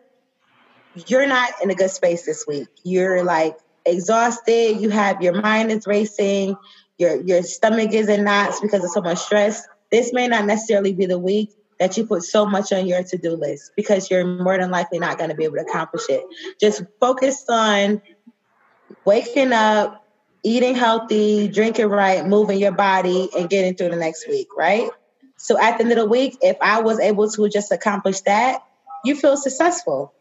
you're 1.08 1.28
not 1.28 1.52
in 1.62 1.70
a 1.70 1.76
good 1.76 1.90
space 1.92 2.26
this 2.26 2.46
week. 2.48 2.68
You're 2.84 3.24
like 3.24 3.58
exhausted, 3.86 4.80
you 4.80 4.90
have 4.90 5.22
your 5.22 5.42
mind 5.42 5.72
is 5.72 5.88
racing, 5.88 6.56
your 6.98 7.22
your 7.22 7.44
stomach 7.44 7.94
is 7.94 8.10
in 8.10 8.24
knots 8.24 8.60
because 8.62 8.84
of 8.84 8.92
so 8.92 9.02
much 9.02 9.20
stress. 9.20 9.68
This 9.92 10.14
may 10.14 10.28
not 10.28 10.46
necessarily 10.46 10.94
be 10.94 11.06
the 11.06 11.20
week 11.20 11.52
that 11.80 11.98
you 11.98 12.06
put 12.06 12.24
so 12.24 12.46
much 12.46 12.72
on 12.72 12.88
your 12.88 13.04
to-do 13.04 13.36
list 13.36 13.72
because 13.76 14.10
you're 14.10 14.26
more 14.26 14.58
than 14.58 14.72
likely 14.72 15.00
not 15.00 15.18
going 15.18 15.30
to 15.30 15.36
be 15.36 15.44
able 15.44 15.58
to 15.58 15.62
accomplish 15.62 16.04
it. 16.10 16.24
Just 16.60 16.84
focus 17.00 17.44
on 17.50 18.02
waking 19.04 19.52
up, 19.52 20.06
eating 20.44 20.76
healthy, 20.76 21.48
drinking 21.48 21.88
right, 21.88 22.26
moving 22.26 22.60
your 22.60 22.72
body, 22.72 23.30
and 23.38 23.50
getting 23.50 23.76
through 23.76 23.90
the 23.90 23.98
next 23.98 24.28
week, 24.28 24.48
right? 24.58 24.90
So 25.38 25.60
at 25.60 25.78
the 25.78 25.84
end 25.84 25.92
of 25.92 25.98
the 25.98 26.06
week, 26.06 26.38
if 26.42 26.58
I 26.62 26.82
was 26.82 27.00
able 27.00 27.30
to 27.30 27.50
just 27.50 27.72
accomplish 27.72 28.22
that, 28.22 28.64
you 29.04 29.16
feel 29.16 29.38
successful. 29.38 30.14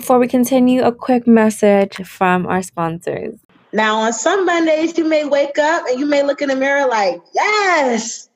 Before 0.00 0.18
we 0.18 0.28
continue, 0.28 0.82
a 0.82 0.92
quick 0.92 1.26
message 1.26 1.96
from 2.06 2.46
our 2.46 2.62
sponsors. 2.62 3.38
Now, 3.74 3.98
on 3.98 4.14
some 4.14 4.46
Mondays, 4.46 4.96
you 4.96 5.04
may 5.04 5.26
wake 5.26 5.58
up 5.58 5.84
and 5.86 6.00
you 6.00 6.06
may 6.06 6.22
look 6.22 6.40
in 6.40 6.48
the 6.48 6.56
mirror 6.56 6.88
like, 6.88 7.20
yes, 7.34 8.30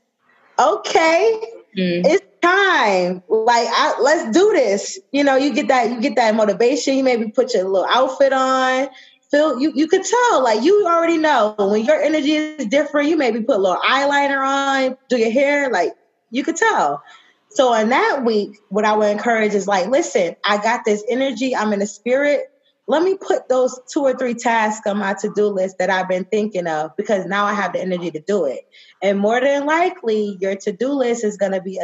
okay, 0.58 1.40
Mm. 1.76 2.06
It's 2.06 2.24
time. 2.40 3.22
Like, 3.28 3.66
I, 3.68 3.96
let's 4.00 4.36
do 4.36 4.52
this. 4.52 4.98
You 5.10 5.24
know, 5.24 5.36
you 5.36 5.52
get 5.52 5.68
that, 5.68 5.90
you 5.90 6.00
get 6.00 6.16
that 6.16 6.34
motivation. 6.36 6.96
You 6.96 7.02
maybe 7.02 7.30
put 7.30 7.52
your 7.52 7.64
little 7.64 7.88
outfit 7.88 8.32
on. 8.32 8.88
Feel 9.30 9.58
you, 9.58 9.72
you 9.74 9.88
could 9.88 10.04
tell, 10.04 10.44
like 10.44 10.62
you 10.62 10.86
already 10.86 11.16
know 11.16 11.56
when 11.58 11.84
your 11.84 12.00
energy 12.00 12.34
is 12.34 12.66
different. 12.66 13.08
You 13.08 13.16
maybe 13.16 13.40
put 13.40 13.56
a 13.56 13.58
little 13.58 13.80
eyeliner 13.80 14.46
on, 14.46 14.96
do 15.08 15.16
your 15.16 15.32
hair, 15.32 15.70
like 15.70 15.94
you 16.30 16.44
could 16.44 16.56
tell. 16.56 17.02
So 17.54 17.72
in 17.74 17.90
that 17.90 18.24
week, 18.24 18.58
what 18.68 18.84
I 18.84 18.96
would 18.96 19.10
encourage 19.10 19.54
is 19.54 19.68
like, 19.68 19.86
listen, 19.86 20.34
I 20.44 20.58
got 20.58 20.84
this 20.84 21.04
energy. 21.08 21.54
I'm 21.54 21.72
in 21.72 21.78
the 21.78 21.86
spirit. 21.86 22.50
let 22.86 23.02
me 23.02 23.16
put 23.16 23.48
those 23.48 23.80
two 23.90 24.00
or 24.02 24.14
three 24.14 24.34
tasks 24.34 24.86
on 24.86 24.98
my 24.98 25.14
to-do 25.14 25.46
list 25.46 25.78
that 25.78 25.88
I've 25.88 26.08
been 26.08 26.24
thinking 26.24 26.66
of 26.66 26.96
because 26.96 27.24
now 27.26 27.44
I 27.44 27.54
have 27.54 27.72
the 27.72 27.80
energy 27.80 28.10
to 28.10 28.20
do 28.20 28.44
it. 28.46 28.60
And 29.00 29.18
more 29.18 29.40
than 29.40 29.66
likely, 29.66 30.36
your 30.40 30.56
to-do 30.56 30.92
list 30.92 31.24
is 31.24 31.36
going 31.36 31.52
to 31.52 31.62
be 31.62 31.80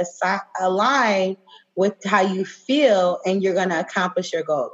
aligned 0.60 1.36
with 1.76 1.94
how 2.04 2.22
you 2.22 2.44
feel 2.44 3.20
and 3.24 3.42
you're 3.42 3.54
going 3.54 3.70
to 3.70 3.80
accomplish 3.80 4.32
your 4.32 4.42
goals. 4.42 4.72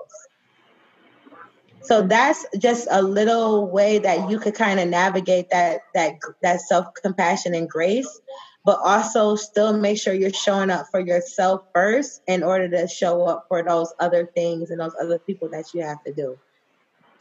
So 1.83 2.03
that's 2.03 2.45
just 2.59 2.89
a 2.91 3.03
little 3.03 3.71
way 3.71 3.99
that 3.99 4.29
you 4.29 4.41
could 4.41 4.55
kind 4.55 4.81
of 4.81 4.89
navigate 4.89 5.51
that 5.51 5.83
that 5.95 6.15
that 6.43 6.61
self-compassion 6.63 7.55
and 7.55 7.69
grace 7.71 8.21
but 8.67 8.81
also 8.85 9.37
still 9.37 9.79
make 9.79 9.97
sure 9.97 10.13
you're 10.13 10.33
showing 10.33 10.71
up 10.71 10.87
for 10.91 10.99
yourself 10.99 11.63
first 11.73 12.21
in 12.27 12.43
order 12.43 12.69
to 12.69 12.89
show 12.89 13.25
up 13.25 13.45
for 13.47 13.63
those 13.63 13.95
other 14.01 14.27
things 14.27 14.73
and 14.73 14.81
those 14.81 14.95
other 15.01 15.21
people 15.21 15.49
that 15.51 15.73
you 15.73 15.83
have 15.83 16.03
to 16.03 16.13
do. 16.13 16.37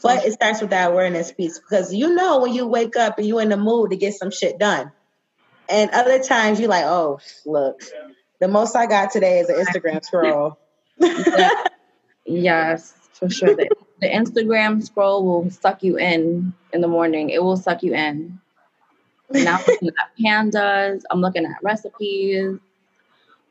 But 0.01 0.25
it 0.25 0.33
starts 0.33 0.59
with 0.59 0.71
that 0.71 0.89
awareness 0.89 1.31
piece 1.31 1.59
because 1.59 1.93
you 1.93 2.15
know 2.15 2.39
when 2.39 2.51
you 2.51 2.65
wake 2.65 2.97
up 2.97 3.19
and 3.19 3.27
you're 3.27 3.43
in 3.43 3.49
the 3.49 3.57
mood 3.57 3.91
to 3.91 3.95
get 3.95 4.15
some 4.15 4.31
shit 4.31 4.57
done. 4.57 4.91
And 5.69 5.91
other 5.91 6.17
times 6.17 6.59
you're 6.59 6.69
like, 6.69 6.85
oh, 6.85 7.19
look, 7.45 7.79
the 8.39 8.47
most 8.47 8.75
I 8.75 8.87
got 8.87 9.11
today 9.11 9.37
is 9.37 9.49
an 9.49 9.63
Instagram 9.63 10.03
scroll. 10.03 10.57
yes, 12.25 12.91
for 13.13 13.29
sure. 13.29 13.55
The, 13.55 13.69
Instagram 14.01 14.83
scroll 14.83 15.23
will 15.23 15.51
suck 15.51 15.83
you 15.83 15.97
in 15.97 16.53
in 16.73 16.81
the 16.81 16.87
morning. 16.87 17.29
It 17.29 17.43
will 17.43 17.57
suck 17.57 17.83
you 17.83 17.93
in. 17.93 18.39
Now 19.43 19.57
I'm 19.57 19.65
looking 19.67 19.89
at 19.89 20.11
pandas. 20.19 21.01
I'm 21.11 21.21
looking 21.21 21.45
at 21.45 21.57
recipes. 21.63 22.59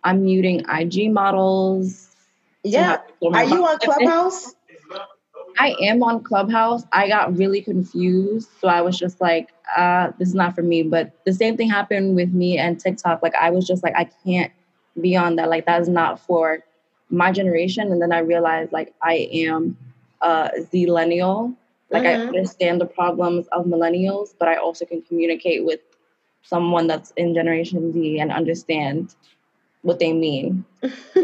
I'm 0.05 0.25
muting 0.25 0.65
IG 0.69 1.11
models. 1.11 2.15
Yeah. 2.63 2.99
Are 3.23 3.45
you 3.45 3.65
on 3.67 3.79
Clubhouse? 3.79 4.55
I 5.59 5.75
am 5.81 6.03
on 6.03 6.23
Clubhouse. 6.23 6.85
I 6.93 7.09
got 7.09 7.37
really 7.37 7.61
confused. 7.61 8.49
So 8.61 8.69
I 8.69 8.81
was 8.81 8.99
just 8.99 9.21
like, 9.21 9.51
uh, 9.77 10.11
this 10.19 10.29
is 10.29 10.35
not 10.35 10.55
for 10.55 10.63
me. 10.63 10.83
But 10.83 11.13
the 11.25 11.33
same 11.33 11.57
thing 11.57 11.71
happened 11.71 12.17
with 12.17 12.33
me 12.33 12.59
and 12.59 12.79
TikTok. 12.79 13.23
Like 13.23 13.35
I 13.35 13.51
was 13.51 13.67
just 13.67 13.83
like, 13.83 13.95
I 13.97 14.09
can't 14.25 14.53
be 15.01 15.17
on 15.17 15.37
that. 15.37 15.49
Like 15.49 15.67
that's 15.67 15.89
not 15.89 16.21
for 16.21 16.65
my 17.11 17.31
generation. 17.31 17.93
And 17.93 18.03
then 18.03 18.13
I 18.13 18.19
realized 18.19 18.73
like 18.73 18.95
I 19.03 19.29
am 19.33 19.77
a 20.21 20.51
Zillennial. 20.73 21.55
Like 21.95 22.03
mm-hmm. 22.05 22.23
I 22.23 22.27
understand 22.27 22.81
the 22.81 22.87
problems 22.87 23.47
of 23.53 23.67
millennials, 23.67 24.35
but 24.39 24.49
I 24.49 24.57
also 24.57 24.85
can 24.85 25.03
communicate 25.03 25.65
with 25.65 25.81
someone 26.43 26.87
that's 26.87 27.13
in 27.17 27.35
Generation 27.35 27.93
Z 27.93 28.19
and 28.19 28.31
understand 28.31 29.15
what 29.83 29.99
they 29.99 30.13
mean. 30.13 30.65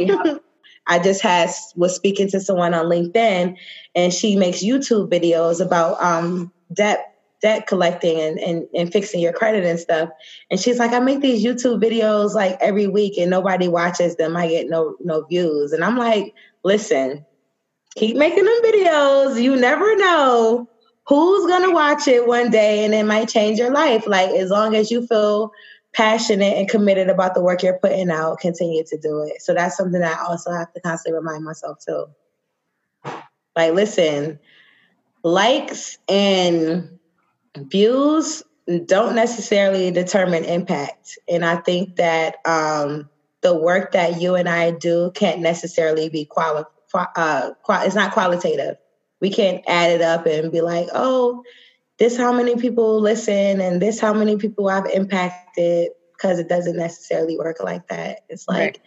I 0.86 0.98
just 0.98 1.22
had 1.22 1.50
was 1.76 1.94
speaking 1.94 2.28
to 2.30 2.40
someone 2.40 2.72
on 2.72 2.86
LinkedIn, 2.86 3.56
and 3.94 4.12
she 4.12 4.36
makes 4.36 4.64
YouTube 4.64 5.10
videos 5.10 5.64
about 5.64 6.02
um, 6.02 6.52
debt 6.72 7.10
debt 7.42 7.66
collecting 7.66 8.20
and, 8.20 8.38
and, 8.38 8.68
and 8.74 8.92
fixing 8.92 9.20
your 9.20 9.32
credit 9.32 9.64
and 9.64 9.78
stuff. 9.78 10.10
And 10.50 10.60
she's 10.60 10.78
like, 10.78 10.92
I 10.92 11.00
make 11.00 11.20
these 11.20 11.44
YouTube 11.44 11.82
videos 11.82 12.34
like 12.34 12.58
every 12.60 12.86
week 12.86 13.16
and 13.16 13.30
nobody 13.30 13.66
watches 13.66 14.16
them. 14.16 14.36
I 14.36 14.48
get 14.48 14.68
no 14.68 14.96
no 15.00 15.24
views. 15.24 15.72
And 15.72 15.82
I'm 15.82 15.96
like, 15.96 16.34
listen, 16.64 17.24
keep 17.96 18.16
making 18.16 18.44
them 18.44 18.62
videos. 18.62 19.40
You 19.40 19.56
never 19.56 19.96
know 19.96 20.68
who's 21.06 21.46
gonna 21.46 21.72
watch 21.72 22.06
it 22.08 22.26
one 22.26 22.50
day 22.50 22.84
and 22.84 22.94
it 22.94 23.04
might 23.04 23.28
change 23.28 23.58
your 23.58 23.72
life. 23.72 24.06
Like 24.06 24.30
as 24.30 24.50
long 24.50 24.74
as 24.74 24.90
you 24.90 25.06
feel 25.06 25.52
passionate 25.92 26.56
and 26.56 26.68
committed 26.68 27.08
about 27.08 27.34
the 27.34 27.42
work 27.42 27.62
you're 27.62 27.78
putting 27.78 28.10
out, 28.10 28.38
continue 28.38 28.84
to 28.84 28.96
do 28.96 29.22
it. 29.22 29.42
So 29.42 29.54
that's 29.54 29.76
something 29.76 30.00
that 30.00 30.18
I 30.18 30.24
also 30.24 30.52
have 30.52 30.72
to 30.72 30.80
constantly 30.80 31.18
remind 31.18 31.44
myself 31.44 31.78
too. 31.84 32.06
Like, 33.56 33.74
listen, 33.74 34.38
likes 35.24 35.98
and 36.08 36.98
views 37.56 38.42
don't 38.86 39.16
necessarily 39.16 39.90
determine 39.90 40.44
impact. 40.44 41.18
And 41.28 41.44
I 41.44 41.56
think 41.56 41.96
that 41.96 42.36
um, 42.46 43.10
the 43.40 43.54
work 43.54 43.92
that 43.92 44.20
you 44.20 44.36
and 44.36 44.48
I 44.48 44.70
do 44.70 45.10
can't 45.14 45.40
necessarily 45.40 46.08
be 46.08 46.24
quali- 46.24 46.64
uh, 46.94 47.50
it's 47.68 47.94
not 47.94 48.12
qualitative. 48.12 48.76
We 49.20 49.30
can't 49.30 49.62
add 49.68 49.90
it 49.90 50.00
up 50.00 50.26
and 50.26 50.50
be 50.50 50.60
like, 50.60 50.88
oh, 50.94 51.42
this 52.00 52.16
how 52.16 52.32
many 52.32 52.56
people 52.56 52.98
listen 53.00 53.60
and 53.60 53.80
this 53.80 54.00
how 54.00 54.14
many 54.14 54.36
people 54.36 54.68
I've 54.68 54.86
impacted 54.86 55.90
because 56.20 56.38
it 56.38 56.48
doesn't 56.48 56.76
necessarily 56.76 57.36
work 57.36 57.58
like 57.62 57.88
that. 57.88 58.20
It's 58.30 58.48
like 58.48 58.58
right. 58.58 58.80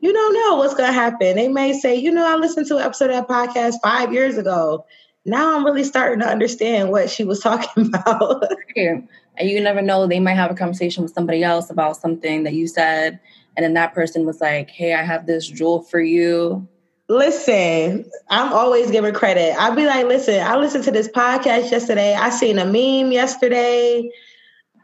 you 0.00 0.12
don't 0.12 0.34
know 0.34 0.56
what's 0.56 0.74
gonna 0.74 0.92
happen. 0.92 1.36
They 1.36 1.48
may 1.48 1.72
say, 1.72 1.94
you 1.94 2.10
know, 2.10 2.26
I 2.26 2.36
listened 2.36 2.66
to 2.66 2.76
an 2.76 2.82
episode 2.82 3.10
of 3.10 3.16
that 3.16 3.28
podcast 3.28 3.74
five 3.82 4.12
years 4.12 4.36
ago. 4.38 4.84
Now 5.24 5.54
I'm 5.54 5.64
really 5.64 5.84
starting 5.84 6.18
to 6.20 6.28
understand 6.28 6.90
what 6.90 7.08
she 7.10 7.22
was 7.22 7.40
talking 7.42 7.86
about. 7.86 8.44
and 8.76 9.08
you 9.40 9.60
never 9.60 9.80
know, 9.80 10.08
they 10.08 10.20
might 10.20 10.34
have 10.34 10.50
a 10.50 10.54
conversation 10.54 11.04
with 11.04 11.12
somebody 11.12 11.44
else 11.44 11.70
about 11.70 11.96
something 11.96 12.42
that 12.42 12.54
you 12.54 12.66
said, 12.66 13.20
and 13.56 13.64
then 13.64 13.74
that 13.74 13.94
person 13.94 14.26
was 14.26 14.40
like, 14.40 14.68
Hey, 14.70 14.94
I 14.94 15.04
have 15.04 15.26
this 15.26 15.46
jewel 15.46 15.82
for 15.82 16.00
you. 16.00 16.66
Listen, 17.08 18.04
I'm 18.28 18.52
always 18.52 18.90
giving 18.90 19.14
credit. 19.14 19.54
I'll 19.58 19.74
be 19.74 19.86
like, 19.86 20.06
listen, 20.06 20.44
I 20.44 20.56
listened 20.56 20.84
to 20.84 20.90
this 20.90 21.08
podcast 21.08 21.70
yesterday. 21.70 22.14
I 22.14 22.28
seen 22.28 22.58
a 22.58 22.66
meme 22.66 23.12
yesterday, 23.12 24.10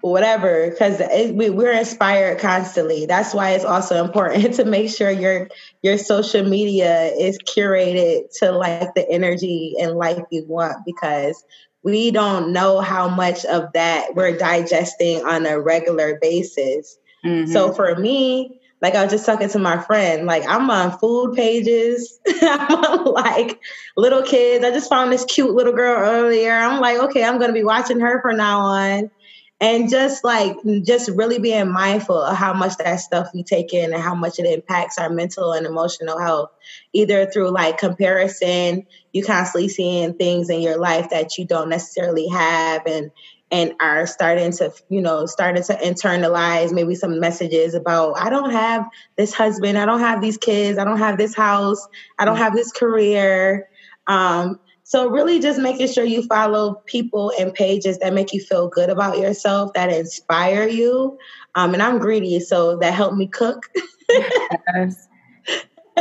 whatever, 0.00 0.70
because 0.70 1.02
we, 1.32 1.50
we're 1.50 1.72
inspired 1.72 2.38
constantly. 2.38 3.04
That's 3.04 3.34
why 3.34 3.50
it's 3.50 3.66
also 3.66 4.02
important 4.02 4.54
to 4.54 4.64
make 4.64 4.88
sure 4.88 5.10
your 5.10 5.48
your 5.82 5.98
social 5.98 6.48
media 6.48 7.08
is 7.08 7.36
curated 7.38 8.34
to 8.38 8.52
like 8.52 8.94
the 8.94 9.06
energy 9.10 9.74
and 9.78 9.92
life 9.92 10.22
you 10.30 10.46
want, 10.46 10.78
because 10.86 11.44
we 11.82 12.10
don't 12.10 12.54
know 12.54 12.80
how 12.80 13.10
much 13.10 13.44
of 13.44 13.70
that 13.74 14.14
we're 14.14 14.38
digesting 14.38 15.22
on 15.26 15.44
a 15.44 15.60
regular 15.60 16.18
basis. 16.22 16.96
Mm-hmm. 17.22 17.52
So 17.52 17.74
for 17.74 17.94
me, 17.96 18.60
like 18.84 18.96
I 18.96 19.02
was 19.02 19.10
just 19.10 19.24
talking 19.24 19.48
to 19.48 19.58
my 19.58 19.80
friend, 19.80 20.26
like 20.26 20.46
I'm 20.46 20.68
on 20.68 20.98
food 20.98 21.34
pages. 21.34 22.20
I'm 22.42 22.84
on 22.84 23.14
like 23.14 23.58
little 23.96 24.22
kids. 24.22 24.62
I 24.62 24.72
just 24.72 24.90
found 24.90 25.10
this 25.10 25.24
cute 25.24 25.54
little 25.54 25.72
girl 25.72 25.96
earlier. 25.96 26.52
I'm 26.52 26.82
like, 26.82 26.98
okay, 26.98 27.24
I'm 27.24 27.38
gonna 27.38 27.54
be 27.54 27.64
watching 27.64 27.98
her 28.00 28.20
from 28.20 28.36
now 28.36 28.60
on. 28.60 29.10
And 29.58 29.88
just 29.88 30.22
like 30.22 30.54
just 30.82 31.08
really 31.12 31.38
being 31.38 31.72
mindful 31.72 32.20
of 32.20 32.36
how 32.36 32.52
much 32.52 32.76
that 32.76 32.96
stuff 32.96 33.28
we 33.32 33.42
take 33.42 33.72
in 33.72 33.94
and 33.94 34.02
how 34.02 34.14
much 34.14 34.38
it 34.38 34.44
impacts 34.44 34.98
our 34.98 35.08
mental 35.08 35.52
and 35.52 35.64
emotional 35.64 36.18
health, 36.18 36.50
either 36.92 37.24
through 37.24 37.52
like 37.52 37.78
comparison, 37.78 38.86
you 39.14 39.24
constantly 39.24 39.70
seeing 39.70 40.12
things 40.12 40.50
in 40.50 40.60
your 40.60 40.76
life 40.76 41.08
that 41.08 41.38
you 41.38 41.46
don't 41.46 41.70
necessarily 41.70 42.28
have 42.28 42.82
and 42.84 43.10
and 43.54 43.72
are 43.78 44.04
starting 44.04 44.50
to, 44.50 44.72
you 44.88 45.00
know, 45.00 45.26
starting 45.26 45.62
to 45.62 45.74
internalize 45.74 46.72
maybe 46.72 46.96
some 46.96 47.20
messages 47.20 47.72
about, 47.72 48.14
I 48.18 48.28
don't 48.28 48.50
have 48.50 48.84
this 49.16 49.32
husband, 49.32 49.78
I 49.78 49.86
don't 49.86 50.00
have 50.00 50.20
these 50.20 50.36
kids, 50.36 50.76
I 50.76 50.82
don't 50.82 50.98
have 50.98 51.18
this 51.18 51.36
house, 51.36 51.86
I 52.18 52.24
don't 52.24 52.36
have 52.36 52.52
this 52.52 52.72
career. 52.72 53.68
Um, 54.08 54.58
so 54.82 55.08
really 55.08 55.38
just 55.38 55.60
making 55.60 55.86
sure 55.86 56.02
you 56.02 56.24
follow 56.24 56.82
people 56.86 57.30
and 57.38 57.54
pages 57.54 57.96
that 58.00 58.12
make 58.12 58.32
you 58.32 58.40
feel 58.40 58.66
good 58.68 58.90
about 58.90 59.18
yourself, 59.18 59.72
that 59.74 59.88
inspire 59.88 60.66
you. 60.66 61.16
Um, 61.54 61.74
and 61.74 61.82
I'm 61.82 62.00
greedy, 62.00 62.40
so 62.40 62.76
that 62.78 62.92
helped 62.92 63.16
me 63.16 63.28
cook. 63.28 63.70
yes. 64.10 65.08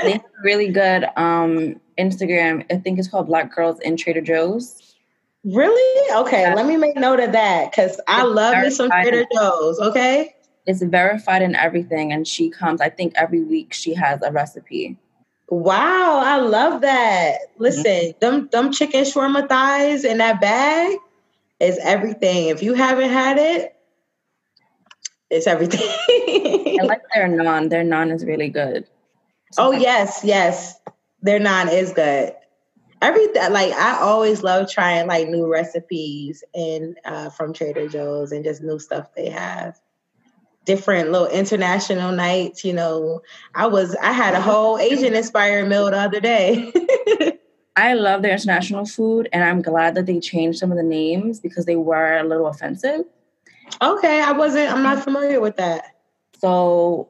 They 0.02 0.14
have 0.14 0.24
really 0.44 0.70
good 0.70 1.06
um, 1.18 1.80
Instagram. 2.00 2.66
I 2.72 2.78
think 2.78 2.98
it's 2.98 3.08
called 3.08 3.28
Black 3.28 3.54
Girls 3.54 3.80
in 3.82 3.96
Trader 3.96 4.22
Joe's. 4.22 4.83
Really? 5.44 6.22
Okay, 6.22 6.42
yeah. 6.42 6.54
let 6.54 6.66
me 6.66 6.78
make 6.78 6.96
note 6.96 7.20
of 7.20 7.34
that 7.34 7.72
because 7.72 8.00
I 8.08 8.24
love 8.24 8.64
me 8.64 8.70
some 8.70 8.90
Trader 8.90 9.26
Joe's. 9.34 9.80
Okay. 9.80 10.36
It's 10.66 10.82
verified 10.82 11.42
and 11.42 11.56
everything, 11.58 12.14
and 12.14 12.26
she 12.26 12.50
comes. 12.50 12.80
I 12.80 12.90
think 12.90 13.14
every 13.18 13.42
week 13.42 13.74
she 13.74 13.94
has 13.96 14.22
a 14.22 14.32
recipe. 14.32 14.98
Wow, 15.50 16.22
I 16.24 16.40
love 16.40 16.82
that. 16.82 17.40
Listen, 17.58 17.84
mm-hmm. 17.84 18.20
them 18.20 18.48
them 18.50 18.72
chicken 18.72 19.04
shawarma 19.04 19.50
thighs 19.50 20.06
in 20.06 20.20
that 20.20 20.40
bag 20.40 20.98
is 21.60 21.78
everything. 21.82 22.48
If 22.48 22.64
you 22.64 22.76
haven't 22.76 23.10
had 23.10 23.38
it, 23.38 23.76
it's 25.30 25.46
everything. 25.46 25.82
I 25.82 26.78
like 26.84 27.02
their 27.14 27.28
naan. 27.28 27.70
Their 27.70 27.84
naan 27.84 28.14
is 28.14 28.24
really 28.24 28.48
good. 28.48 28.88
So 29.52 29.68
oh 29.68 29.72
yes, 29.72 30.22
yes, 30.24 30.80
their 31.22 31.42
naan 31.42 31.70
is 31.70 31.92
good 31.92 32.34
everything 33.04 33.52
like 33.52 33.74
I 33.74 34.00
always 34.00 34.44
love 34.44 34.72
trying 34.72 35.08
like 35.08 35.28
new 35.28 35.52
recipes 35.52 36.44
and 36.54 36.98
uh, 37.06 37.30
from 37.30 37.54
Trader 37.54 37.88
Joe's 37.88 38.32
and 38.32 38.44
just 38.44 38.64
new 38.64 38.80
stuff 38.80 39.14
they 39.16 39.30
have. 39.30 39.80
Different 40.66 41.12
little 41.12 41.28
international 41.28 42.14
nights, 42.14 42.64
you 42.64 42.72
know. 42.72 43.22
I 43.54 43.68
was 43.68 43.96
I 43.96 44.14
had 44.14 44.34
a 44.34 44.42
whole 44.42 44.78
Asian 44.80 45.14
inspired 45.14 45.68
meal 45.68 45.92
the 45.92 45.98
other 45.98 46.22
day. 46.22 46.72
I 47.76 47.96
love 47.96 48.22
their 48.22 48.32
international 48.32 48.86
food 48.86 49.28
and 49.34 49.44
I'm 49.44 49.62
glad 49.62 49.96
that 49.96 50.06
they 50.06 50.20
changed 50.20 50.60
some 50.60 50.72
of 50.72 50.78
the 50.78 50.84
names 50.84 51.40
because 51.40 51.66
they 51.66 51.76
were 51.76 52.18
a 52.18 52.24
little 52.24 52.48
offensive. 52.48 53.02
Okay, 53.82 54.22
I 54.22 54.32
wasn't 54.32 54.72
I'm 54.72 54.84
not 54.84 55.04
familiar 55.04 55.42
with 55.42 55.58
that. 55.58 55.98
So 56.40 57.10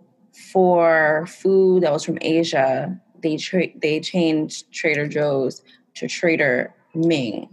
for 0.51 1.27
food 1.27 1.83
that 1.83 1.91
was 1.91 2.03
from 2.03 2.17
Asia, 2.21 2.99
they 3.21 3.37
tra- 3.37 3.77
they 3.79 3.99
changed 3.99 4.71
Trader 4.71 5.07
Joe's 5.07 5.61
to 5.95 6.07
Trader 6.07 6.73
Ming. 6.93 7.49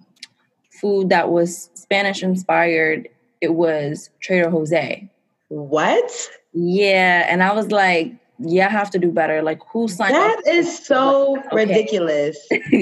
Food 0.80 1.10
that 1.10 1.30
was 1.30 1.70
Spanish 1.74 2.22
inspired, 2.22 3.08
it 3.40 3.54
was 3.54 4.10
Trader 4.20 4.50
Jose. 4.50 5.08
What? 5.48 6.30
Yeah, 6.52 7.26
and 7.28 7.42
I 7.42 7.52
was 7.52 7.70
like, 7.70 8.14
yeah, 8.38 8.66
I 8.66 8.70
have 8.70 8.90
to 8.92 8.98
do 8.98 9.10
better. 9.10 9.42
Like, 9.42 9.60
who 9.72 9.88
signed 9.88 10.14
That 10.14 10.38
up? 10.38 10.44
is 10.46 10.84
so 10.84 11.38
okay. 11.38 11.48
ridiculous. 11.52 12.38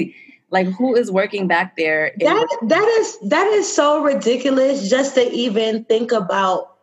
like, 0.51 0.67
who 0.67 0.95
is 0.95 1.11
working 1.11 1.47
back 1.47 1.75
there? 1.75 2.13
That 2.19 2.47
that 2.67 2.87
is 2.99 3.19
that 3.29 3.47
is 3.47 3.73
so 3.73 4.01
ridiculous 4.01 4.89
just 4.89 5.15
to 5.15 5.29
even 5.31 5.83
think 5.85 6.11
about 6.11 6.75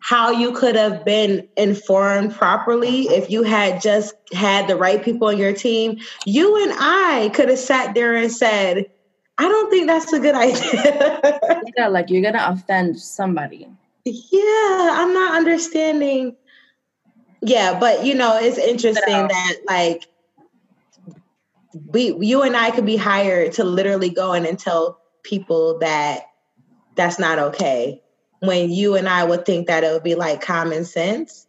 how 0.00 0.30
you 0.30 0.52
could 0.52 0.74
have 0.76 1.04
been 1.04 1.46
informed 1.56 2.34
properly 2.34 3.02
if 3.02 3.30
you 3.30 3.42
had 3.42 3.80
just 3.80 4.14
had 4.32 4.66
the 4.66 4.74
right 4.74 5.02
people 5.04 5.28
on 5.28 5.38
your 5.38 5.52
team. 5.52 5.98
You 6.24 6.62
and 6.62 6.72
I 6.74 7.30
could 7.34 7.48
have 7.50 7.58
sat 7.58 7.94
there 7.94 8.14
and 8.14 8.32
said, 8.32 8.86
I 9.38 9.48
don't 9.48 9.70
think 9.70 9.86
that's 9.86 10.12
a 10.12 10.20
good 10.20 10.34
idea. 10.34 11.40
yeah, 11.76 11.88
like 11.88 12.10
you're 12.10 12.22
gonna 12.22 12.44
offend 12.48 12.98
somebody. 12.98 13.68
Yeah, 14.04 14.90
I'm 14.92 15.12
not 15.12 15.36
understanding. 15.36 16.36
Yeah, 17.42 17.78
but 17.78 18.04
you 18.04 18.14
know, 18.14 18.38
it's 18.38 18.58
interesting 18.58 19.14
uh, 19.14 19.28
that 19.28 19.56
like 19.66 20.06
we 21.92 22.14
you 22.20 22.42
and 22.42 22.56
I 22.56 22.70
could 22.70 22.86
be 22.86 22.96
hired 22.96 23.52
to 23.52 23.64
literally 23.64 24.10
go 24.10 24.32
in 24.32 24.46
and 24.46 24.58
tell 24.58 25.00
people 25.22 25.78
that 25.78 26.24
that's 26.96 27.18
not 27.18 27.38
okay 27.38 28.02
when 28.40 28.70
you 28.70 28.96
and 28.96 29.08
I 29.08 29.24
would 29.24 29.46
think 29.46 29.68
that 29.68 29.84
it 29.84 29.92
would 29.92 30.02
be 30.02 30.14
like 30.14 30.40
common 30.40 30.84
sense. 30.84 31.46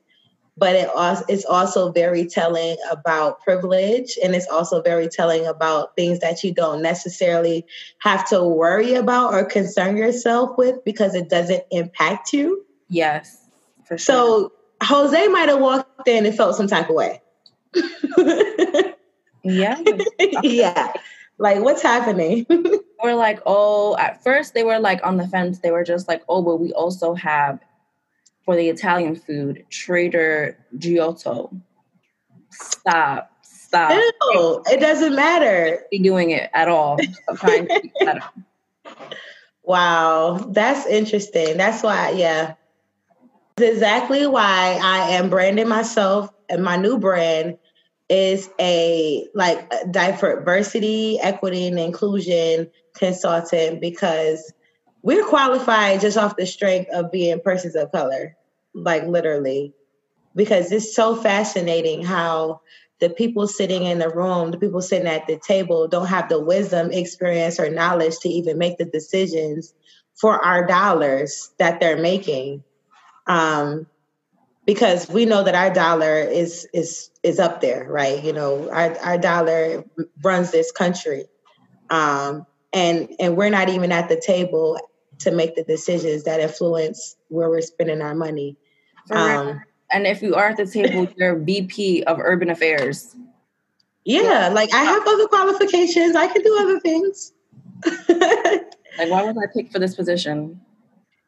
But 0.58 0.76
it 0.76 0.89
also 0.89 1.24
it's 1.30 1.46
also 1.46 1.92
very 1.92 2.26
telling 2.28 2.76
about 2.92 3.42
privilege 3.42 4.20
and 4.22 4.36
it's 4.36 4.48
also 4.48 4.82
very 4.82 5.08
telling 5.08 5.48
about 5.48 5.96
things 5.96 6.20
that 6.20 6.44
you 6.44 6.54
don't 6.54 6.82
necessarily 6.82 7.66
have 8.00 8.28
to 8.30 8.44
worry 8.44 8.94
about 8.94 9.34
or 9.34 9.46
concern 9.46 9.98
yourself 9.98 10.58
with 10.58 10.84
because 10.84 11.16
it 11.16 11.30
doesn't 11.30 11.64
impact 11.72 12.34
you. 12.34 12.66
Yes. 12.89 13.48
For 13.86 13.98
sure. 13.98 13.98
So 14.00 14.52
Jose 14.84 15.28
might 15.30 15.50
have 15.50 15.60
walked 15.60 16.08
in 16.08 16.26
and 16.26 16.36
felt 16.36 16.58
some 16.58 16.68
type 16.68 16.89
of 16.89 16.96
way. 16.96 17.22
yeah. 19.44 19.82
yeah. 20.44 20.94
Like 21.38 21.62
what's 21.62 21.82
happening? 21.82 22.46
were 23.04 23.16
like, 23.16 23.39
oh, 23.45 23.97
at 23.97 24.24
first 24.24 24.54
they 24.54 24.64
were 24.64 24.80
like 24.80 25.06
on 25.06 25.18
the 25.18 25.28
fence. 25.28 25.60
They 25.60 25.72
were 25.72 25.84
just 25.84 26.08
like, 26.08 26.24
oh, 26.30 26.41
but 26.41 26.58
we 26.58 26.74
also 26.74 27.14
have 27.16 27.60
for 28.43 28.56
the 28.56 28.70
Italian 28.70 29.16
food, 29.16 29.66
Trader 29.70 30.58
Giotto. 30.78 31.52
Stop. 32.49 33.32
Stop. 33.43 33.91
No, 34.34 34.64
it 34.70 34.80
doesn't 34.80 35.16
matter. 35.16 35.84
Be 35.91 35.99
doing 35.99 36.32
it 36.32 36.49
at 36.54 36.68
all. 36.68 36.97
trying 37.36 37.68
to 37.68 37.89
better. 37.99 38.22
Wow, 39.64 40.49
that's 40.49 40.88
interesting. 40.88 41.56
That's 41.56 41.84
why, 41.84 42.10
yeah. 42.12 42.56
That's 43.56 43.74
exactly 43.74 44.26
why 44.26 44.80
I 44.82 45.12
am 45.12 45.30
branding 45.30 45.68
myself 45.68 46.34
and 46.49 46.64
my 46.64 46.78
new 46.78 46.97
brand 46.97 47.58
is 48.10 48.49
a 48.60 49.28
like 49.34 49.70
diversity, 49.91 51.20
equity, 51.22 51.68
and 51.68 51.80
inclusion 51.80 52.70
consultant 52.96 53.82
because 53.82 54.54
we're 55.02 55.26
qualified 55.26 56.02
just 56.02 56.18
off 56.18 56.38
the 56.38 56.46
strength 56.46 56.89
of 56.92 57.12
being 57.12 57.39
persons 57.39 57.76
of 57.76 57.92
color, 57.92 58.36
like 58.74 59.06
literally. 59.06 59.74
Because 60.36 60.72
it's 60.72 60.96
so 60.96 61.16
fascinating 61.16 62.04
how 62.04 62.62
the 63.00 63.10
people 63.10 63.48
sitting 63.48 63.84
in 63.84 64.00
the 64.00 64.10
room, 64.10 64.52
the 64.52 64.58
people 64.58 64.82
sitting 64.82 65.08
at 65.08 65.28
the 65.28 65.38
table, 65.38 65.88
don't 65.88 66.08
have 66.08 66.30
the 66.30 66.39
wisdom, 66.39 66.92
experience, 66.92 67.60
or 67.60 67.70
knowledge 67.70 68.20
to 68.20 68.30
even 68.30 68.58
make 68.58 68.78
the 68.78 68.86
decisions 68.86 69.74
for 70.16 70.44
our 70.46 70.66
dollars 70.66 71.52
that 71.58 71.80
they're 71.80 72.02
making. 72.02 72.64
Um, 73.28 73.88
because 74.66 75.10
we 75.10 75.26
know 75.26 75.44
that 75.44 75.56
our 75.56 75.74
dollar 75.74 76.20
is 76.20 76.68
is 76.74 77.10
is 77.24 77.39
up 77.39 77.62
there, 77.62 77.88
right? 77.89 78.24
You 78.24 78.34
know, 78.34 78.70
our 78.70 78.98
our 79.00 79.18
dollar 79.18 79.84
runs 80.24 80.52
this 80.52 80.72
country, 80.72 81.26
um, 81.89 82.46
and 82.74 83.09
and 83.19 83.36
we're 83.36 83.49
not 83.49 83.69
even 83.69 83.91
at 83.91 84.09
the 84.09 84.19
table 84.19 84.80
to 85.19 85.32
make 85.32 85.55
the 85.55 85.63
decisions 85.63 86.24
that 86.24 86.39
influence 86.39 87.15
where 87.28 87.49
we're 87.49 87.61
spending 87.61 88.01
our 88.01 88.15
money. 88.15 88.57
Um, 89.11 89.61
and 89.91 90.07
if 90.07 90.22
you 90.22 90.36
are 90.36 90.49
at 90.49 90.57
the 90.57 90.65
table, 90.65 91.07
you're 91.17 91.38
VP 91.38 92.03
of 92.03 92.19
Urban 92.19 92.49
Affairs. 92.49 93.15
Yeah, 94.03 94.49
like 94.51 94.74
I 94.74 94.84
have 94.84 95.03
other 95.07 95.28
qualifications. 95.28 96.15
I 96.15 96.28
can 96.28 96.41
do 96.41 96.57
other 96.59 96.80
things. 96.80 97.34
like, 98.09 99.09
why 99.09 99.24
was 99.24 99.38
I 99.38 99.51
picked 99.53 99.72
for 99.72 99.80
this 99.80 99.95
position? 99.95 100.59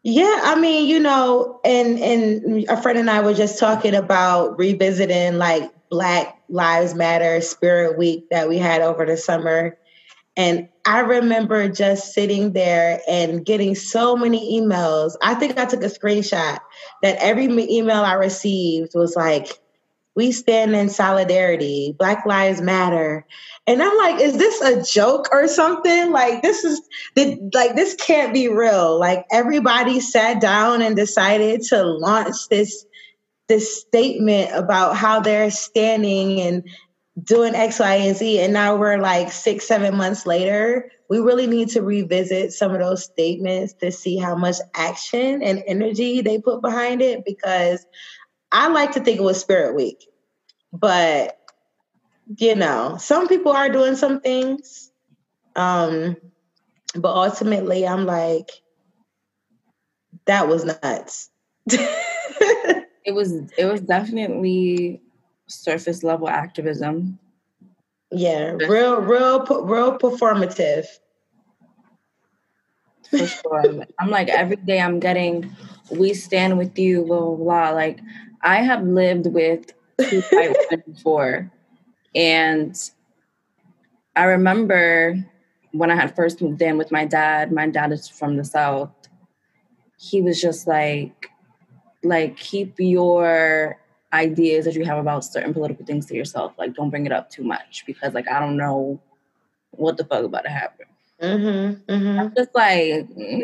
Yeah, 0.02 0.42
I 0.44 0.60
mean, 0.60 0.88
you 0.88 1.00
know, 1.00 1.62
and 1.64 2.00
and 2.00 2.68
a 2.68 2.82
friend 2.82 2.98
and 3.00 3.10
I 3.10 3.22
were 3.22 3.34
just 3.34 3.60
talking 3.60 3.96
about 3.96 4.58
revisiting 4.58 5.38
like 5.38 5.72
Black 5.90 6.38
Lives 6.50 6.96
Matter 6.96 7.40
Spirit 7.42 7.98
Week 7.98 8.30
that 8.30 8.50
we 8.50 8.58
had 8.58 8.82
over 8.82 9.06
the 9.06 9.16
summer. 9.16 9.78
And 10.36 10.68
I 10.86 11.00
remember 11.00 11.70
just 11.70 12.14
sitting 12.14 12.54
there 12.54 13.00
and 13.08 13.46
getting 13.46 13.76
so 13.76 14.16
many 14.16 14.60
emails. 14.60 15.14
I 15.22 15.36
think 15.36 15.58
I 15.58 15.66
took 15.66 15.84
a 15.84 15.88
screenshot 15.88 16.60
that 17.04 17.18
every 17.20 17.46
email 17.46 18.02
I 18.02 18.14
received 18.14 18.94
was 18.96 19.16
like, 19.16 19.60
we 20.16 20.32
stand 20.32 20.76
in 20.76 20.90
solidarity, 20.90 21.96
Black 21.98 22.26
Lives 22.26 22.62
Matter. 22.62 23.26
And 23.66 23.82
I'm 23.82 23.98
like, 23.98 24.22
is 24.22 24.38
this 24.38 24.62
a 24.62 24.84
joke 24.84 25.30
or 25.32 25.48
something? 25.48 26.12
Like 26.12 26.42
this 26.42 26.64
is 26.64 26.82
like 27.54 27.76
this 27.76 27.96
can't 27.96 28.34
be 28.34 28.48
real. 28.48 29.00
Like 29.00 29.26
everybody 29.32 30.00
sat 30.00 30.42
down 30.42 30.82
and 30.82 30.96
decided 30.96 31.62
to 31.70 31.84
launch 31.84 32.36
this 32.50 32.86
this 33.48 33.82
statement 33.82 34.52
about 34.54 34.96
how 34.96 35.20
they're 35.20 35.52
standing 35.52 36.40
and 36.42 36.64
doing 37.22 37.54
X, 37.54 37.80
Y, 37.80 37.96
and 37.96 38.18
Z. 38.18 38.40
And 38.42 38.54
now 38.54 38.76
we're 38.76 38.98
like 38.98 39.32
six, 39.32 39.68
seven 39.68 39.96
months 39.96 40.26
later. 40.26 40.92
We 41.10 41.20
really 41.20 41.48
need 41.48 41.70
to 41.70 41.82
revisit 41.82 42.54
some 42.54 42.74
of 42.74 42.80
those 42.80 43.04
statements 43.04 43.74
to 43.82 43.92
see 43.92 44.18
how 44.18 44.36
much 44.36 44.56
action 44.74 45.44
and 45.44 45.64
energy 45.68 46.22
they 46.22 46.40
put 46.40 46.62
behind 46.62 47.02
it 47.02 47.24
because 47.26 47.86
I 48.52 48.70
like 48.70 48.94
to 48.94 49.00
think 49.00 49.20
it 49.20 49.24
was 49.24 49.40
Spirit 49.40 49.76
Week, 49.76 50.08
but 50.72 51.40
you 52.38 52.56
know, 52.56 52.98
some 53.00 53.28
people 53.28 53.52
are 53.52 53.70
doing 53.70 53.96
some 53.96 54.22
things. 54.22 54.92
Um, 55.56 56.18
but 56.96 57.16
ultimately, 57.16 57.88
I'm 57.88 58.06
like, 58.06 58.50
that 60.26 60.48
was 60.48 60.66
nuts. 60.66 61.30
it 61.68 63.14
was 63.14 63.32
it 63.58 63.66
was 63.66 63.82
definitely 63.82 65.02
surface 65.54 66.04
level 66.04 66.28
activism. 66.28 67.20
Yeah, 68.12 68.52
real, 68.52 69.02
real, 69.02 69.44
real 69.64 69.98
performative. 69.98 70.86
For 73.10 73.28
sure. 73.28 73.86
I'm 74.00 74.10
like 74.10 74.30
every 74.30 74.56
day 74.56 74.80
I'm 74.80 75.00
getting, 75.00 75.56
we 75.92 76.14
stand 76.14 76.58
with 76.58 76.78
you, 76.78 77.06
blah 77.06 77.20
blah 77.20 77.36
blah. 77.36 77.70
Like 77.72 78.00
I 78.42 78.58
have 78.58 78.84
lived 78.84 79.28
with 79.28 79.74
two 80.00 80.22
white 80.32 80.56
women 80.70 80.84
before, 80.88 81.52
and 82.16 82.78
I 84.16 84.26
remember 84.26 85.24
when 85.72 85.90
I 85.90 85.96
had 85.96 86.16
first 86.16 86.42
moved 86.42 86.62
in 86.62 86.78
with 86.78 86.92
my 86.92 87.06
dad. 87.06 87.52
My 87.52 87.68
dad 87.68 87.92
is 87.92 88.08
from 88.08 88.38
the 88.38 88.46
south. 88.46 88.92
He 89.98 90.22
was 90.22 90.40
just 90.40 90.68
like, 90.68 91.30
like 92.04 92.38
keep 92.38 92.76
your 92.80 93.80
ideas 94.14 94.66
that 94.66 94.76
you 94.76 94.86
have 94.86 95.00
about 95.00 95.26
certain 95.26 95.54
political 95.54 95.86
things 95.86 96.06
to 96.06 96.16
yourself. 96.16 96.54
Like, 96.58 96.76
don't 96.76 96.90
bring 96.90 97.06
it 97.06 97.12
up 97.12 97.30
too 97.30 97.44
much 97.44 97.84
because, 97.86 98.14
like, 98.14 98.30
I 98.30 98.40
don't 98.40 98.56
know 98.56 99.02
what 99.72 99.98
the 99.98 100.06
fuck 100.06 100.24
about 100.24 100.44
to 100.44 100.50
happen. 100.50 100.86
Mm-hmm, 101.22 101.92
mm-hmm. 101.92 102.20
I'm 102.20 102.36
just 102.36 102.54
like, 102.54 103.10
mm, 103.10 103.42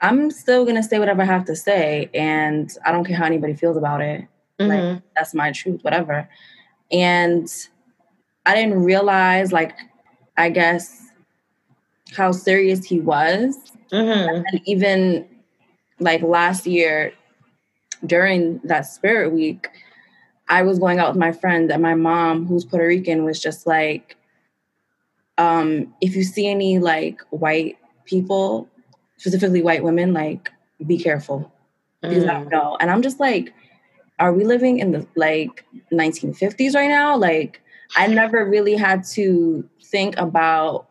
I'm 0.00 0.30
still 0.30 0.64
gonna 0.64 0.82
say 0.82 0.98
whatever 0.98 1.22
I 1.22 1.26
have 1.26 1.44
to 1.46 1.56
say, 1.56 2.10
and 2.12 2.70
I 2.84 2.92
don't 2.92 3.04
care 3.04 3.16
how 3.16 3.24
anybody 3.24 3.54
feels 3.54 3.76
about 3.76 4.00
it. 4.00 4.26
Mm-hmm. 4.58 4.70
Like, 4.70 5.02
that's 5.14 5.34
my 5.34 5.52
truth, 5.52 5.82
whatever. 5.82 6.28
And 6.90 7.48
I 8.44 8.54
didn't 8.54 8.82
realize, 8.82 9.52
like, 9.52 9.76
I 10.36 10.50
guess 10.50 11.10
how 12.16 12.32
serious 12.32 12.84
he 12.84 13.00
was, 13.00 13.56
mm-hmm. 13.92 14.44
and 14.46 14.60
even 14.64 15.28
like 16.00 16.22
last 16.22 16.66
year 16.66 17.12
during 18.06 18.60
that 18.64 18.82
spirit 18.82 19.32
week 19.32 19.68
I 20.48 20.62
was 20.62 20.78
going 20.78 20.98
out 20.98 21.10
with 21.10 21.18
my 21.18 21.32
friend 21.32 21.70
and 21.70 21.82
my 21.82 21.94
mom, 21.94 22.46
who's 22.46 22.64
Puerto 22.64 22.86
Rican, 22.86 23.24
was 23.24 23.40
just 23.40 23.66
like, 23.66 24.16
um, 25.36 25.94
if 26.00 26.16
you 26.16 26.24
see 26.24 26.48
any 26.48 26.78
like 26.78 27.20
white 27.30 27.78
people, 28.04 28.68
specifically 29.18 29.62
white 29.62 29.84
women, 29.84 30.12
like 30.12 30.50
be 30.86 30.98
careful. 30.98 31.52
Because 32.00 32.24
mm. 32.24 32.30
I 32.30 32.34
don't 32.34 32.48
know. 32.48 32.76
And 32.80 32.90
I'm 32.90 33.02
just 33.02 33.20
like, 33.20 33.52
are 34.18 34.32
we 34.32 34.44
living 34.44 34.78
in 34.78 34.92
the 34.92 35.06
like 35.16 35.64
1950s 35.92 36.74
right 36.74 36.88
now? 36.88 37.16
Like 37.16 37.60
I 37.96 38.06
never 38.06 38.44
really 38.48 38.74
had 38.74 39.04
to 39.12 39.68
think 39.82 40.16
about 40.16 40.86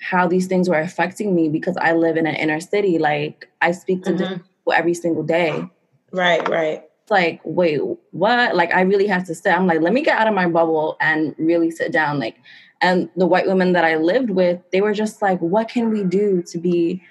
how 0.00 0.28
these 0.28 0.46
things 0.46 0.68
were 0.68 0.78
affecting 0.78 1.34
me 1.34 1.48
because 1.48 1.76
I 1.76 1.92
live 1.92 2.16
in 2.16 2.26
an 2.26 2.36
inner 2.36 2.60
city. 2.60 2.98
Like 2.98 3.48
I 3.60 3.72
speak 3.72 4.04
to 4.04 4.12
mm-hmm. 4.12 4.34
people 4.34 4.72
every 4.72 4.94
single 4.94 5.22
day. 5.22 5.64
Right, 6.12 6.46
right. 6.48 6.87
Like, 7.10 7.40
wait, 7.44 7.80
what? 8.12 8.54
Like 8.54 8.72
I 8.72 8.82
really 8.82 9.06
have 9.06 9.24
to 9.26 9.34
sit. 9.34 9.52
I'm 9.52 9.66
like, 9.66 9.80
let 9.80 9.92
me 9.92 10.02
get 10.02 10.18
out 10.18 10.28
of 10.28 10.34
my 10.34 10.48
bubble 10.48 10.96
and 11.00 11.34
really 11.38 11.70
sit 11.70 11.92
down. 11.92 12.18
Like, 12.18 12.36
and 12.80 13.08
the 13.16 13.26
white 13.26 13.46
women 13.46 13.72
that 13.72 13.84
I 13.84 13.96
lived 13.96 14.30
with, 14.30 14.60
they 14.72 14.80
were 14.80 14.94
just 14.94 15.20
like, 15.20 15.40
what 15.40 15.68
can 15.68 15.90
we 15.90 16.04
do 16.04 16.42
to 16.48 16.58
be 16.58 17.02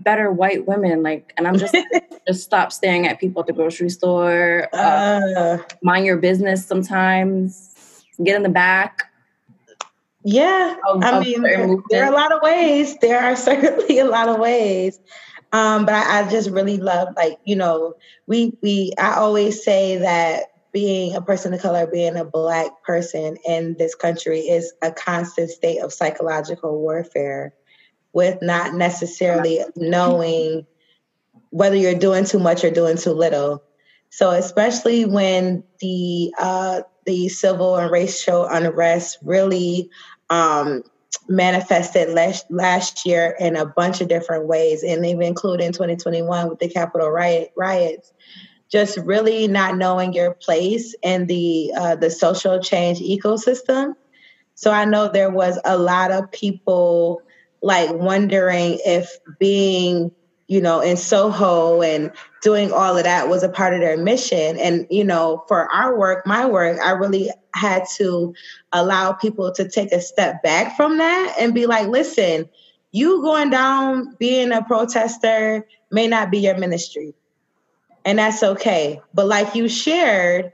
better 0.00 0.32
white 0.32 0.66
women? 0.66 1.02
Like, 1.02 1.32
and 1.36 1.46
I'm 1.46 1.58
just 1.58 1.76
just 2.26 2.42
stop 2.42 2.72
staring 2.72 3.06
at 3.06 3.20
people 3.20 3.40
at 3.40 3.46
the 3.46 3.52
grocery 3.52 3.90
store. 3.90 4.68
Uh, 4.72 5.20
uh, 5.36 5.58
mind 5.82 6.06
your 6.06 6.16
business 6.16 6.66
sometimes. 6.66 7.68
Get 8.22 8.36
in 8.36 8.42
the 8.42 8.48
back 8.48 9.12
yeah, 10.24 10.76
of, 10.88 11.02
I 11.02 11.20
mean, 11.20 11.42
there, 11.42 11.76
there, 11.90 12.04
are 12.04 12.12
a 12.12 12.14
lot 12.14 12.32
of 12.32 12.42
ways. 12.42 12.96
There 12.98 13.20
are 13.20 13.34
certainly 13.36 13.98
a 13.98 14.04
lot 14.04 14.28
of 14.28 14.38
ways. 14.38 15.00
Um, 15.52 15.84
but 15.84 15.94
I, 15.94 16.20
I 16.20 16.30
just 16.30 16.50
really 16.50 16.78
love, 16.78 17.08
like, 17.16 17.38
you 17.44 17.56
know, 17.56 17.94
we 18.26 18.56
we. 18.62 18.92
I 18.98 19.16
always 19.16 19.62
say 19.62 19.98
that 19.98 20.44
being 20.72 21.14
a 21.14 21.20
person 21.20 21.52
of 21.52 21.60
color, 21.60 21.86
being 21.86 22.16
a 22.16 22.24
black 22.24 22.82
person 22.82 23.36
in 23.46 23.76
this 23.78 23.94
country 23.94 24.40
is 24.40 24.72
a 24.80 24.90
constant 24.90 25.50
state 25.50 25.78
of 25.80 25.92
psychological 25.92 26.80
warfare, 26.80 27.52
with 28.12 28.40
not 28.40 28.74
necessarily 28.74 29.60
knowing 29.76 30.66
whether 31.50 31.76
you're 31.76 31.94
doing 31.94 32.24
too 32.24 32.38
much 32.38 32.64
or 32.64 32.70
doing 32.70 32.96
too 32.96 33.12
little. 33.12 33.62
So 34.08 34.30
especially 34.30 35.04
when 35.04 35.64
the 35.80 36.34
uh, 36.38 36.82
the 37.04 37.28
civil 37.28 37.76
and 37.76 37.90
racial 37.90 38.46
unrest 38.46 39.18
really 39.22 39.90
um, 40.30 40.82
manifested 41.28 42.10
last, 42.10 42.46
last 42.50 43.06
year 43.06 43.36
in 43.38 43.56
a 43.56 43.66
bunch 43.66 44.00
of 44.00 44.08
different 44.08 44.46
ways, 44.46 44.82
and 44.82 45.04
even 45.06 45.22
included 45.22 45.64
in 45.64 45.72
2021 45.72 46.48
with 46.48 46.58
the 46.58 46.68
Capitol 46.68 47.10
riot, 47.10 47.52
riots. 47.56 48.12
Just 48.70 48.96
really 48.98 49.48
not 49.48 49.76
knowing 49.76 50.14
your 50.14 50.32
place 50.32 50.94
in 51.02 51.26
the 51.26 51.72
uh, 51.76 51.96
the 51.96 52.10
social 52.10 52.58
change 52.58 53.00
ecosystem. 53.00 53.94
So 54.54 54.70
I 54.70 54.86
know 54.86 55.08
there 55.08 55.30
was 55.30 55.58
a 55.64 55.76
lot 55.76 56.10
of 56.10 56.32
people 56.32 57.20
like 57.60 57.92
wondering 57.92 58.78
if 58.84 59.18
being 59.38 60.10
you 60.52 60.60
know, 60.60 60.80
in 60.80 60.98
Soho 60.98 61.80
and 61.80 62.12
doing 62.42 62.72
all 62.72 62.98
of 62.98 63.04
that 63.04 63.28
was 63.30 63.42
a 63.42 63.48
part 63.48 63.72
of 63.72 63.80
their 63.80 63.96
mission. 63.96 64.58
And, 64.58 64.86
you 64.90 65.02
know, 65.02 65.44
for 65.48 65.72
our 65.72 65.98
work, 65.98 66.26
my 66.26 66.44
work, 66.44 66.78
I 66.78 66.90
really 66.90 67.30
had 67.54 67.84
to 67.96 68.34
allow 68.72 69.12
people 69.12 69.52
to 69.52 69.68
take 69.68 69.92
a 69.92 70.00
step 70.00 70.42
back 70.42 70.76
from 70.76 70.98
that 70.98 71.36
and 71.38 71.54
be 71.54 71.66
like, 71.66 71.88
listen, 71.88 72.48
you 72.92 73.22
going 73.22 73.50
down 73.50 74.14
being 74.18 74.52
a 74.52 74.62
protester 74.62 75.66
may 75.90 76.08
not 76.08 76.30
be 76.30 76.38
your 76.38 76.58
ministry. 76.58 77.14
And 78.04 78.18
that's 78.18 78.42
okay. 78.42 79.00
But 79.14 79.26
like 79.26 79.54
you 79.54 79.68
shared, 79.68 80.52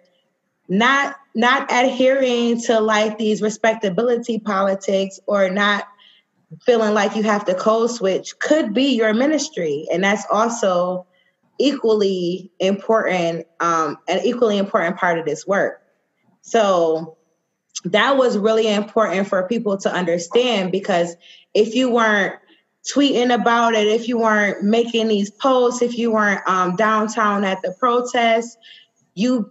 not 0.69 1.17
not 1.35 1.71
adhering 1.71 2.61
to 2.63 2.81
like 2.81 3.17
these 3.17 3.41
respectability 3.41 4.39
politics 4.39 5.21
or 5.27 5.49
not 5.49 5.87
feeling 6.63 6.95
like 6.95 7.15
you 7.15 7.23
have 7.23 7.45
to 7.45 7.55
code 7.55 7.91
switch 7.91 8.39
could 8.39 8.75
be 8.75 8.97
your 8.97 9.15
ministry. 9.15 9.87
And 9.93 10.03
that's 10.03 10.25
also 10.31 11.07
equally 11.59 12.51
important, 12.59 13.47
um, 13.61 13.99
an 14.09 14.21
equally 14.25 14.59
important 14.59 14.97
part 14.97 15.19
of 15.19 15.27
this 15.27 15.47
work. 15.47 15.83
So 16.49 17.19
that 17.85 18.17
was 18.17 18.39
really 18.39 18.73
important 18.73 19.29
for 19.29 19.47
people 19.47 19.77
to 19.79 19.93
understand 19.93 20.73
because 20.73 21.15
if 21.53 21.75
you 21.75 21.91
weren't 21.91 22.35
tweeting 22.93 23.35
about 23.35 23.75
it, 23.75 23.87
if 23.87 24.09
you 24.09 24.19
weren't 24.19 24.65
making 24.65 25.09
these 25.09 25.31
posts, 25.31 25.83
if 25.83 25.99
you 25.99 26.13
weren't 26.13 26.41
um, 26.49 26.75
downtown 26.77 27.45
at 27.45 27.61
the 27.63 27.75
protest, 27.79 28.57
you 29.15 29.51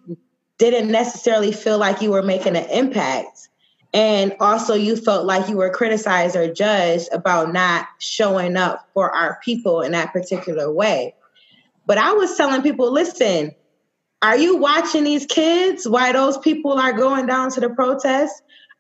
didn't 0.58 0.90
necessarily 0.90 1.52
feel 1.52 1.78
like 1.78 2.02
you 2.02 2.12
were 2.12 2.24
making 2.24 2.56
an 2.56 2.68
impact. 2.70 3.48
And 3.94 4.36
also, 4.40 4.74
you 4.74 4.96
felt 4.96 5.26
like 5.26 5.48
you 5.48 5.58
were 5.58 5.70
criticized 5.70 6.36
or 6.36 6.52
judged 6.52 7.10
about 7.12 7.54
not 7.54 7.88
showing 8.00 8.58
up 8.58 8.88
for 8.94 9.16
our 9.16 9.40
people 9.44 9.82
in 9.82 9.92
that 9.92 10.12
particular 10.14 10.72
way. 10.72 11.16
But 11.86 11.98
I 11.98 12.14
was 12.14 12.36
telling 12.36 12.64
people 12.64 12.92
listen, 12.92 13.56
are 14.22 14.38
you 14.38 14.58
watching 14.58 15.04
these 15.04 15.26
kids 15.26 15.88
while 15.88 16.14
those 16.14 16.38
people 16.40 16.74
are 16.74 16.94
going 16.94 17.28
down 17.28 17.52
to 17.52 17.60
the 17.60 17.70
protest? 17.70 18.34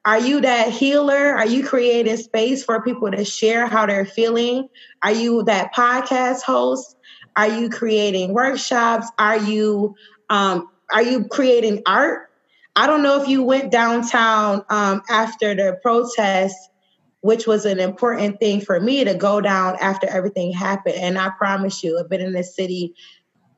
Are 0.03 0.19
you 0.19 0.41
that 0.41 0.71
healer? 0.71 1.35
Are 1.35 1.45
you 1.45 1.65
creating 1.65 2.17
space 2.17 2.63
for 2.63 2.81
people 2.81 3.11
to 3.11 3.23
share 3.25 3.67
how 3.67 3.85
they're 3.85 4.05
feeling? 4.05 4.69
Are 5.03 5.11
you 5.11 5.43
that 5.43 5.75
podcast 5.75 6.41
host? 6.41 6.95
Are 7.35 7.47
you 7.47 7.69
creating 7.69 8.33
workshops? 8.33 9.07
Are 9.19 9.37
you 9.37 9.95
um, 10.29 10.69
are 10.91 11.03
you 11.03 11.25
creating 11.25 11.83
art? 11.85 12.29
I 12.75 12.87
don't 12.87 13.03
know 13.03 13.21
if 13.21 13.27
you 13.27 13.43
went 13.43 13.71
downtown 13.71 14.63
um, 14.69 15.01
after 15.09 15.53
the 15.53 15.77
protest, 15.81 16.55
which 17.21 17.45
was 17.45 17.65
an 17.65 17.79
important 17.79 18.39
thing 18.39 18.61
for 18.61 18.79
me 18.79 19.03
to 19.03 19.13
go 19.13 19.41
down 19.41 19.75
after 19.81 20.07
everything 20.07 20.53
happened. 20.53 20.95
And 20.95 21.17
I 21.17 21.29
promise 21.29 21.83
you, 21.83 21.99
I've 21.99 22.09
been 22.09 22.21
in 22.21 22.33
this 22.33 22.55
city 22.55 22.93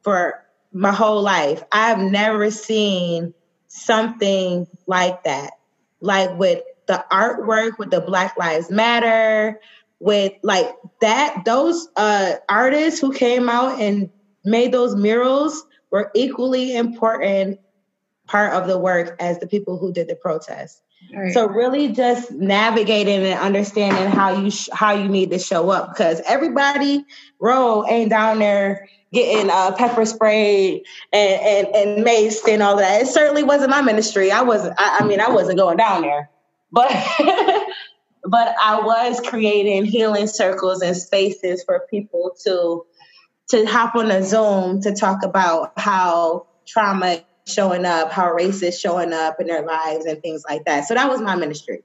for 0.01 0.43
my 0.71 0.91
whole 0.91 1.21
life. 1.21 1.63
I've 1.71 1.99
never 1.99 2.51
seen 2.51 3.33
something 3.67 4.67
like 4.87 5.23
that, 5.23 5.53
like 6.01 6.37
with 6.37 6.63
the 6.87 7.03
artwork, 7.11 7.77
with 7.77 7.91
the 7.91 8.01
Black 8.01 8.37
Lives 8.37 8.69
Matter, 8.69 9.59
with 9.99 10.33
like 10.43 10.69
that. 11.01 11.43
Those 11.45 11.87
uh, 11.95 12.33
artists 12.47 12.99
who 12.99 13.13
came 13.13 13.49
out 13.49 13.79
and 13.79 14.09
made 14.43 14.71
those 14.71 14.95
murals 14.95 15.65
were 15.91 16.11
equally 16.15 16.75
important 16.75 17.59
part 18.27 18.53
of 18.53 18.67
the 18.67 18.77
work 18.77 19.15
as 19.19 19.39
the 19.39 19.47
people 19.47 19.77
who 19.77 19.91
did 19.91 20.07
the 20.07 20.15
protest. 20.15 20.81
Right. 21.13 21.33
So 21.33 21.47
really 21.47 21.89
just 21.89 22.31
navigating 22.31 23.25
and 23.25 23.39
understanding 23.39 24.11
how 24.11 24.39
you 24.39 24.51
sh- 24.51 24.69
how 24.71 24.93
you 24.93 25.07
need 25.07 25.31
to 25.31 25.39
show 25.39 25.69
up 25.69 25.89
because 25.89 26.21
everybody 26.27 27.05
row 27.39 27.85
ain't 27.87 28.09
down 28.09 28.39
there 28.39 28.87
getting 29.11 29.49
uh, 29.49 29.71
pepper 29.75 30.05
sprayed 30.05 30.83
and, 31.11 31.41
and 31.41 31.75
and 31.75 32.05
maced 32.05 32.47
and 32.47 32.61
all 32.61 32.77
that. 32.77 33.01
It 33.01 33.07
certainly 33.07 33.43
wasn't 33.43 33.71
my 33.71 33.81
ministry. 33.81 34.31
I 34.31 34.41
wasn't. 34.41 34.75
I, 34.77 34.99
I 35.01 35.05
mean, 35.05 35.19
I 35.19 35.29
wasn't 35.29 35.57
going 35.57 35.77
down 35.77 36.01
there, 36.01 36.29
but 36.71 36.89
but 38.25 38.55
I 38.61 38.79
was 38.81 39.21
creating 39.21 39.85
healing 39.85 40.27
circles 40.27 40.81
and 40.81 40.95
spaces 40.95 41.63
for 41.63 41.85
people 41.89 42.35
to 42.45 42.85
to 43.49 43.65
hop 43.65 43.95
on 43.95 44.11
a 44.11 44.23
Zoom 44.23 44.81
to 44.81 44.93
talk 44.93 45.23
about 45.23 45.73
how 45.77 46.47
trauma 46.67 47.23
showing 47.47 47.85
up, 47.85 48.11
how 48.11 48.31
race 48.31 48.61
is 48.61 48.79
showing 48.79 49.11
up 49.11 49.39
in 49.39 49.47
their 49.47 49.65
lives 49.65 50.05
and 50.05 50.21
things 50.21 50.43
like 50.47 50.65
that. 50.65 50.87
So 50.87 50.93
that 50.93 51.09
was 51.09 51.19
my 51.19 51.35
ministry. 51.35 51.81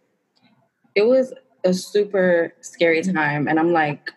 It 0.95 1.07
was 1.07 1.33
a 1.65 1.73
super 1.73 2.53
scary 2.61 3.03
time. 3.03 3.49
And 3.49 3.59
I'm 3.59 3.73
like, 3.73 4.11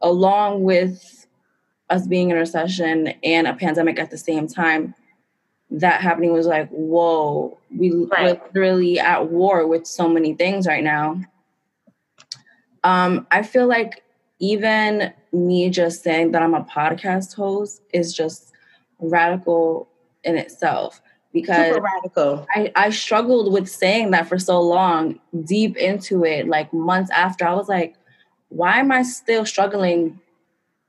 along 0.00 0.62
with 0.62 1.15
us 1.88 2.06
being 2.06 2.30
in 2.30 2.36
a 2.36 2.40
recession 2.40 3.08
and 3.22 3.46
a 3.46 3.54
pandemic 3.54 3.98
at 3.98 4.10
the 4.10 4.18
same 4.18 4.48
time, 4.48 4.94
that 5.70 6.00
happening 6.00 6.32
was 6.32 6.46
like, 6.46 6.68
whoa, 6.70 7.58
we 7.76 7.92
right. 7.92 8.40
literally 8.54 8.98
at 8.98 9.30
war 9.30 9.66
with 9.66 9.86
so 9.86 10.08
many 10.08 10.34
things 10.34 10.66
right 10.66 10.84
now. 10.84 11.20
Um, 12.84 13.26
I 13.30 13.42
feel 13.42 13.66
like 13.66 14.04
even 14.38 15.12
me 15.32 15.70
just 15.70 16.02
saying 16.02 16.32
that 16.32 16.42
I'm 16.42 16.54
a 16.54 16.64
podcast 16.64 17.34
host 17.34 17.82
is 17.92 18.14
just 18.14 18.52
radical 19.00 19.88
in 20.24 20.36
itself 20.36 21.00
because 21.32 21.74
Super 21.74 21.82
radical. 21.82 22.46
I, 22.54 22.72
I 22.76 22.90
struggled 22.90 23.52
with 23.52 23.68
saying 23.68 24.12
that 24.12 24.28
for 24.28 24.38
so 24.38 24.60
long, 24.60 25.20
deep 25.44 25.76
into 25.76 26.24
it, 26.24 26.48
like 26.48 26.72
months 26.72 27.10
after. 27.10 27.46
I 27.46 27.54
was 27.54 27.68
like, 27.68 27.96
why 28.48 28.78
am 28.78 28.92
I 28.92 29.02
still 29.02 29.44
struggling 29.44 30.20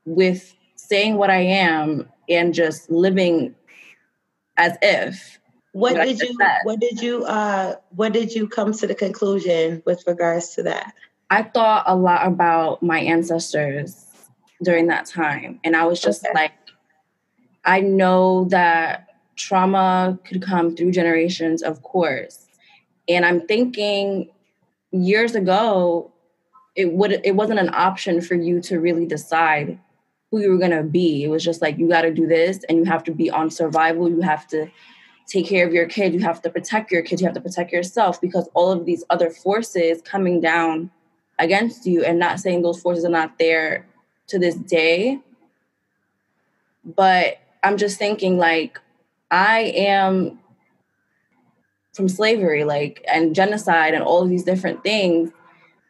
with 0.04 0.54
saying 0.88 1.16
what 1.16 1.30
I 1.30 1.40
am 1.40 2.08
and 2.28 2.54
just 2.54 2.90
living 2.90 3.54
as 4.56 4.76
if? 4.82 5.38
What 5.72 5.94
did 5.94 6.18
you 6.18 6.36
what 6.64 6.80
did 6.80 7.00
you 7.00 7.24
uh 7.24 7.76
what 7.90 8.12
did 8.12 8.34
you 8.34 8.48
come 8.48 8.72
to 8.72 8.86
the 8.86 8.94
conclusion 8.94 9.82
with 9.86 10.02
regards 10.06 10.54
to 10.54 10.62
that? 10.64 10.94
I 11.30 11.42
thought 11.42 11.84
a 11.86 11.94
lot 11.94 12.26
about 12.26 12.82
my 12.82 13.00
ancestors 13.00 14.06
during 14.62 14.86
that 14.88 15.06
time. 15.06 15.60
And 15.62 15.76
I 15.76 15.84
was 15.84 16.00
just 16.00 16.24
okay. 16.24 16.32
like, 16.34 16.52
I 17.64 17.80
know 17.80 18.46
that 18.46 19.08
trauma 19.36 20.18
could 20.24 20.42
come 20.42 20.74
through 20.74 20.92
generations, 20.92 21.62
of 21.62 21.82
course. 21.82 22.46
And 23.08 23.24
I'm 23.24 23.46
thinking 23.46 24.30
years 24.90 25.34
ago, 25.34 26.12
it 26.74 26.92
would 26.92 27.20
it 27.24 27.34
wasn't 27.34 27.58
an 27.58 27.74
option 27.74 28.20
for 28.20 28.34
you 28.34 28.60
to 28.62 28.78
really 28.80 29.06
decide 29.06 29.78
who 30.30 30.40
you 30.40 30.50
were 30.50 30.58
gonna 30.58 30.82
be. 30.82 31.24
It 31.24 31.28
was 31.28 31.44
just 31.44 31.62
like 31.62 31.78
you 31.78 31.88
gotta 31.88 32.12
do 32.12 32.26
this 32.26 32.64
and 32.68 32.78
you 32.78 32.84
have 32.84 33.04
to 33.04 33.12
be 33.12 33.30
on 33.30 33.50
survival, 33.50 34.08
you 34.08 34.20
have 34.20 34.46
to 34.48 34.70
take 35.26 35.46
care 35.46 35.66
of 35.66 35.74
your 35.74 35.86
kid, 35.86 36.14
you 36.14 36.20
have 36.20 36.40
to 36.42 36.50
protect 36.50 36.90
your 36.90 37.02
kid, 37.02 37.20
you 37.20 37.26
have 37.26 37.34
to 37.34 37.40
protect 37.40 37.72
yourself 37.72 38.20
because 38.20 38.48
all 38.54 38.72
of 38.72 38.86
these 38.86 39.04
other 39.10 39.30
forces 39.30 40.00
coming 40.02 40.40
down 40.40 40.90
against 41.38 41.86
you 41.86 42.02
and 42.04 42.18
not 42.18 42.40
saying 42.40 42.62
those 42.62 42.80
forces 42.80 43.04
are 43.04 43.10
not 43.10 43.38
there 43.38 43.86
to 44.28 44.38
this 44.38 44.54
day. 44.54 45.20
But 46.84 47.38
I'm 47.62 47.76
just 47.76 47.98
thinking 47.98 48.38
like 48.38 48.80
I 49.30 49.72
am 49.76 50.38
from 51.92 52.08
slavery, 52.08 52.64
like 52.64 53.04
and 53.12 53.34
genocide 53.34 53.94
and 53.94 54.02
all 54.02 54.22
of 54.22 54.28
these 54.28 54.44
different 54.44 54.82
things. 54.82 55.30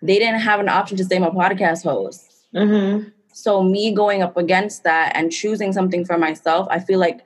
They 0.02 0.18
didn't 0.18 0.40
have 0.40 0.60
an 0.60 0.68
option 0.68 0.96
to 0.96 1.04
say 1.04 1.18
my 1.18 1.28
podcast 1.28 1.84
host. 1.84 2.32
Mm-hmm. 2.54 3.10
So 3.38 3.62
me 3.62 3.92
going 3.92 4.20
up 4.20 4.36
against 4.36 4.82
that 4.82 5.12
and 5.14 5.30
choosing 5.30 5.72
something 5.72 6.04
for 6.04 6.18
myself, 6.18 6.66
I 6.72 6.80
feel 6.80 6.98
like 6.98 7.20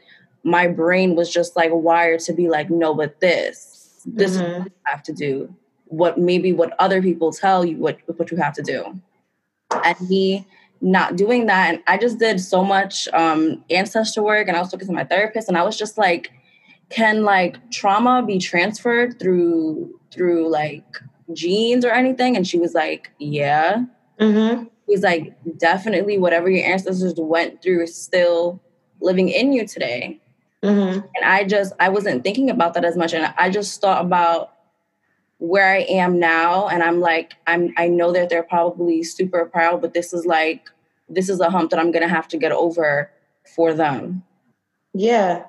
my 0.44 0.66
brain 0.66 1.14
was 1.16 1.32
just 1.32 1.56
like 1.56 1.70
wired 1.72 2.20
to 2.20 2.34
be 2.34 2.50
like, 2.50 2.68
no, 2.68 2.92
but 2.92 3.18
this, 3.20 4.02
this 4.04 4.36
mm-hmm. 4.36 4.44
is 4.44 4.58
what 4.58 4.66
you 4.66 4.72
have 4.84 5.02
to 5.04 5.12
do. 5.14 5.54
What 5.86 6.18
maybe 6.18 6.52
what 6.52 6.74
other 6.78 7.00
people 7.00 7.32
tell 7.32 7.64
you 7.64 7.78
what 7.78 7.98
what 8.18 8.30
you 8.30 8.36
have 8.36 8.52
to 8.54 8.62
do. 8.62 9.00
And 9.84 9.96
me 10.08 10.46
not 10.82 11.16
doing 11.16 11.46
that. 11.46 11.70
And 11.70 11.82
I 11.86 11.96
just 11.96 12.18
did 12.18 12.40
so 12.40 12.62
much 12.62 13.08
um 13.14 13.64
ancestor 13.70 14.22
work 14.22 14.48
and 14.48 14.56
I 14.56 14.60
was 14.60 14.70
talking 14.70 14.86
to 14.86 14.92
my 14.92 15.04
therapist 15.04 15.48
and 15.48 15.56
I 15.56 15.62
was 15.62 15.78
just 15.78 15.96
like, 15.96 16.30
can 16.90 17.24
like 17.24 17.70
trauma 17.70 18.22
be 18.22 18.38
transferred 18.38 19.18
through 19.18 19.98
through 20.10 20.50
like 20.50 20.84
genes 21.32 21.86
or 21.86 21.90
anything? 21.90 22.36
And 22.36 22.46
she 22.46 22.58
was 22.58 22.74
like, 22.74 23.10
Yeah. 23.18 23.84
Mm-hmm. 24.20 24.64
He's 24.92 25.02
like, 25.02 25.32
definitely 25.56 26.18
whatever 26.18 26.50
your 26.50 26.66
ancestors 26.66 27.14
went 27.16 27.62
through 27.62 27.84
is 27.84 27.96
still 27.96 28.60
living 29.00 29.30
in 29.30 29.54
you 29.54 29.66
today. 29.66 30.20
Mm-hmm. 30.62 31.00
And 31.14 31.24
I 31.24 31.44
just, 31.44 31.72
I 31.80 31.88
wasn't 31.88 32.22
thinking 32.22 32.50
about 32.50 32.74
that 32.74 32.84
as 32.84 32.94
much. 32.94 33.14
And 33.14 33.32
I 33.38 33.48
just 33.48 33.80
thought 33.80 34.04
about 34.04 34.52
where 35.38 35.66
I 35.66 35.78
am 35.78 36.18
now. 36.18 36.68
And 36.68 36.82
I'm 36.82 37.00
like, 37.00 37.32
I'm, 37.46 37.72
I 37.78 37.88
know 37.88 38.12
that 38.12 38.28
they're 38.28 38.42
probably 38.42 39.02
super 39.02 39.46
proud, 39.46 39.80
but 39.80 39.94
this 39.94 40.12
is 40.12 40.26
like, 40.26 40.68
this 41.08 41.30
is 41.30 41.40
a 41.40 41.48
hump 41.48 41.70
that 41.70 41.78
I'm 41.78 41.90
going 41.90 42.06
to 42.06 42.14
have 42.14 42.28
to 42.28 42.36
get 42.36 42.52
over 42.52 43.10
for 43.56 43.72
them. 43.72 44.22
Yeah, 44.92 45.46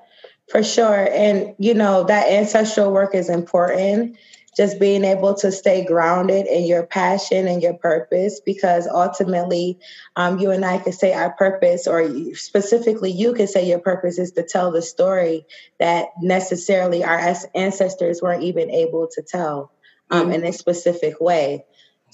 for 0.48 0.62
sure. 0.62 1.06
And, 1.12 1.54
you 1.58 1.74
know, 1.74 2.04
that 2.04 2.28
ancestral 2.30 2.92
work 2.92 3.14
is 3.14 3.28
important 3.28 4.16
just 4.56 4.78
being 4.78 5.04
able 5.04 5.34
to 5.34 5.50
stay 5.50 5.84
grounded 5.84 6.46
in 6.46 6.64
your 6.64 6.86
passion 6.86 7.46
and 7.46 7.62
your 7.62 7.74
purpose 7.74 8.40
because 8.40 8.86
ultimately 8.86 9.78
um, 10.16 10.38
you 10.38 10.50
and 10.50 10.64
i 10.64 10.78
can 10.78 10.92
say 10.92 11.12
our 11.12 11.32
purpose 11.32 11.86
or 11.86 12.08
specifically 12.34 13.10
you 13.10 13.34
can 13.34 13.46
say 13.46 13.68
your 13.68 13.78
purpose 13.78 14.18
is 14.18 14.32
to 14.32 14.42
tell 14.42 14.70
the 14.70 14.82
story 14.82 15.46
that 15.78 16.08
necessarily 16.22 17.04
our 17.04 17.34
ancestors 17.54 18.22
weren't 18.22 18.42
even 18.42 18.70
able 18.70 19.08
to 19.08 19.22
tell 19.22 19.72
um, 20.10 20.24
mm-hmm. 20.24 20.32
in 20.32 20.44
a 20.44 20.52
specific 20.52 21.20
way 21.20 21.64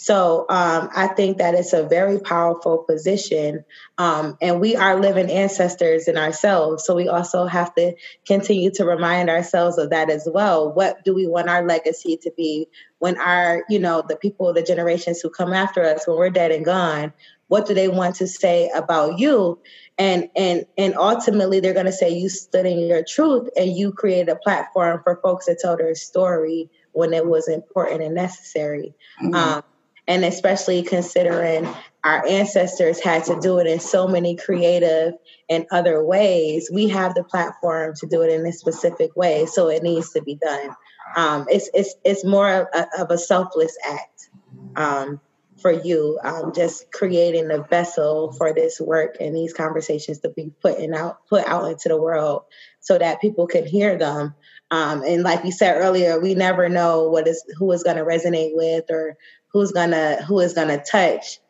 so 0.01 0.47
um, 0.49 0.89
I 0.97 1.09
think 1.09 1.37
that 1.39 1.55
it's 1.55 1.75
a 1.75 1.83
very 1.83 2.19
powerful 2.19 2.79
position. 2.79 3.67
Um, 3.99 4.39
and 4.41 4.59
we 4.59 4.75
are 4.75 4.99
living 4.99 5.31
ancestors 5.31 6.09
in 6.09 6.17
ourselves. 6.17 6.87
So 6.87 6.97
we 6.97 7.07
also 7.07 7.45
have 7.45 7.75
to 7.75 7.93
continue 8.27 8.71
to 8.77 8.87
remind 8.87 9.29
ourselves 9.29 9.77
of 9.77 9.91
that 9.91 10.09
as 10.09 10.27
well. 10.33 10.73
What 10.73 11.05
do 11.05 11.15
we 11.15 11.27
want 11.27 11.51
our 11.51 11.67
legacy 11.67 12.17
to 12.23 12.33
be 12.35 12.69
when 12.99 13.19
our, 13.19 13.63
you 13.69 13.79
know, 13.79 14.03
the 14.09 14.17
people, 14.17 14.55
the 14.55 14.63
generations 14.63 15.21
who 15.21 15.29
come 15.29 15.53
after 15.53 15.85
us, 15.85 16.07
when 16.07 16.17
we're 16.17 16.31
dead 16.31 16.51
and 16.51 16.65
gone, 16.65 17.13
what 17.49 17.67
do 17.67 17.75
they 17.75 17.89
want 17.89 18.17
to 18.17 18.27
say 18.27 18.71
about 18.75 19.19
you? 19.19 19.61
And 19.99 20.31
and 20.35 20.65
and 20.79 20.95
ultimately 20.97 21.61
they're 21.61 21.75
gonna 21.75 21.93
say 21.93 22.09
you 22.09 22.31
stood 22.31 22.65
in 22.65 22.79
your 22.87 23.05
truth 23.07 23.51
and 23.55 23.77
you 23.77 23.93
created 23.93 24.31
a 24.31 24.37
platform 24.37 25.03
for 25.05 25.21
folks 25.23 25.45
to 25.45 25.59
tell 25.61 25.77
their 25.77 25.95
story 25.95 26.71
when 26.93 27.13
it 27.13 27.27
was 27.27 27.49
important 27.49 28.03
and 28.03 28.15
necessary. 28.15 28.95
Mm-hmm. 29.23 29.35
Um, 29.35 29.63
and 30.11 30.25
especially 30.25 30.83
considering 30.83 31.73
our 32.03 32.27
ancestors 32.27 32.99
had 32.99 33.25
to 33.25 33.39
do 33.41 33.61
it 33.61 33.69
in 33.69 33.79
so 33.79 34.09
many 34.09 34.35
creative 34.35 35.15
and 35.49 35.65
other 35.71 36.03
ways 36.05 36.69
we 36.73 36.89
have 36.89 37.15
the 37.15 37.23
platform 37.23 37.95
to 37.95 38.09
do 38.09 38.21
it 38.23 38.33
in 38.33 38.45
a 38.45 38.53
specific 38.53 39.15
way 39.15 39.47
so 39.47 39.69
it 39.69 39.85
needs 39.85 40.11
to 40.11 40.21
be 40.21 40.35
done. 40.35 40.71
Um, 41.15 41.47
it's, 41.49 41.71
it's, 41.73 41.95
it's 42.05 42.25
more 42.25 42.51
of 42.51 42.67
a, 42.75 43.03
of 43.03 43.11
a 43.13 43.19
selfless 43.19 43.77
act 43.89 44.31
um, 44.75 45.21
for 45.63 45.71
you 45.71 46.19
um, 46.25 46.53
just 46.53 46.91
creating 46.91 47.53
a 47.53 47.63
vessel 47.63 48.33
for 48.33 48.53
this 48.53 48.81
work 48.81 49.17
and 49.21 49.37
these 49.37 49.53
conversations 49.53 50.19
to 50.21 50.31
be 50.31 50.51
putting 50.61 50.93
out 50.93 51.25
put 51.29 51.47
out 51.47 51.71
into 51.71 51.89
the 51.89 52.01
world 52.01 52.43
so 52.81 52.99
that 52.99 53.21
people 53.21 53.47
can 53.47 53.65
hear 53.65 53.97
them. 53.97 54.35
Um, 54.73 55.03
and 55.03 55.23
like 55.23 55.45
you 55.45 55.53
said 55.53 55.77
earlier 55.77 56.19
we 56.19 56.35
never 56.35 56.69
know 56.69 57.09
what 57.09 57.29
is 57.29 57.45
who 57.59 57.71
is 57.73 57.85
going 57.85 57.97
to 57.97 58.05
resonate 58.05 58.53
with 58.55 58.85
or 58.91 59.17
who's 59.53 59.73
gonna 59.73 60.23
who 60.23 60.41
is 60.41 60.55
gonna 60.55 60.83
touch 60.83 61.41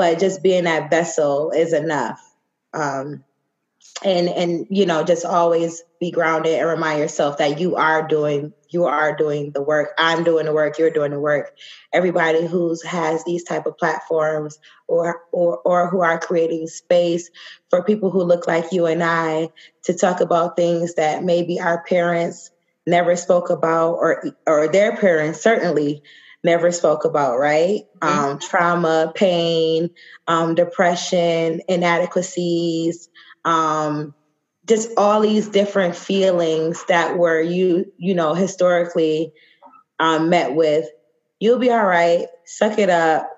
but 0.00 0.18
just 0.18 0.42
being 0.42 0.64
that 0.64 0.88
vessel 0.88 1.50
is 1.50 1.74
enough. 1.74 2.18
Um, 2.72 3.22
and 4.02 4.30
and 4.30 4.66
you 4.70 4.86
know 4.86 5.04
just 5.04 5.26
always 5.26 5.82
be 6.00 6.10
grounded 6.10 6.58
and 6.58 6.66
remind 6.66 7.00
yourself 7.00 7.36
that 7.36 7.60
you 7.60 7.76
are 7.76 8.08
doing 8.08 8.54
you 8.70 8.86
are 8.86 9.14
doing 9.14 9.50
the 9.50 9.60
work. 9.60 9.90
I'm 9.98 10.24
doing 10.24 10.46
the 10.46 10.54
work 10.54 10.78
you're 10.78 10.88
doing 10.88 11.10
the 11.10 11.20
work. 11.20 11.54
Everybody 11.92 12.46
who's 12.46 12.82
has 12.82 13.24
these 13.24 13.44
type 13.44 13.66
of 13.66 13.76
platforms 13.76 14.58
or 14.88 15.20
or 15.32 15.58
or 15.58 15.90
who 15.90 16.00
are 16.00 16.18
creating 16.18 16.68
space 16.68 17.30
for 17.68 17.84
people 17.84 18.10
who 18.10 18.22
look 18.22 18.46
like 18.46 18.72
you 18.72 18.86
and 18.86 19.02
i 19.02 19.50
to 19.82 19.92
talk 19.92 20.22
about 20.22 20.56
things 20.56 20.94
that 20.94 21.24
maybe 21.24 21.60
our 21.60 21.84
parents 21.84 22.50
never 22.86 23.16
spoke 23.16 23.50
about 23.50 23.96
or 23.96 24.34
or 24.46 24.68
their 24.68 24.96
parents 24.96 25.42
certainly 25.42 26.02
never 26.42 26.72
spoke 26.72 27.04
about, 27.04 27.38
right? 27.38 27.82
Mm-hmm. 28.00 28.18
Um, 28.18 28.38
trauma, 28.38 29.12
pain, 29.14 29.90
um, 30.26 30.54
depression, 30.54 31.60
inadequacies, 31.68 33.08
um, 33.44 34.14
just 34.66 34.90
all 34.96 35.20
these 35.20 35.48
different 35.48 35.96
feelings 35.96 36.84
that 36.88 37.18
were 37.18 37.40
you, 37.40 37.92
you 37.96 38.14
know, 38.14 38.34
historically 38.34 39.32
um, 39.98 40.28
met 40.30 40.54
with. 40.54 40.86
You'll 41.40 41.58
be 41.58 41.70
all 41.70 41.84
right. 41.84 42.26
Suck 42.44 42.78
it 42.78 42.90
up. 42.90 43.28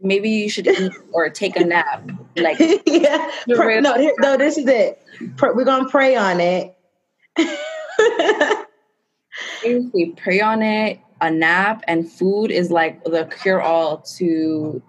Maybe 0.00 0.30
you 0.30 0.48
should 0.48 0.68
eat 0.68 0.92
or 1.12 1.28
take 1.30 1.56
a 1.56 1.64
nap. 1.64 2.10
Like, 2.38 2.60
yeah. 2.86 3.32
Pray, 3.52 3.80
no, 3.80 3.94
here, 3.94 4.14
no, 4.20 4.36
this 4.36 4.58
is 4.58 4.66
it. 4.68 5.02
We're 5.42 5.64
gonna 5.64 5.88
pray 5.88 6.14
on 6.14 6.38
it. 6.38 6.72
Seriously, 9.60 10.14
pray 10.16 10.40
on 10.40 10.62
it 10.62 11.00
a 11.20 11.30
nap 11.30 11.82
and 11.88 12.10
food 12.10 12.50
is 12.50 12.70
like 12.70 13.02
the 13.04 13.28
cure 13.42 13.60
all 13.60 13.98
to 14.18 14.82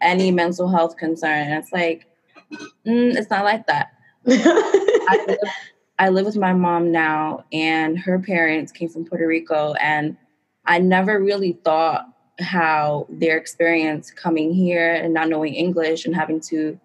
any 0.00 0.30
mental 0.30 0.68
health 0.68 0.96
concern. 0.96 1.48
And 1.48 1.54
it's 1.54 1.72
like, 1.72 2.06
mm, 2.86 3.14
it's 3.14 3.30
not 3.30 3.44
like 3.44 3.66
that. 3.66 3.92
I, 4.26 5.24
live, 5.26 5.38
I 5.98 6.08
live 6.08 6.26
with 6.26 6.36
my 6.36 6.52
mom 6.52 6.92
now, 6.92 7.44
and 7.52 7.98
her 7.98 8.18
parents 8.18 8.72
came 8.72 8.88
from 8.88 9.04
Puerto 9.04 9.26
Rico. 9.26 9.74
And 9.74 10.16
I 10.66 10.78
never 10.78 11.20
really 11.20 11.58
thought 11.64 12.06
how 12.40 13.06
their 13.08 13.36
experience 13.36 14.10
coming 14.10 14.52
here 14.52 14.94
and 14.94 15.14
not 15.14 15.28
knowing 15.28 15.54
English 15.54 16.04
and 16.04 16.14
having 16.14 16.40
to 16.40 16.78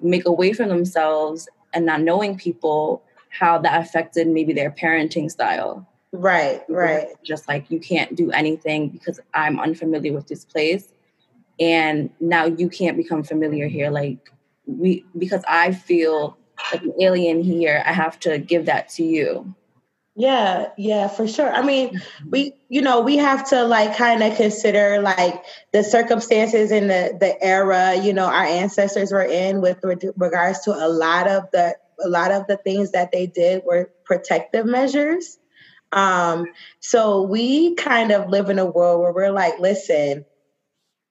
make 0.00 0.26
away 0.26 0.52
from 0.52 0.68
themselves 0.68 1.48
and 1.72 1.86
not 1.86 2.02
knowing 2.02 2.36
people, 2.36 3.02
how 3.30 3.58
that 3.58 3.80
affected 3.80 4.28
maybe 4.28 4.52
their 4.52 4.70
parenting 4.70 5.30
style. 5.30 5.86
Right, 6.16 6.62
right. 6.68 7.08
Just 7.22 7.46
like 7.46 7.70
you 7.70 7.78
can't 7.78 8.16
do 8.16 8.30
anything 8.30 8.88
because 8.88 9.20
I'm 9.34 9.60
unfamiliar 9.60 10.14
with 10.14 10.26
this 10.28 10.44
place. 10.46 10.88
And 11.60 12.10
now 12.20 12.46
you 12.46 12.70
can't 12.70 12.96
become 12.96 13.22
familiar 13.22 13.66
here. 13.68 13.90
Like 13.90 14.32
we 14.66 15.04
because 15.16 15.42
I 15.46 15.72
feel 15.72 16.38
like 16.72 16.82
an 16.82 16.94
alien 17.00 17.42
here, 17.42 17.82
I 17.84 17.92
have 17.92 18.18
to 18.20 18.38
give 18.38 18.66
that 18.66 18.88
to 18.90 19.04
you. 19.04 19.54
Yeah, 20.18 20.70
yeah, 20.78 21.08
for 21.08 21.28
sure. 21.28 21.52
I 21.52 21.60
mean, 21.60 22.00
we, 22.30 22.54
you 22.70 22.80
know, 22.80 23.02
we 23.02 23.18
have 23.18 23.50
to 23.50 23.64
like 23.64 23.98
kind 23.98 24.22
of 24.22 24.34
consider 24.38 25.02
like 25.02 25.44
the 25.72 25.84
circumstances 25.84 26.70
and 26.72 26.88
the 26.88 27.14
the 27.20 27.42
era, 27.44 27.94
you 27.94 28.14
know, 28.14 28.24
our 28.24 28.44
ancestors 28.44 29.12
were 29.12 29.24
in 29.24 29.60
with 29.60 29.84
regards 30.16 30.60
to 30.60 30.72
a 30.72 30.88
lot 30.88 31.28
of 31.28 31.50
the 31.52 31.76
a 32.02 32.08
lot 32.08 32.32
of 32.32 32.46
the 32.46 32.56
things 32.56 32.92
that 32.92 33.12
they 33.12 33.26
did 33.26 33.62
were 33.66 33.90
protective 34.04 34.64
measures. 34.64 35.38
Um, 35.92 36.46
so 36.80 37.22
we 37.22 37.74
kind 37.74 38.12
of 38.12 38.28
live 38.28 38.50
in 38.50 38.58
a 38.58 38.66
world 38.66 39.00
where 39.00 39.12
we're 39.12 39.32
like, 39.32 39.58
listen, 39.58 40.24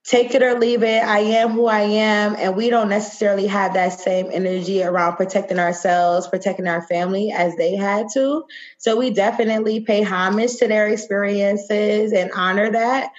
take 0.06 0.34
it 0.34 0.42
or 0.42 0.58
leave 0.58 0.84
it. 0.84 1.02
I 1.02 1.18
am 1.18 1.50
who 1.50 1.66
I 1.66 1.80
am. 1.80 2.36
And 2.38 2.54
we 2.54 2.70
don't 2.70 2.88
necessarily 2.88 3.48
have 3.48 3.74
that 3.74 3.98
same 3.98 4.28
energy 4.30 4.82
around 4.82 5.16
protecting 5.16 5.58
ourselves, 5.58 6.28
protecting 6.28 6.68
our 6.68 6.82
family 6.82 7.32
as 7.32 7.56
they 7.56 7.74
had 7.74 8.06
to. 8.14 8.44
So 8.78 8.96
we 8.96 9.10
definitely 9.10 9.80
pay 9.80 10.02
homage 10.02 10.56
to 10.56 10.68
their 10.68 10.86
experiences 10.86 12.12
and 12.12 12.30
honor 12.32 12.70
that. 12.70 13.10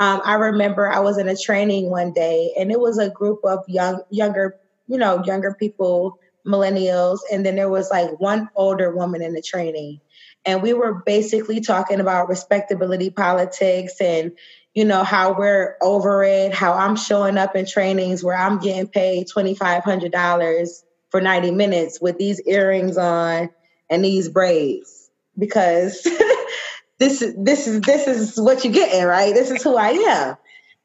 Um, 0.00 0.20
I 0.24 0.34
remember 0.34 0.90
I 0.90 0.98
was 0.98 1.16
in 1.18 1.28
a 1.28 1.36
training 1.36 1.88
one 1.90 2.12
day 2.12 2.52
and 2.58 2.72
it 2.72 2.80
was 2.80 2.98
a 2.98 3.08
group 3.08 3.38
of 3.44 3.60
young, 3.68 4.02
younger, 4.10 4.56
you 4.88 4.98
know, 4.98 5.22
younger 5.24 5.54
people, 5.54 6.18
millennials. 6.44 7.20
And 7.30 7.46
then 7.46 7.54
there 7.54 7.70
was 7.70 7.88
like 7.88 8.18
one 8.18 8.48
older 8.56 8.94
woman 8.94 9.22
in 9.22 9.32
the 9.32 9.42
training 9.42 10.00
and 10.44 10.62
we 10.62 10.72
were 10.72 11.02
basically 11.06 11.60
talking 11.60 12.00
about 12.00 12.28
respectability 12.28 13.10
politics 13.10 14.00
and 14.00 14.32
you 14.74 14.84
know, 14.86 15.04
how 15.04 15.36
we're 15.38 15.76
over 15.82 16.24
it, 16.24 16.54
how 16.54 16.72
I'm 16.72 16.96
showing 16.96 17.36
up 17.36 17.54
in 17.54 17.66
trainings 17.66 18.24
where 18.24 18.36
I'm 18.36 18.58
getting 18.58 18.86
paid 18.86 19.28
$2,500 19.28 20.82
for 21.10 21.20
90 21.20 21.50
minutes 21.50 22.00
with 22.00 22.16
these 22.16 22.40
earrings 22.46 22.96
on 22.96 23.50
and 23.90 24.04
these 24.04 24.30
braids 24.30 25.10
because 25.38 26.02
this 26.98 27.20
is 27.20 27.34
this 27.36 27.66
is 27.66 27.82
this 27.82 28.06
is 28.06 28.40
what 28.40 28.64
you're 28.64 28.72
getting, 28.72 29.04
right? 29.04 29.34
This 29.34 29.50
is 29.50 29.62
who 29.62 29.76
I 29.76 29.90
am. 29.90 30.36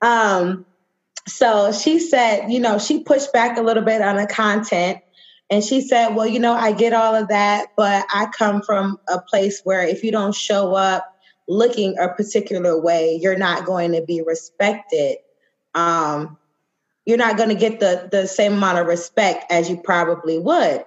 Um, 0.01 0.65
so 1.27 1.71
she 1.71 1.99
said, 1.99 2.51
you 2.51 2.59
know, 2.59 2.79
she 2.79 3.03
pushed 3.03 3.31
back 3.31 3.57
a 3.57 3.61
little 3.61 3.83
bit 3.83 4.01
on 4.01 4.17
the 4.17 4.27
content 4.27 4.99
and 5.49 5.63
she 5.63 5.81
said, 5.81 6.09
Well, 6.09 6.27
you 6.27 6.39
know, 6.39 6.53
I 6.53 6.71
get 6.73 6.93
all 6.93 7.15
of 7.15 7.29
that, 7.29 7.67
but 7.75 8.05
I 8.13 8.27
come 8.37 8.61
from 8.61 8.99
a 9.07 9.19
place 9.19 9.61
where 9.63 9.81
if 9.81 10.03
you 10.03 10.11
don't 10.11 10.35
show 10.35 10.75
up 10.75 11.15
looking 11.47 11.97
a 11.97 12.09
particular 12.09 12.79
way, 12.79 13.17
you're 13.21 13.37
not 13.37 13.65
going 13.65 13.93
to 13.93 14.01
be 14.01 14.21
respected. 14.21 15.17
Um, 15.73 16.37
you're 17.05 17.17
not 17.17 17.37
going 17.37 17.49
to 17.49 17.55
get 17.55 17.79
the 17.79 18.09
the 18.11 18.27
same 18.27 18.53
amount 18.53 18.79
of 18.79 18.87
respect 18.87 19.49
as 19.51 19.69
you 19.69 19.77
probably 19.77 20.37
would. 20.37 20.83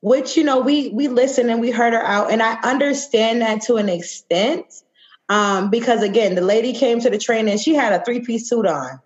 Which 0.00 0.36
you 0.36 0.44
know, 0.44 0.60
we 0.60 0.90
we 0.90 1.08
listened 1.08 1.50
and 1.50 1.60
we 1.60 1.72
heard 1.72 1.92
her 1.92 2.02
out, 2.02 2.30
and 2.30 2.42
I 2.42 2.60
understand 2.62 3.42
that 3.42 3.62
to 3.62 3.76
an 3.76 3.88
extent, 3.88 4.66
um, 5.28 5.70
because 5.70 6.02
again, 6.02 6.36
the 6.36 6.42
lady 6.42 6.72
came 6.74 7.00
to 7.00 7.10
the 7.10 7.18
training, 7.18 7.58
she 7.58 7.74
had 7.74 7.92
a 7.92 8.04
three 8.04 8.20
piece 8.20 8.48
suit 8.48 8.66
on. 8.66 9.00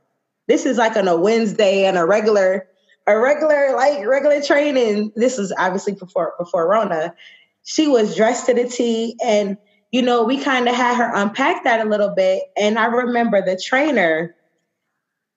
This 0.46 0.66
is 0.66 0.76
like 0.76 0.96
on 0.96 1.08
a 1.08 1.16
Wednesday 1.16 1.86
and 1.86 1.96
a 1.96 2.04
regular 2.04 2.68
a 3.06 3.18
regular 3.18 3.74
like 3.76 4.06
regular 4.06 4.42
training. 4.42 5.12
This 5.16 5.38
was 5.38 5.52
obviously 5.56 5.94
before 5.94 6.34
before 6.38 6.68
Rona. 6.68 7.14
She 7.64 7.88
was 7.88 8.16
dressed 8.16 8.46
to 8.46 8.54
the 8.54 8.68
T, 8.68 9.16
and 9.24 9.56
you 9.90 10.02
know 10.02 10.24
we 10.24 10.42
kind 10.42 10.68
of 10.68 10.74
had 10.74 10.96
her 10.96 11.12
unpack 11.14 11.64
that 11.64 11.86
a 11.86 11.88
little 11.88 12.14
bit. 12.14 12.42
And 12.56 12.78
I 12.78 12.86
remember 12.86 13.44
the 13.44 13.60
trainer. 13.62 14.34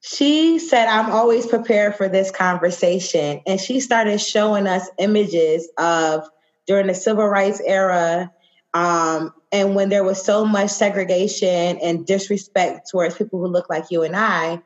She 0.01 0.59
said, 0.59 0.87
"I'm 0.87 1.11
always 1.11 1.45
prepared 1.45 1.95
for 1.95 2.09
this 2.09 2.31
conversation," 2.31 3.41
and 3.45 3.59
she 3.59 3.79
started 3.79 4.19
showing 4.19 4.67
us 4.67 4.89
images 4.97 5.69
of 5.77 6.27
during 6.67 6.87
the 6.87 6.93
civil 6.93 7.27
rights 7.27 7.61
era 7.65 8.31
um, 8.73 9.33
and 9.51 9.75
when 9.75 9.89
there 9.89 10.03
was 10.03 10.23
so 10.23 10.45
much 10.45 10.71
segregation 10.71 11.77
and 11.77 12.05
disrespect 12.05 12.89
towards 12.89 13.15
people 13.15 13.39
who 13.39 13.47
look 13.47 13.69
like 13.69 13.91
you 13.91 14.03
and 14.03 14.15
I. 14.15 14.61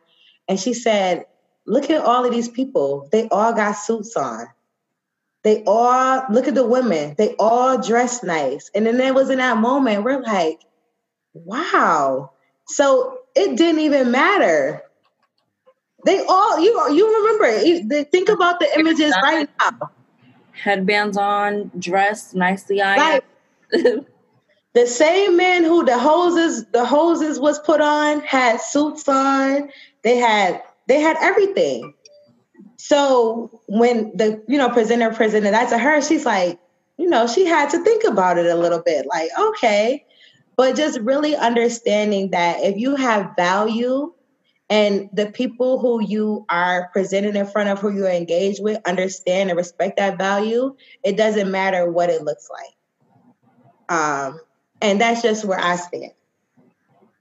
And 0.47 0.59
she 0.59 0.73
said, 0.73 1.25
look 1.68 1.89
at 1.89 2.03
all 2.03 2.26
of 2.26 2.32
these 2.32 2.49
people. 2.49 3.07
They 3.11 3.28
all 3.30 3.53
got 3.53 3.74
suits 3.74 4.15
on. 4.15 4.47
They 5.43 5.63
all 5.65 6.24
look 6.32 6.47
at 6.47 6.55
the 6.55 6.65
women. 6.65 7.15
They 7.18 7.36
all 7.38 7.78
dress 7.82 8.24
nice. 8.24 8.72
And 8.74 8.86
then 8.86 8.97
there 8.97 9.13
was 9.13 9.30
in 9.30 9.38
that 9.38 9.57
moment, 9.57 10.03
we're 10.03 10.22
like, 10.22 10.59
wow. 11.34 12.32
So 12.65 13.20
it 13.36 13.55
didn't 13.55 13.82
even 13.82 14.11
matter. 14.11 14.82
They 16.05 16.24
all 16.26 16.59
you 16.59 16.74
you 16.91 17.18
remember 17.18 18.03
think 18.05 18.30
about 18.30 18.59
the 18.59 18.80
images 18.80 19.13
right 19.22 19.49
now. 19.59 19.91
Headbands 20.51 21.18
on, 21.18 21.72
dressed 21.78 22.36
nicely 22.36 22.82
ironed. 22.82 23.24
Like, 23.72 24.05
the 24.74 24.88
same 24.88 25.38
men 25.38 25.63
who 25.63 25.86
the 25.86 25.97
hoses 25.97 26.65
the 26.68 26.86
hoses 26.86 27.39
was 27.39 27.59
put 27.59 27.82
on 27.82 28.22
had 28.22 28.61
suits 28.61 29.07
on. 29.07 29.70
They 30.03 30.18
had 30.18 30.61
they 30.88 30.99
had 30.99 31.17
everything. 31.21 31.93
So 32.77 33.61
when 33.67 34.15
the 34.15 34.43
you 34.47 34.57
know 34.57 34.69
presenter 34.69 35.11
presented 35.11 35.53
that 35.53 35.69
to 35.69 35.77
her, 35.77 36.01
she's 36.01 36.25
like, 36.25 36.59
you 36.97 37.09
know, 37.09 37.27
she 37.27 37.45
had 37.45 37.69
to 37.71 37.83
think 37.83 38.03
about 38.03 38.38
it 38.38 38.45
a 38.45 38.55
little 38.55 38.81
bit. 38.81 39.05
Like, 39.07 39.29
okay, 39.38 40.05
but 40.55 40.75
just 40.75 40.99
really 40.99 41.35
understanding 41.35 42.31
that 42.31 42.63
if 42.63 42.77
you 42.77 42.95
have 42.95 43.35
value 43.35 44.13
and 44.69 45.09
the 45.13 45.27
people 45.27 45.79
who 45.79 46.01
you 46.03 46.45
are 46.49 46.89
presented 46.91 47.35
in 47.35 47.45
front 47.45 47.69
of 47.69 47.79
who 47.79 47.93
you're 47.93 48.09
engaged 48.09 48.61
with 48.61 48.81
understand 48.85 49.49
and 49.49 49.57
respect 49.57 49.97
that 49.97 50.17
value 50.17 50.75
it 51.03 51.15
doesn't 51.15 51.49
matter 51.49 51.89
what 51.89 52.09
it 52.09 52.23
looks 52.23 52.49
like 52.51 53.97
um, 53.97 54.39
and 54.81 54.99
that's 54.99 55.21
just 55.21 55.45
where 55.45 55.59
i 55.59 55.75
stand 55.75 56.11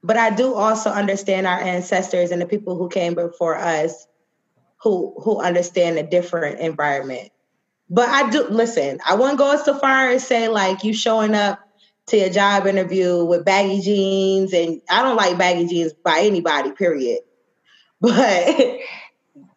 but 0.06 0.16
I 0.16 0.30
do 0.30 0.54
also 0.54 0.90
understand 0.90 1.48
our 1.48 1.58
ancestors 1.58 2.30
and 2.30 2.40
the 2.40 2.46
people 2.46 2.76
who 2.76 2.88
came 2.88 3.14
before 3.14 3.56
us 3.56 4.06
who 4.82 5.14
who 5.20 5.40
understand 5.40 5.98
a 5.98 6.04
different 6.04 6.60
environment. 6.60 7.30
But 7.90 8.08
I 8.08 8.30
do 8.30 8.46
listen, 8.48 9.00
I 9.04 9.16
wouldn't 9.16 9.38
go 9.38 9.60
so 9.62 9.76
far 9.76 10.10
as 10.10 10.24
say 10.26 10.46
like 10.48 10.84
you 10.84 10.94
showing 10.94 11.34
up 11.34 11.58
to 12.06 12.18
a 12.18 12.30
job 12.30 12.68
interview 12.68 13.24
with 13.24 13.44
baggy 13.44 13.80
jeans 13.80 14.52
and 14.52 14.80
I 14.88 15.02
don't 15.02 15.16
like 15.16 15.38
baggy 15.38 15.66
jeans 15.66 15.92
by 15.92 16.20
anybody, 16.20 16.70
period. 16.72 17.20
But 17.98 18.78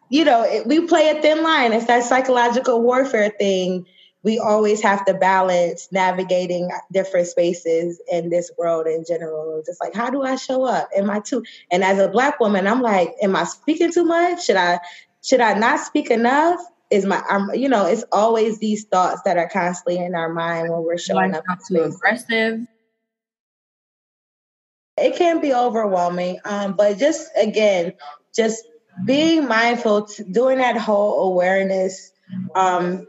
you 0.08 0.24
know, 0.24 0.42
it, 0.42 0.66
we 0.66 0.86
play 0.88 1.10
a 1.10 1.22
thin 1.22 1.44
line. 1.44 1.72
It's 1.72 1.86
that 1.86 2.02
psychological 2.02 2.82
warfare 2.82 3.30
thing 3.38 3.86
we 4.22 4.38
always 4.38 4.82
have 4.82 5.04
to 5.06 5.14
balance 5.14 5.88
navigating 5.90 6.70
different 6.92 7.26
spaces 7.26 8.00
in 8.10 8.28
this 8.28 8.50
world 8.58 8.86
in 8.86 9.04
general. 9.06 9.62
Just 9.64 9.80
like, 9.80 9.94
how 9.94 10.10
do 10.10 10.22
I 10.22 10.36
show 10.36 10.64
up? 10.64 10.88
Am 10.94 11.10
I 11.10 11.20
too? 11.20 11.42
And 11.70 11.82
as 11.82 11.98
a 11.98 12.08
black 12.08 12.38
woman, 12.38 12.66
I'm 12.66 12.82
like, 12.82 13.14
am 13.22 13.34
I 13.34 13.44
speaking 13.44 13.92
too 13.92 14.04
much? 14.04 14.44
Should 14.44 14.56
I 14.56 14.80
should 15.22 15.40
I 15.40 15.54
not 15.54 15.80
speak 15.80 16.10
enough? 16.10 16.60
Is 16.90 17.06
my 17.06 17.22
I'm 17.28 17.54
you 17.54 17.68
know, 17.68 17.86
it's 17.86 18.04
always 18.12 18.58
these 18.58 18.84
thoughts 18.84 19.22
that 19.24 19.38
are 19.38 19.48
constantly 19.48 20.04
in 20.04 20.14
our 20.14 20.32
mind 20.32 20.70
when 20.70 20.82
we're 20.82 20.98
showing 20.98 21.34
up. 21.34 21.44
Too 21.66 21.82
aggressive. 21.82 22.66
It 24.98 25.16
can 25.16 25.40
be 25.40 25.54
overwhelming, 25.54 26.40
um, 26.44 26.74
but 26.74 26.98
just 26.98 27.30
again, 27.40 27.94
just 28.34 28.62
being 29.06 29.48
mindful, 29.48 30.08
doing 30.30 30.58
that 30.58 30.76
whole 30.76 31.32
awareness 31.32 32.12
um, 32.54 33.06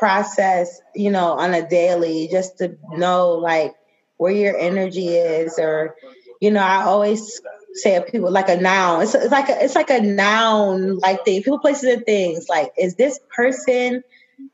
process, 0.00 0.80
you 0.96 1.10
know, 1.10 1.34
on 1.34 1.52
a 1.54 1.68
daily 1.68 2.28
just 2.32 2.58
to 2.58 2.76
know 2.96 3.32
like 3.32 3.74
where 4.16 4.32
your 4.32 4.56
energy 4.56 5.08
is 5.08 5.58
or 5.58 5.94
you 6.40 6.50
know, 6.50 6.62
I 6.62 6.84
always 6.84 7.40
say 7.74 8.02
people 8.10 8.30
like 8.30 8.48
a 8.48 8.56
noun. 8.56 9.02
It's, 9.02 9.14
it's 9.14 9.30
like 9.30 9.50
a, 9.50 9.62
it's 9.62 9.74
like 9.74 9.90
a 9.90 10.00
noun 10.00 10.98
like 10.98 11.24
thing. 11.24 11.42
People, 11.42 11.58
places, 11.58 11.94
and 11.94 12.06
things. 12.06 12.48
Like, 12.48 12.72
is 12.78 12.96
this 12.96 13.20
person? 13.34 14.02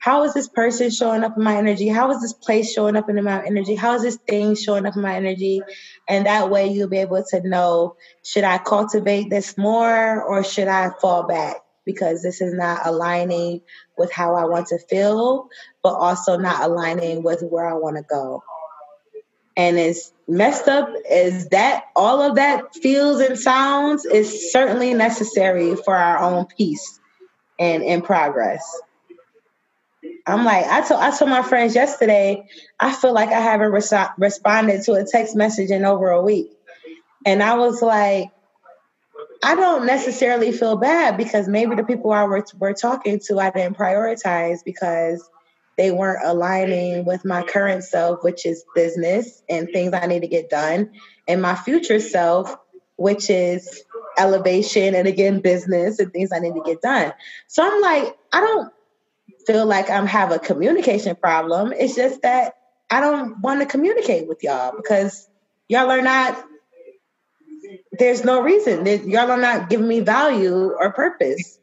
How 0.00 0.24
is 0.24 0.34
this 0.34 0.48
person 0.48 0.90
showing 0.90 1.22
up 1.22 1.36
in 1.36 1.44
my 1.44 1.56
energy? 1.56 1.86
How 1.86 2.10
is 2.10 2.20
this 2.20 2.32
place 2.32 2.72
showing 2.72 2.96
up 2.96 3.08
in 3.08 3.22
my 3.22 3.46
energy? 3.46 3.76
How 3.76 3.94
is 3.94 4.02
this 4.02 4.16
thing 4.16 4.56
showing 4.56 4.84
up 4.84 4.96
in 4.96 5.02
my 5.02 5.14
energy? 5.14 5.62
And 6.08 6.26
that 6.26 6.50
way, 6.50 6.66
you'll 6.72 6.88
be 6.88 6.98
able 6.98 7.22
to 7.30 7.48
know: 7.48 7.96
should 8.24 8.42
I 8.42 8.58
cultivate 8.58 9.30
this 9.30 9.56
more, 9.56 10.24
or 10.24 10.42
should 10.42 10.66
I 10.66 10.90
fall 11.00 11.22
back? 11.28 11.58
Because 11.86 12.22
this 12.22 12.42
is 12.42 12.52
not 12.52 12.84
aligning 12.84 13.62
with 13.96 14.12
how 14.12 14.34
I 14.34 14.44
want 14.44 14.66
to 14.68 14.78
feel, 14.78 15.48
but 15.82 15.94
also 15.94 16.36
not 16.36 16.62
aligning 16.62 17.22
with 17.22 17.42
where 17.42 17.66
I 17.66 17.74
want 17.74 17.96
to 17.96 18.02
go. 18.02 18.42
And 19.56 19.78
as 19.78 20.12
messed 20.28 20.68
up 20.68 20.90
as 21.10 21.48
that, 21.48 21.84
all 21.94 22.20
of 22.20 22.36
that 22.36 22.74
feels 22.74 23.20
and 23.20 23.38
sounds 23.38 24.04
is 24.04 24.52
certainly 24.52 24.92
necessary 24.92 25.74
for 25.76 25.96
our 25.96 26.18
own 26.18 26.44
peace 26.46 27.00
and 27.58 27.82
in 27.82 28.02
progress. 28.02 28.62
I'm 30.26 30.44
like, 30.44 30.66
I 30.66 30.86
told 30.86 31.00
I 31.00 31.16
told 31.16 31.30
my 31.30 31.42
friends 31.42 31.74
yesterday, 31.74 32.46
I 32.80 32.92
feel 32.92 33.14
like 33.14 33.30
I 33.30 33.40
haven't 33.40 33.70
res- 33.70 33.92
responded 34.18 34.82
to 34.82 34.94
a 34.94 35.04
text 35.04 35.36
message 35.36 35.70
in 35.70 35.84
over 35.84 36.10
a 36.10 36.22
week. 36.22 36.50
And 37.24 37.42
I 37.42 37.54
was 37.54 37.80
like, 37.80 38.30
I 39.42 39.54
don't 39.54 39.86
necessarily 39.86 40.52
feel 40.52 40.76
bad 40.76 41.16
because 41.16 41.48
maybe 41.48 41.74
the 41.74 41.84
people 41.84 42.12
I 42.12 42.24
were, 42.24 42.44
were 42.58 42.72
talking 42.74 43.20
to, 43.26 43.38
I 43.38 43.50
didn't 43.50 43.76
prioritize 43.76 44.64
because 44.64 45.28
they 45.76 45.90
weren't 45.90 46.24
aligning 46.24 47.04
with 47.04 47.24
my 47.24 47.42
current 47.42 47.84
self, 47.84 48.24
which 48.24 48.46
is 48.46 48.64
business 48.74 49.42
and 49.48 49.68
things 49.72 49.92
I 49.92 50.06
need 50.06 50.20
to 50.22 50.28
get 50.28 50.48
done, 50.48 50.92
and 51.28 51.42
my 51.42 51.54
future 51.54 52.00
self, 52.00 52.56
which 52.96 53.28
is 53.28 53.84
elevation 54.18 54.94
and 54.94 55.06
again 55.06 55.40
business 55.40 55.98
and 55.98 56.12
things 56.12 56.30
I 56.32 56.38
need 56.38 56.54
to 56.54 56.62
get 56.64 56.80
done. 56.80 57.12
So 57.46 57.62
I'm 57.62 57.82
like, 57.82 58.16
I 58.32 58.40
don't 58.40 58.72
feel 59.46 59.66
like 59.66 59.90
I'm 59.90 60.06
have 60.06 60.32
a 60.32 60.38
communication 60.38 61.14
problem. 61.14 61.72
It's 61.76 61.94
just 61.94 62.22
that 62.22 62.54
I 62.90 63.00
don't 63.00 63.40
want 63.40 63.60
to 63.60 63.66
communicate 63.66 64.28
with 64.28 64.42
y'all 64.42 64.74
because 64.76 65.28
y'all 65.68 65.90
are 65.90 66.02
not 66.02 66.42
there's 67.98 68.24
no 68.24 68.40
reason. 68.42 68.86
Y'all 69.08 69.30
are 69.30 69.36
not 69.36 69.68
giving 69.68 69.88
me 69.88 70.00
value 70.00 70.72
or 70.78 70.92
purpose. 70.92 71.58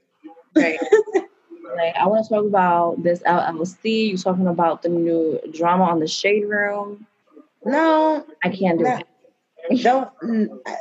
Right. 0.55 0.79
like 1.75 1.95
I 1.95 2.07
want 2.07 2.25
to 2.25 2.29
talk 2.33 2.45
about 2.45 3.03
this 3.03 3.19
LLC. 3.19 4.09
You 4.09 4.17
talking 4.17 4.47
about 4.47 4.81
the 4.81 4.89
new 4.89 5.39
drama 5.51 5.85
on 5.85 5.99
the 5.99 6.07
Shade 6.07 6.45
Room? 6.45 7.07
No, 7.65 8.25
I 8.43 8.49
can't 8.49 8.77
do 8.77 8.85
no. 8.85 8.97
it. 8.97 9.07
Don't 9.81 10.09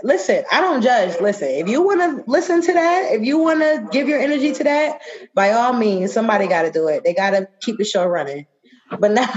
listen. 0.02 0.44
I 0.50 0.60
don't 0.60 0.82
judge. 0.82 1.20
Listen, 1.20 1.48
if 1.48 1.68
you 1.68 1.82
want 1.82 2.00
to 2.00 2.30
listen 2.30 2.62
to 2.62 2.72
that, 2.72 3.12
if 3.12 3.22
you 3.22 3.38
want 3.38 3.60
to 3.60 3.86
give 3.92 4.08
your 4.08 4.18
energy 4.18 4.52
to 4.52 4.64
that, 4.64 5.00
by 5.34 5.52
all 5.52 5.72
means, 5.72 6.12
somebody 6.12 6.48
got 6.48 6.62
to 6.62 6.72
do 6.72 6.88
it. 6.88 7.04
They 7.04 7.14
got 7.14 7.30
to 7.30 7.48
keep 7.60 7.78
the 7.78 7.84
show 7.84 8.04
running. 8.04 8.46
But 8.98 9.12
now, 9.12 9.28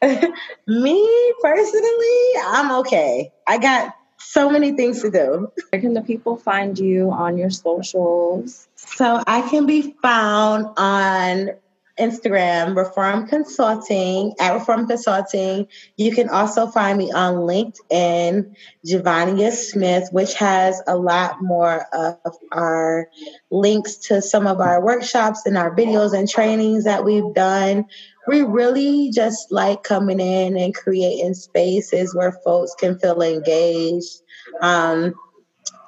me 0.68 1.32
personally, 1.42 2.30
I'm 2.44 2.70
okay. 2.80 3.32
I 3.46 3.58
got 3.58 3.92
so 4.30 4.50
many 4.50 4.72
things 4.72 5.00
to 5.00 5.10
do. 5.10 5.50
Where 5.70 5.80
can 5.80 5.94
the 5.94 6.02
people 6.02 6.36
find 6.36 6.78
you 6.78 7.10
on 7.10 7.38
your 7.38 7.48
socials? 7.48 8.68
So 8.76 9.22
I 9.26 9.40
can 9.48 9.64
be 9.64 9.94
found 10.02 10.66
on 10.76 11.50
Instagram, 11.98 12.76
Reform 12.76 13.26
Consulting, 13.26 14.34
at 14.38 14.52
Reform 14.52 14.86
Consulting. 14.86 15.66
You 15.96 16.14
can 16.14 16.28
also 16.28 16.66
find 16.66 16.98
me 16.98 17.10
on 17.10 17.36
LinkedIn, 17.36 18.54
Javonia 18.86 19.50
Smith, 19.52 20.08
which 20.12 20.34
has 20.34 20.80
a 20.86 20.96
lot 20.96 21.42
more 21.42 21.86
of 21.92 22.18
our 22.52 23.08
links 23.50 23.96
to 24.08 24.20
some 24.20 24.46
of 24.46 24.60
our 24.60 24.84
workshops 24.84 25.46
and 25.46 25.56
our 25.56 25.74
videos 25.74 26.16
and 26.16 26.28
trainings 26.28 26.84
that 26.84 27.04
we've 27.04 27.34
done. 27.34 27.86
We 28.28 28.42
really 28.42 29.10
just 29.10 29.50
like 29.50 29.82
coming 29.82 30.20
in 30.20 30.56
and 30.56 30.74
creating 30.74 31.34
spaces 31.34 32.14
where 32.14 32.32
folks 32.44 32.74
can 32.78 32.98
feel 32.98 33.22
engaged. 33.22 34.20
Um, 34.60 35.14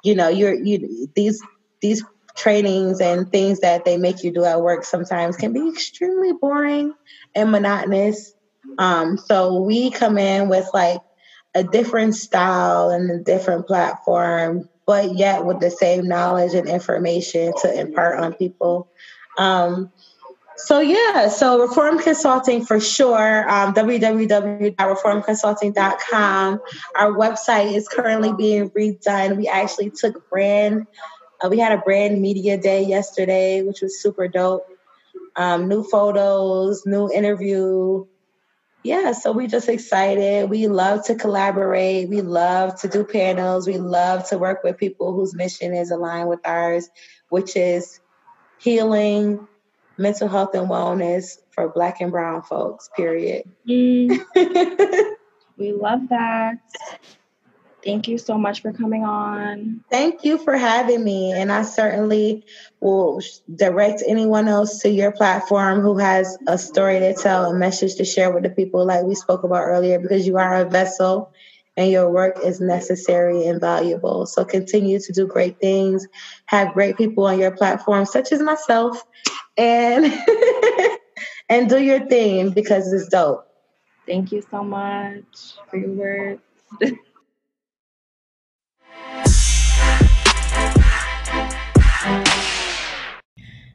you 0.03 0.15
know, 0.15 0.27
you're 0.27 0.53
you 0.53 1.07
these 1.15 1.41
these 1.81 2.03
trainings 2.35 3.01
and 3.01 3.31
things 3.31 3.59
that 3.59 3.85
they 3.85 3.97
make 3.97 4.23
you 4.23 4.31
do 4.31 4.43
at 4.45 4.61
work 4.61 4.83
sometimes 4.83 5.35
can 5.35 5.53
be 5.53 5.69
extremely 5.69 6.33
boring 6.33 6.93
and 7.35 7.51
monotonous. 7.51 8.33
Um, 8.77 9.17
so 9.17 9.61
we 9.61 9.91
come 9.91 10.17
in 10.17 10.49
with 10.49 10.67
like 10.73 11.01
a 11.53 11.63
different 11.63 12.15
style 12.15 12.89
and 12.89 13.11
a 13.11 13.23
different 13.23 13.67
platform, 13.67 14.69
but 14.85 15.15
yet 15.17 15.45
with 15.45 15.59
the 15.59 15.69
same 15.69 16.07
knowledge 16.07 16.53
and 16.53 16.69
information 16.69 17.53
to 17.61 17.79
impart 17.79 18.19
on 18.19 18.33
people. 18.33 18.89
Um, 19.37 19.91
so 20.65 20.79
yeah, 20.79 21.27
so 21.27 21.61
Reform 21.61 21.99
Consulting 21.99 22.65
for 22.65 22.79
sure. 22.79 23.47
Um, 23.49 23.73
www.reformconsulting.com. 23.73 26.61
Our 26.95 27.11
website 27.11 27.73
is 27.73 27.87
currently 27.87 28.33
being 28.33 28.69
redone. 28.71 29.37
We 29.37 29.47
actually 29.47 29.91
took 29.91 30.27
brand 30.29 30.87
uh, 31.43 31.49
we 31.49 31.59
had 31.59 31.71
a 31.71 31.77
brand 31.77 32.21
media 32.21 32.57
day 32.57 32.83
yesterday, 32.83 33.63
which 33.63 33.81
was 33.81 34.01
super 34.01 34.27
dope. 34.27 34.67
Um, 35.35 35.67
new 35.67 35.83
photos, 35.83 36.85
new 36.85 37.11
interview. 37.11 38.05
Yeah, 38.83 39.13
so 39.13 39.31
we 39.31 39.47
just 39.47 39.69
excited. 39.69 40.49
We 40.49 40.67
love 40.67 41.05
to 41.05 41.15
collaborate. 41.15 42.09
We 42.09 42.21
love 42.21 42.79
to 42.81 42.87
do 42.87 43.03
panels. 43.03 43.67
We 43.67 43.77
love 43.77 44.27
to 44.29 44.37
work 44.37 44.63
with 44.63 44.77
people 44.77 45.13
whose 45.13 45.33
mission 45.33 45.73
is 45.73 45.91
aligned 45.91 46.29
with 46.29 46.39
ours, 46.43 46.89
which 47.29 47.55
is 47.55 47.99
healing, 48.57 49.47
mental 50.01 50.27
health, 50.27 50.55
and 50.55 50.67
wellness 50.67 51.37
for 51.51 51.69
Black 51.69 52.01
and 52.01 52.11
Brown 52.11 52.41
folks, 52.41 52.89
period. 52.95 53.43
Mm. 53.67 54.19
we 55.57 55.73
love 55.73 56.09
that. 56.09 56.57
Thank 57.83 58.07
you 58.07 58.17
so 58.17 58.37
much 58.37 58.61
for 58.61 58.71
coming 58.73 59.03
on. 59.03 59.83
Thank 59.89 60.23
you 60.23 60.37
for 60.37 60.55
having 60.55 61.03
me. 61.03 61.31
And 61.31 61.51
I 61.51 61.63
certainly 61.63 62.45
will 62.79 63.21
direct 63.55 64.03
anyone 64.07 64.47
else 64.47 64.79
to 64.79 64.89
your 64.89 65.11
platform 65.11 65.81
who 65.81 65.97
has 65.97 66.37
a 66.47 66.57
story 66.57 66.99
to 66.99 67.15
tell, 67.15 67.45
a 67.45 67.53
message 67.55 67.95
to 67.95 68.05
share 68.05 68.31
with 68.31 68.43
the 68.43 68.49
people, 68.49 68.85
like 68.85 69.03
we 69.03 69.15
spoke 69.15 69.43
about 69.43 69.63
earlier, 69.63 69.99
because 69.99 70.27
you 70.27 70.37
are 70.37 70.57
a 70.57 70.69
vessel 70.69 71.33
and 71.77 71.89
your 71.89 72.11
work 72.11 72.37
is 72.43 72.59
necessary 72.59 73.47
and 73.47 73.59
valuable. 73.59 74.25
So 74.25 74.45
continue 74.45 74.99
to 74.99 75.13
do 75.13 75.25
great 75.25 75.59
things, 75.59 76.07
have 76.45 76.73
great 76.73 76.97
people 76.97 77.25
on 77.25 77.39
your 77.39 77.51
platform, 77.51 78.05
such 78.05 78.31
as 78.31 78.41
myself, 78.41 79.03
and 79.57 80.05
and 81.49 81.69
do 81.69 81.81
your 81.81 82.05
thing 82.07 82.51
because 82.51 82.91
it's 82.91 83.07
dope. 83.09 83.47
Thank 84.07 84.31
you 84.31 84.41
so 84.49 84.63
much 84.63 85.55
for 85.69 85.77
your 85.77 85.91
words. 85.91 86.41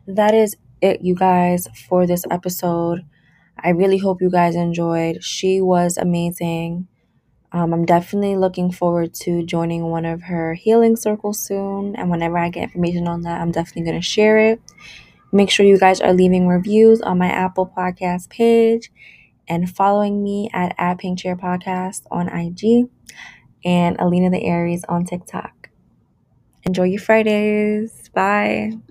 that 0.07 0.35
is 0.35 0.57
it, 0.81 1.01
you 1.03 1.15
guys, 1.15 1.69
for 1.89 2.07
this 2.07 2.25
episode. 2.31 3.05
I 3.59 3.71
really 3.71 3.99
hope 3.99 4.21
you 4.21 4.31
guys 4.31 4.55
enjoyed. 4.55 5.25
She 5.25 5.61
was 5.61 5.97
amazing. 5.97 6.89
Um, 7.53 7.73
I'm 7.73 7.87
definitely 7.87 8.37
looking 8.37 8.71
forward 8.71 9.15
to 9.15 9.43
joining 9.45 9.85
one 9.85 10.05
of 10.05 10.23
her 10.23 10.55
healing 10.55 10.97
circles 10.97 11.41
soon. 11.41 11.97
And 11.97 12.11
whenever 12.11 12.37
I 12.37 12.51
get 12.51 12.65
information 12.65 13.09
on 13.09 13.23
that, 13.23 13.41
I'm 13.41 13.51
definitely 13.51 13.83
going 13.83 14.01
to 14.01 14.07
share 14.07 14.39
it. 14.39 14.61
Make 15.33 15.51
sure 15.51 15.67
you 15.67 15.79
guys 15.79 16.01
are 16.01 16.13
leaving 16.13 16.47
reviews 16.47 17.01
on 17.03 17.19
my 17.19 17.29
Apple 17.29 17.67
Podcast 17.77 18.31
page 18.31 18.91
and 19.49 19.69
following 19.71 20.23
me 20.23 20.51
at, 20.53 20.75
at 20.79 20.99
Pink 20.99 21.19
Chair 21.19 21.37
Podcast 21.37 22.03
on 22.11 22.29
IG 22.29 22.89
and 23.65 23.99
Allena 23.99 24.31
the 24.31 24.45
Aries 24.45 24.85
on 24.89 25.05
TikTok. 25.05 25.71
Enjoy 26.65 26.85
your 26.85 27.01
Fridays. 27.01 28.11
Bye. 28.15 28.79